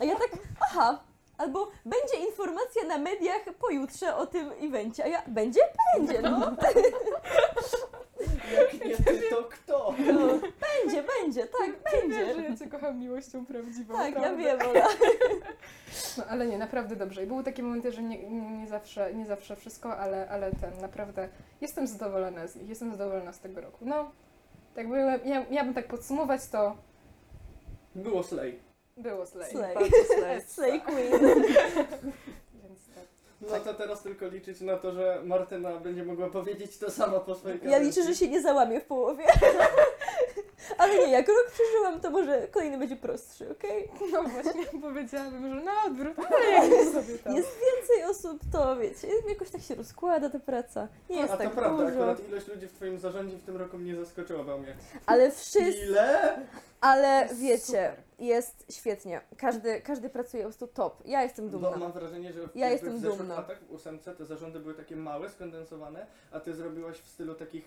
A 0.00 0.04
ja 0.04 0.16
tak, 0.16 0.30
aha. 0.60 1.04
Albo 1.38 1.68
będzie 1.84 2.16
informacja 2.16 2.84
na 2.84 2.98
mediach 2.98 3.42
pojutrze 3.60 4.16
o 4.16 4.26
tym 4.26 4.52
evencie. 4.62 5.04
A 5.04 5.06
ja, 5.06 5.22
będzie? 5.26 5.60
Będzie, 5.96 6.22
no. 6.22 6.40
Jak 8.58 8.84
nie 8.84 8.96
ty, 8.96 9.20
to 9.30 9.44
kto? 9.44 9.94
no 9.98 10.26
będzie, 10.38 11.04
będzie, 11.22 11.46
tak, 11.46 11.70
Wiesz, 11.92 12.16
że 12.18 12.34
będzie. 12.34 12.42
ja 12.50 12.56
cię 12.56 12.66
kocham 12.66 12.98
miłością 12.98 13.46
prawdziwą. 13.46 13.94
Tak, 13.94 14.14
ja 14.14 14.20
prawda? 14.20 14.36
wiem, 14.42 14.58
Ola. 14.70 14.88
No 16.18 16.24
ale 16.28 16.46
nie, 16.46 16.58
naprawdę 16.58 16.96
dobrze. 16.96 17.22
I 17.24 17.26
były 17.26 17.44
takie 17.44 17.62
momenty, 17.62 17.92
że 17.92 18.02
nie, 18.02 18.30
nie, 18.30 18.66
zawsze, 18.68 19.14
nie 19.14 19.26
zawsze 19.26 19.56
wszystko, 19.56 19.96
ale, 19.96 20.28
ale 20.28 20.50
ten, 20.52 20.80
naprawdę 20.80 21.28
jestem 21.60 21.86
zadowolona 21.86 22.46
z 22.46 22.56
nich, 22.56 22.68
jestem 22.68 22.90
zadowolona 22.90 23.32
z 23.32 23.40
tego 23.40 23.60
roku. 23.60 23.78
No, 23.84 24.10
tak 24.74 24.88
by, 24.88 25.20
ja, 25.24 25.46
ja 25.50 25.64
bym 25.64 25.74
tak 25.74 25.88
podsumować, 25.88 26.48
to 26.48 26.76
Było 27.94 28.22
slay. 28.22 28.58
było 28.96 29.26
slay. 29.26 29.50
Slay. 29.50 29.74
Bardzo 29.74 29.96
slay. 30.16 30.40
Slay 30.56 30.80
Queen. 30.80 31.12
No 33.40 33.60
to 33.64 33.74
teraz 33.74 34.02
tylko 34.02 34.26
liczyć 34.28 34.60
na 34.60 34.76
to, 34.76 34.92
że 34.92 35.20
Martyna 35.24 35.76
będzie 35.76 36.04
mogła 36.04 36.30
powiedzieć 36.30 36.78
to 36.78 36.90
samo 36.90 37.20
po 37.20 37.34
swojej 37.34 37.58
Ja 37.58 37.64
kadencji. 37.64 37.86
liczę, 38.02 38.12
że 38.12 38.18
się 38.18 38.28
nie 38.28 38.42
załamie 38.42 38.80
w 38.80 38.84
połowie. 38.84 39.24
Ale 40.78 40.94
nie, 40.98 41.10
jak 41.12 41.28
rok 41.28 41.50
przeżyłam, 41.52 42.00
to 42.00 42.10
może 42.10 42.48
kolejny 42.48 42.78
będzie 42.78 42.96
prostszy, 42.96 43.50
okej? 43.50 43.88
No 44.12 44.22
właśnie, 44.22 44.64
powiedziałabym, 44.82 45.54
że 45.58 45.64
na 45.64 45.84
odwrót, 45.86 46.16
ale 46.18 46.50
jak 46.50 46.84
sobie 46.94 47.18
tam. 47.18 47.36
Jest 47.36 47.48
więcej 47.48 48.04
osób, 48.10 48.40
to 48.52 48.76
wiecie, 48.76 49.08
jakoś 49.28 49.50
tak 49.50 49.60
się 49.62 49.74
rozkłada 49.74 50.30
ta 50.30 50.38
praca. 50.38 50.88
Nie 51.10 51.16
jest 51.16 51.32
A 51.32 51.36
to 51.36 51.42
tak 51.42 51.52
prawda, 51.52 51.84
dużo. 51.84 51.94
akurat 52.10 52.28
ilość 52.28 52.48
ludzi 52.48 52.66
w 52.68 52.72
twoim 52.72 52.98
zarządzie 52.98 53.36
w 53.36 53.42
tym 53.42 53.56
roku 53.56 53.78
mnie 53.78 53.96
zaskoczyła 53.96 54.42
we 54.42 54.58
mnie. 54.58 54.76
Ale 55.06 55.30
wszyscy, 55.30 55.84
Ile? 55.86 56.38
ale 56.80 57.28
wiecie, 57.34 57.60
super. 57.66 57.94
jest 58.18 58.64
świetnie. 58.72 59.20
Każdy, 59.36 59.80
każdy 59.80 60.10
pracuje 60.10 60.42
po 60.42 60.48
prostu 60.48 60.66
top. 60.66 61.02
Ja 61.04 61.22
jestem 61.22 61.50
Bo 61.50 61.58
dumna. 61.58 61.76
mam 61.76 61.92
wrażenie, 61.92 62.32
że 62.32 62.48
w, 62.48 62.56
Ja 62.56 62.68
jestem 62.70 62.96
w 62.96 63.00
zeszłych 63.00 63.18
dumna. 63.18 63.34
latach 63.34 63.60
w 63.64 63.70
ósemce 63.72 64.14
te 64.14 64.24
zarządy 64.24 64.60
były 64.60 64.74
takie 64.74 64.96
małe, 64.96 65.28
skondensowane, 65.30 66.06
a 66.32 66.40
ty 66.40 66.54
zrobiłaś 66.54 66.96
w 66.98 67.08
stylu 67.08 67.34
takich 67.34 67.64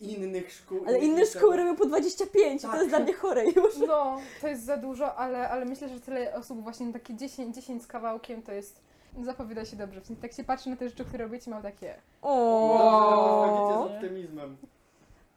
innych 0.00 0.52
szkół. 0.52 0.80
Ale 0.86 0.98
inne 0.98 1.26
szkoły 1.26 1.56
robią 1.56 1.76
po 1.76 1.86
25, 1.86 2.62
to 2.62 2.68
Tak. 2.68 2.76
jest 2.76 2.88
dla 2.88 2.98
mnie 2.98 3.12
chore 3.14 3.44
już. 3.44 3.76
No, 3.88 4.16
to 4.40 4.48
jest 4.48 4.64
za 4.64 4.76
dużo, 4.76 5.14
ale, 5.16 5.48
ale 5.50 5.64
myślę, 5.64 5.88
że 5.88 6.00
tyle 6.00 6.34
osób, 6.34 6.62
właśnie 6.62 6.92
takie 6.92 7.14
10, 7.14 7.54
10 7.56 7.82
z 7.82 7.86
kawałkiem, 7.86 8.42
to 8.42 8.52
jest, 8.52 8.80
zapowiada 9.24 9.64
się 9.64 9.76
dobrze. 9.76 10.00
W 10.00 10.06
sensie, 10.06 10.22
tak 10.22 10.32
się 10.32 10.44
patrzy 10.44 10.70
na 10.70 10.76
te 10.76 10.88
rzeczy, 10.88 11.04
które 11.04 11.24
robicie, 11.24 11.50
mam 11.50 11.62
takie, 11.62 11.94
O, 12.22 13.88
z 13.88 13.92
optymizmem. 13.92 14.56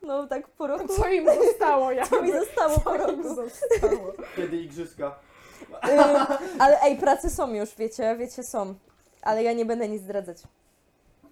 No 0.02 0.28
tak 0.28 0.47
po 0.47 0.67
roku, 0.67 0.88
co 0.88 1.10
im 1.10 1.26
zostało, 1.45 1.91
ja 1.91 2.06
co 2.10 2.21
mi 2.21 2.32
zostało 2.32 2.80
po 2.80 2.91
co 2.91 2.97
roku. 2.97 3.12
im 3.13 3.23
zostało. 3.23 4.13
Kiedy 4.36 4.58
igrzyska. 4.58 5.15
Y, 5.71 5.99
ale 6.60 6.82
ej, 6.82 6.97
prace 6.97 7.30
są 7.30 7.54
już, 7.54 7.76
wiecie, 7.76 8.15
wiecie, 8.19 8.43
są. 8.43 8.76
Ale 9.21 9.43
ja 9.43 9.54
nie 9.54 9.65
będę 9.65 9.89
nic 9.89 10.02
zdradzać. 10.02 10.38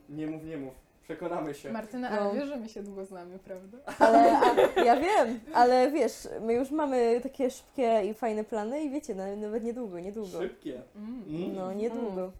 Nie 0.10 0.28
mów, 0.28 0.44
nie 0.44 0.58
mów. 0.58 0.74
Przekonamy 1.16 1.54
się. 1.54 1.72
Martyna, 1.72 2.10
No. 2.10 2.22
ale 2.22 2.34
wiesz, 2.34 2.48
że 2.50 2.58
my 2.58 2.70
się 2.70 2.84
długo 2.84 3.06
znamy, 3.06 3.40
prawda? 3.40 3.78
Ale 4.00 4.38
a, 4.40 4.82
ja 4.82 4.96
wiem, 5.00 5.40
ale 5.54 5.92
wiesz, 5.92 6.28
my 6.42 6.54
już 6.54 6.72
mamy 6.72 7.20
takie 7.24 7.50
szybkie 7.52 8.02
i 8.06 8.14
fajne 8.14 8.44
plany 8.44 8.84
i 8.84 8.90
wiecie, 8.90 9.16
no, 9.16 9.36
nawet 9.36 9.64
niedługo, 9.64 10.00
niedługo. 10.00 10.40
Szybkie. 10.42 10.82
Mm. 10.96 11.24
Mm. 11.30 11.56
No, 11.56 11.74
niedługo. 11.74 12.32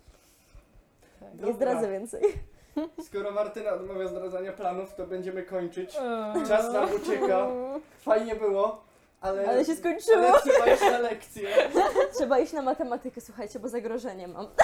Tak. 1.20 1.48
Nie 1.48 1.54
zdradzę 1.54 1.92
więcej. 1.92 2.22
Skoro 3.08 3.32
Martyna 3.32 3.72
odmawia 3.72 4.08
zdradzania 4.08 4.52
planów, 4.52 4.96
to 4.96 5.08
będziemy 5.08 5.44
kończyć. 5.44 5.98
Czas 6.48 6.74
nam 6.74 6.90
ucieka. 6.96 7.48
Fajnie 8.00 8.36
było, 8.36 8.82
ale... 9.22 9.50
Ale 9.50 9.66
się 9.66 9.76
skończyło. 9.76 10.28
Ale 10.28 10.42
trzeba 10.42 10.74
iść 10.74 10.82
na 10.82 11.00
lekcję. 11.00 11.50
Trzeba 12.18 12.40
iść 12.40 12.54
na 12.54 12.62
matematykę, 12.62 13.22
słuchajcie, 13.22 13.60
bo 13.60 13.70
zagrożenie 13.70 14.28
mam. 14.28 14.48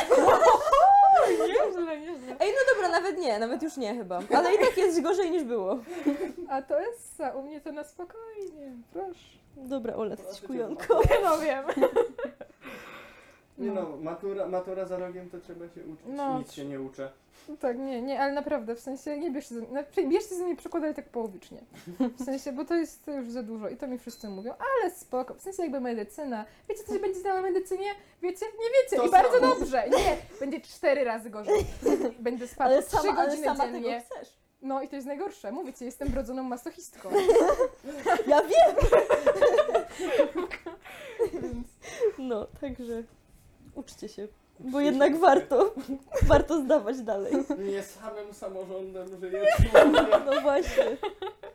Nieźle, 1.47 1.99
nieźle. 1.99 2.35
Ej, 2.39 2.51
no 2.51 2.73
dobra, 2.75 2.89
nawet 2.89 3.17
nie, 3.17 3.39
nawet 3.39 3.63
już 3.63 3.77
nie 3.77 3.95
chyba. 3.95 4.19
Ale 4.35 4.53
i 4.55 4.57
tak 4.57 4.77
jest 4.77 5.01
gorzej 5.01 5.31
niż 5.31 5.43
było. 5.43 5.79
A 6.49 6.61
to 6.61 6.79
jest, 6.81 7.17
za- 7.17 7.29
u 7.31 7.41
mnie 7.43 7.61
to 7.61 7.71
na 7.71 7.83
spokojnie, 7.83 8.71
proszę. 8.93 9.37
Dobra, 9.57 9.95
Ola, 9.95 10.15
Proszę 10.15 10.41
cię, 10.41 10.47
kujonko. 10.47 11.01
No 11.23 11.37
wiem. 11.39 11.63
Nie 13.57 13.71
no, 13.71 13.97
matura, 14.01 14.47
matura 14.47 14.85
za 14.85 14.97
rogiem 14.97 15.29
to 15.29 15.39
trzeba 15.39 15.65
się 15.69 15.81
uczyć. 15.83 16.05
No. 16.07 16.39
Nic 16.39 16.51
się 16.51 16.65
nie 16.65 16.81
uczę. 16.81 17.11
Tak, 17.59 17.77
nie, 17.77 18.01
nie, 18.01 18.21
ale 18.21 18.33
naprawdę, 18.33 18.75
w 18.75 18.79
sensie 18.79 19.19
nie 19.19 19.31
bierzcie, 19.31 19.55
za 20.35 20.43
mnie 20.45 20.55
przykład, 20.55 20.83
ale 20.83 20.93
tak 20.93 21.09
połowicznie. 21.09 21.61
W 22.19 22.23
sensie, 22.23 22.51
bo 22.51 22.65
to 22.65 22.75
jest 22.75 23.05
to 23.05 23.11
już 23.11 23.31
za 23.31 23.43
dużo 23.43 23.69
i 23.69 23.77
to 23.77 23.87
mi 23.87 23.97
wszyscy 23.99 24.29
mówią, 24.29 24.53
ale 24.81 24.91
spoko, 24.91 25.33
w 25.33 25.41
sensie 25.41 25.61
jakby 25.63 25.79
medycyna. 25.79 26.45
Wiecie, 26.69 26.83
co 26.83 26.93
się 26.93 26.99
będzie 26.99 27.23
działo 27.23 27.35
na 27.35 27.41
medycynie? 27.41 27.89
Wiecie? 28.21 28.45
Nie 28.45 28.69
wiecie 28.83 28.95
To 28.97 29.07
i 29.07 29.11
bardzo 29.11 29.39
samo. 29.39 29.55
dobrze. 29.55 29.89
Nie, 29.89 30.17
będzie 30.39 30.61
cztery 30.61 31.03
razy 31.03 31.29
gorzej. 31.29 31.65
Będę 32.19 32.47
spać 32.47 32.67
Ale 32.67 32.83
trzy 32.83 32.91
sama, 32.97 33.13
ale 33.17 33.25
godziny 33.29 33.45
sama 33.45 33.63
tego 33.63 33.79
dziennie. 33.79 34.01
chcesz. 34.01 34.37
No 34.61 34.81
i 34.81 34.87
to 34.87 34.95
jest 34.95 35.07
najgorsze. 35.07 35.51
Mówię 35.51 35.73
ci, 35.73 35.85
jestem 35.85 36.07
wrodzoną 36.07 36.43
masochistką. 36.43 37.09
Ja 38.27 38.41
wiem! 38.41 38.75
No, 42.17 42.47
także 42.61 43.03
uczcie 43.77 44.09
się. 44.09 44.27
Bo 44.59 44.79
jednak 44.79 45.19
warto, 45.19 45.73
warto 46.27 46.61
zdawać 46.61 47.01
dalej. 47.01 47.33
Nie 47.59 47.83
samym 47.83 48.33
samorządem 48.33 49.19
żyje 49.19 49.45
człowiek. 49.55 50.21
No 50.25 50.41
właśnie. 50.41 50.97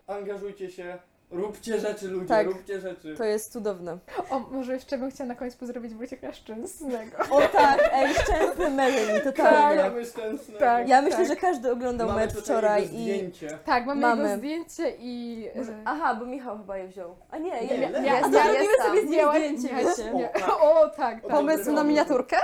Angażujcie 0.07 0.71
się. 0.71 0.99
Róbcie 1.33 1.81
rzeczy 1.81 2.09
ludzie, 2.09 2.29
Tak. 2.29 2.47
róbcie 2.47 2.81
rzeczy. 2.81 3.14
To 3.16 3.25
jest 3.25 3.53
cudowne. 3.53 3.99
O, 4.31 4.38
może 4.38 4.75
jeszcze 4.75 4.99
bym 4.99 5.11
chciała 5.11 5.29
na 5.29 5.35
koniec 5.35 5.57
pozdrowić 5.57 5.95
Wojciecha 5.95 6.33
Szczęsnego. 6.33 7.16
O 7.31 7.40
tak, 7.40 7.90
ej, 7.92 8.14
szczęsny 8.14 8.71
Melanie, 8.71 9.21
totalnie. 9.21 9.83
Mamy 9.83 10.05
szczęsne. 10.05 10.59
Tak. 10.59 10.88
Ja 10.88 11.03
myślę, 11.03 11.18
tak. 11.18 11.29
że 11.29 11.37
każdy 11.37 11.73
oglądał 11.73 12.09
Mamy 12.09 12.21
mecz 12.21 12.31
tutaj 12.31 12.45
wczoraj 12.45 12.83
jego 12.83 12.95
i... 12.95 12.99
zdjęcie. 13.03 13.59
Tak, 13.64 13.87
mamy, 13.87 14.01
Mamy. 14.01 14.23
jego 14.23 14.37
zdjęcie 14.38 14.92
i... 14.99 15.47
E, 15.57 15.83
Aha, 15.85 16.14
bo 16.14 16.27
Michał 16.27 16.59
chyba 16.59 16.77
je 16.77 16.88
wziął. 16.88 17.16
A 17.31 17.38
nie, 17.38 17.51
Nie, 17.51 17.77
ja, 17.77 17.90
ja, 17.90 18.18
Jest 18.18 18.37
a 18.37 18.47
robimy 18.49 18.77
tam. 18.79 18.87
sobie 18.87 19.03
z 19.03 19.07
zdjęcie, 19.07 19.68
wiecie. 19.68 20.12
O, 20.12 20.38
tak. 20.40 20.49
O, 20.62 20.88
tak, 20.88 20.97
tak. 21.23 21.31
Pomysł 21.31 21.73
na 21.73 21.85
miniaturkę? 21.85 22.37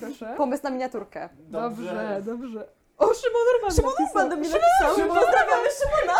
Proszę. 0.00 0.34
Pomysł 0.36 0.62
na 0.64 0.70
miniaturkę. 0.70 1.28
Dobrze, 1.38 2.22
dobrze. 2.24 2.68
O, 2.98 3.14
Szymon 3.14 3.42
Urban 3.56 3.72
Szymon. 3.76 3.92
Urban 4.08 4.28
do 4.28 4.36
mnie 4.36 4.48
napisał. 4.48 4.94
Szymon! 4.96 5.16
Pozdrawiamy 5.16 5.68
Szymona. 5.78 6.18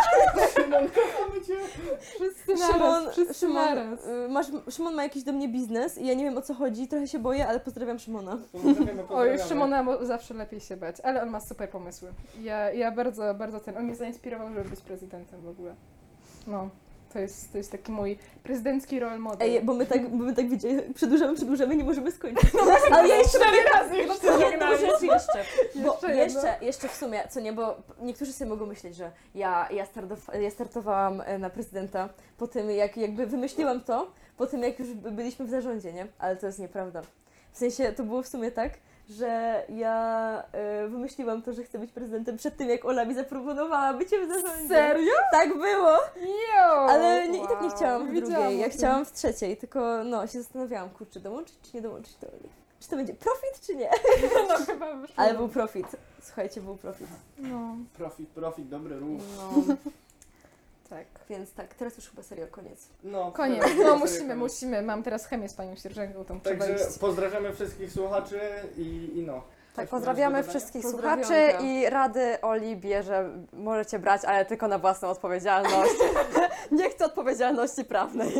Szymon, 0.53 0.87
kochamy 0.89 1.41
cię. 1.45 1.55
Wszyscy 2.01 2.53
naraz, 2.53 2.71
Szymon, 2.73 3.11
wszyscy 3.11 3.33
Szymon, 3.33 3.55
naraz. 3.75 4.05
y, 4.07 4.29
masz, 4.29 4.47
Szymon 4.69 4.93
ma 4.95 5.03
jakiś 5.03 5.23
do 5.23 5.31
mnie 5.31 5.49
biznes 5.49 5.97
i 5.97 6.07
ja 6.07 6.13
nie 6.13 6.23
wiem 6.23 6.37
o 6.37 6.41
co 6.41 6.53
chodzi, 6.53 6.87
trochę 6.87 7.07
się 7.07 7.19
boję, 7.19 7.47
ale 7.47 7.59
pozdrawiam 7.59 7.99
Szymona. 7.99 8.37
Pozdrawiamy, 8.51 9.01
Oj, 9.01 9.07
pozdrawiamy. 9.07 9.43
Szymona 9.49 9.83
mo- 9.83 10.05
zawsze 10.05 10.33
lepiej 10.33 10.59
się 10.59 10.77
bać, 10.77 10.99
ale 10.99 11.21
on 11.23 11.29
ma 11.29 11.39
super 11.39 11.69
pomysły. 11.69 12.09
Ja, 12.41 12.71
ja 12.71 12.91
bardzo, 12.91 13.33
bardzo 13.33 13.59
ten, 13.59 13.77
on 13.77 13.83
mnie 13.83 13.95
zainspirował, 13.95 14.53
żeby 14.53 14.69
być 14.69 14.81
prezydentem 14.81 15.41
w 15.41 15.47
ogóle. 15.47 15.75
No, 16.47 16.69
to 17.13 17.19
jest, 17.19 17.51
to 17.51 17.57
jest 17.57 17.71
taki 17.71 17.91
mój 17.91 18.17
prezydencki 18.43 18.99
role 18.99 19.19
model. 19.19 19.49
Ej, 19.49 19.61
bo 19.61 19.73
my 19.73 19.85
tak, 19.85 20.09
bo 20.09 20.23
my 20.23 20.35
tak 20.35 20.49
wiecie, 20.49 20.83
przedłużamy, 20.95 21.35
przedłużamy, 21.35 21.75
nie 21.75 21.83
możemy 21.83 22.11
skończyć. 22.11 22.49
Ale 22.91 23.07
ja 23.07 23.15
jeszcze 23.15 23.39
cztery 23.39 23.57
razy 23.73 23.95
jedną 23.95 24.13
jeszcze 24.13 24.39
zagramy. 24.39 24.77
rzecz 24.77 25.01
jeszcze. 25.01 25.43
Bo 25.75 26.07
Jeszcze 26.07 26.15
jeszcze, 26.15 26.57
jeszcze, 26.61 26.87
w 26.87 26.95
sumie, 26.95 27.23
co 27.29 27.39
nie, 27.39 27.53
bo 27.53 27.75
niektórzy 28.01 28.33
sobie 28.33 28.49
mogą 28.49 28.65
myśleć, 28.65 28.95
że 28.95 29.11
ja, 29.35 29.69
ja, 29.71 29.85
startow- 29.85 30.41
ja 30.41 30.51
startowałam 30.51 31.21
e, 31.25 31.37
na 31.39 31.49
prezydenta 31.49 32.09
po 32.37 32.47
tym, 32.47 32.71
jak 32.71 32.97
jakby 32.97 33.27
wymyśliłam 33.27 33.81
to, 33.81 34.11
po 34.37 34.47
tym 34.47 34.63
jak 34.63 34.79
już 34.79 34.89
by- 34.93 35.11
byliśmy 35.11 35.45
w 35.45 35.49
zarządzie, 35.49 35.93
nie? 35.93 36.07
Ale 36.19 36.35
to 36.35 36.45
jest 36.47 36.59
nieprawda. 36.59 37.01
W 37.51 37.57
sensie, 37.57 37.91
to 37.93 38.03
było 38.03 38.23
w 38.23 38.27
sumie 38.27 38.51
tak, 38.51 38.71
że 39.09 39.63
ja 39.69 40.43
e, 40.51 40.87
wymyśliłam 40.87 41.41
to, 41.41 41.53
że 41.53 41.63
chcę 41.63 41.79
być 41.79 41.91
prezydentem 41.91 42.37
przed 42.37 42.57
tym, 42.57 42.69
jak 42.69 42.85
Ola 42.85 43.05
mi 43.05 43.15
zaproponowała 43.15 43.93
bycie 43.93 44.25
w 44.25 44.27
zarządzie. 44.33 44.67
Serio? 44.67 45.13
Tak 45.31 45.53
było! 45.53 45.97
Jo! 46.55 46.71
Ale 46.89 47.27
nie, 47.27 47.37
i 47.43 47.47
tak 47.47 47.61
nie 47.61 47.67
Wow. 47.67 47.75
chciałam 47.77 48.07
w 48.07 48.11
Wiedziałam 48.11 48.33
drugiej, 48.41 48.59
ja 48.59 48.65
o 48.65 48.69
tym. 48.69 48.77
chciałam 48.77 49.05
w 49.05 49.11
trzeciej, 49.13 49.57
tylko 49.57 50.03
no, 50.03 50.27
się 50.27 50.41
zastanawiałam, 50.41 50.89
kurczę, 50.89 51.19
dołączyć 51.19 51.55
czy 51.61 51.69
nie 51.77 51.81
dołączyć 51.81 52.15
do 52.15 52.27
Oli. 52.27 52.49
Czy 52.79 52.89
to 52.89 52.95
będzie 52.95 53.13
profit, 53.13 53.59
czy 53.61 53.75
nie? 53.75 53.89
No 54.49 54.55
chyba 54.65 54.93
wyszło. 54.95 55.15
Ale 55.19 55.33
był 55.33 55.47
profit. 55.49 55.87
Słuchajcie, 56.21 56.61
był 56.61 56.77
profit. 56.77 57.07
No, 57.37 57.75
Profit, 57.97 58.29
profit, 58.29 58.69
dobry 58.69 58.99
ruch. 58.99 59.21
No, 59.37 59.75
tak. 60.89 61.05
więc 61.29 61.53
tak, 61.53 61.73
teraz 61.73 61.97
już 61.97 62.09
chyba 62.09 62.23
serio 62.23 62.47
koniec. 62.51 62.87
No, 63.03 63.31
Koniec. 63.31 63.63
No 63.85 63.95
musimy, 63.97 64.19
koniec. 64.19 64.37
musimy. 64.37 64.81
Mam 64.81 65.03
teraz 65.03 65.25
chemię 65.25 65.49
z 65.49 65.53
panią 65.53 65.75
sierżęką, 65.75 66.25
tam 66.25 66.41
Także 66.41 66.75
iść. 66.75 66.97
pozdrawiamy 66.99 67.53
wszystkich 67.53 67.91
słuchaczy 67.91 68.39
i, 68.77 69.09
i 69.19 69.23
no. 69.27 69.43
Tak, 69.75 69.89
pozdrawiamy 69.89 70.43
wszystkich 70.43 70.85
słuchaczy 70.85 71.53
i 71.63 71.89
rady 71.89 72.41
Oli 72.41 72.75
bierze, 72.75 73.29
możecie 73.53 73.99
brać, 73.99 74.25
ale 74.25 74.45
tylko 74.45 74.67
na 74.67 74.77
własną 74.77 75.07
odpowiedzialność. 75.09 75.91
Nie 76.71 76.89
chcę 76.89 77.05
odpowiedzialności 77.05 77.85
prawnej. 77.85 78.33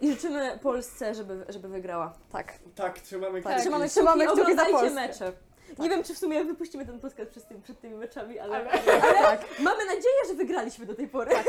I, 0.00 0.06
i 0.06 0.12
życzymy 0.12 0.58
Polsce, 0.62 1.14
żeby, 1.14 1.44
żeby 1.48 1.68
wygrała. 1.68 2.12
Tak. 2.32 2.52
Tak, 2.74 3.00
trzymamy 3.00 3.42
Tak. 3.42 3.52
kciuki. 3.52 3.68
Trzymamy- 3.70 3.88
trzymamy 3.88 4.24
kciuki 4.26 4.36
za 4.40 4.42
oglądajcie 4.42 4.72
Polskę. 4.72 4.94
mecze. 4.94 5.32
Nie 5.78 5.88
wiem, 5.88 6.04
czy 6.04 6.14
w 6.14 6.18
sumie 6.18 6.44
wypuścimy 6.44 6.86
ten 6.86 7.00
podcast 7.00 7.30
przed, 7.30 7.48
tym, 7.48 7.62
przed 7.62 7.80
tymi 7.80 7.94
meczami, 7.94 8.38
ale, 8.38 8.56
Ale- 8.56 8.70
ale, 9.02 9.38
mamy 9.60 9.84
nadzieję, 9.84 10.16
że 10.28 10.34
wygraliśmy 10.34 10.86
do 10.86 10.94
tej 10.94 11.08
pory. 11.08 11.30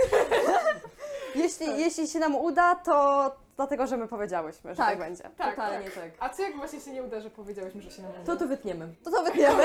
Jeśli, 1.36 1.80
jeśli 1.80 2.08
się 2.08 2.20
nam 2.20 2.36
uda, 2.36 2.76
to 2.76 3.32
dlatego, 3.56 3.88
że 3.88 3.98
my 3.98 4.08
powiedziałyśmy, 4.08 4.72
że 4.72 4.78
tak, 4.78 4.90
Tak. 4.90 5.00
będzie. 5.00 5.24
Tak, 5.24 5.50
Totalnie 5.56 5.86
tak. 5.86 5.96
tak. 6.04 6.12
A 6.20 6.30
co 6.30 6.42
jak 6.42 6.56
właśnie 6.58 6.80
się 6.80 6.92
nie 6.92 7.04
uda, 7.04 7.20
że 7.20 7.30
powiedziałyśmy, 7.30 7.82
że 7.82 7.92
się 7.92 8.02
nam 8.02 8.12
uda? 8.12 8.24
To 8.26 8.36
to 8.36 8.48
wytniemy. 8.48 8.96
To 9.04 9.12
to 9.12 9.24
wytniemy. 9.24 9.64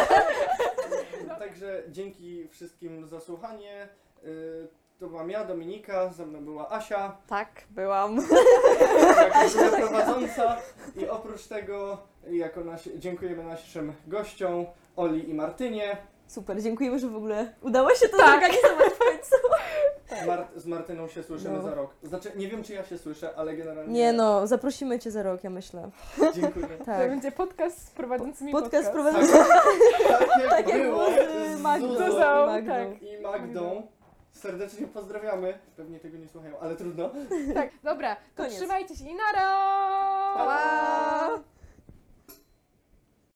Także 1.39 1.83
dzięki 1.89 2.49
wszystkim 2.49 3.07
za 3.07 3.21
słuchanie. 3.21 3.89
To 5.01 5.07
byłam 5.09 5.31
ja, 5.31 5.45
Dominika, 5.45 6.09
ze 6.09 6.27
mną 6.27 6.45
była 6.45 6.71
Asia, 6.71 7.17
Tak, 7.27 7.49
byłam. 7.71 8.17
jako 8.17 9.49
druga 9.59 9.77
prowadząca 9.77 10.57
i 10.97 11.09
oprócz 11.09 11.47
tego 11.47 11.99
jako 12.31 12.65
nasi, 12.65 12.99
dziękujemy 12.99 13.45
naszym 13.45 13.93
gościom 14.07 14.67
Oli 14.97 15.31
i 15.31 15.35
Martynie. 15.35 15.97
Super, 16.27 16.63
dziękujemy, 16.63 16.99
że 16.99 17.09
w 17.09 17.17
ogóle 17.17 17.53
udało 17.63 17.95
się 17.95 18.09
to 18.09 18.17
Tak. 18.17 18.27
zorganizować 18.31 18.93
w 18.93 18.99
końcu. 18.99 19.37
Mar- 20.27 20.47
z 20.57 20.67
Martyną 20.67 21.09
się 21.09 21.23
słyszymy 21.23 21.57
No. 21.57 21.63
za 21.63 21.75
rok. 21.75 21.91
Znaczy, 22.03 22.33
nie 22.37 22.49
wiem 22.49 22.63
czy 22.63 22.73
ja 22.75 22.85
się 22.85 22.99
słyszę, 22.99 23.31
ale 23.37 23.57
generalnie 23.57 23.93
Nie 23.93 24.13
no, 24.13 24.47
zaprosimy 24.47 24.99
Cię 24.99 25.11
za 25.11 25.23
rok, 25.23 25.45
ja 25.45 25.51
myślę. 25.51 25.91
dziękuję. 26.35 26.67
To 26.79 26.85
Tak. 26.85 27.11
będzie 27.11 27.33
podcast 27.33 27.87
z 27.87 27.91
prowadzącymi 27.91 28.53
Podcast 28.53 28.85
Tak, 28.85 28.93
prowadzony 28.95 29.27
tak 29.29 30.39
jak 30.41 30.51
tak 30.51 30.69
jak 30.69 30.83
było 30.83 30.95
było 30.97 31.07
z 31.57 31.61
Magdą 31.61 31.89
Zuzą 31.89 32.07
Zuzą, 32.07 32.47
Magdą. 32.47 32.73
tak. 32.73 33.03
i 33.03 33.21
Magdą. 33.23 33.83
Serdecznie 34.41 34.87
pozdrawiamy. 34.87 35.59
Pewnie 35.77 36.01
tego 36.01 36.19
nie 36.19 36.29
słuchają, 36.29 36.59
ale 36.61 36.77
trudno. 36.77 37.11
Tak, 37.55 37.71
dobra, 37.83 38.17
to 38.17 38.43
Koniec. 38.43 38.57
trzymajcie 38.57 38.97
się 38.97 39.05
i 39.05 39.15
nara! 39.15 39.49
Pa! 40.37 41.39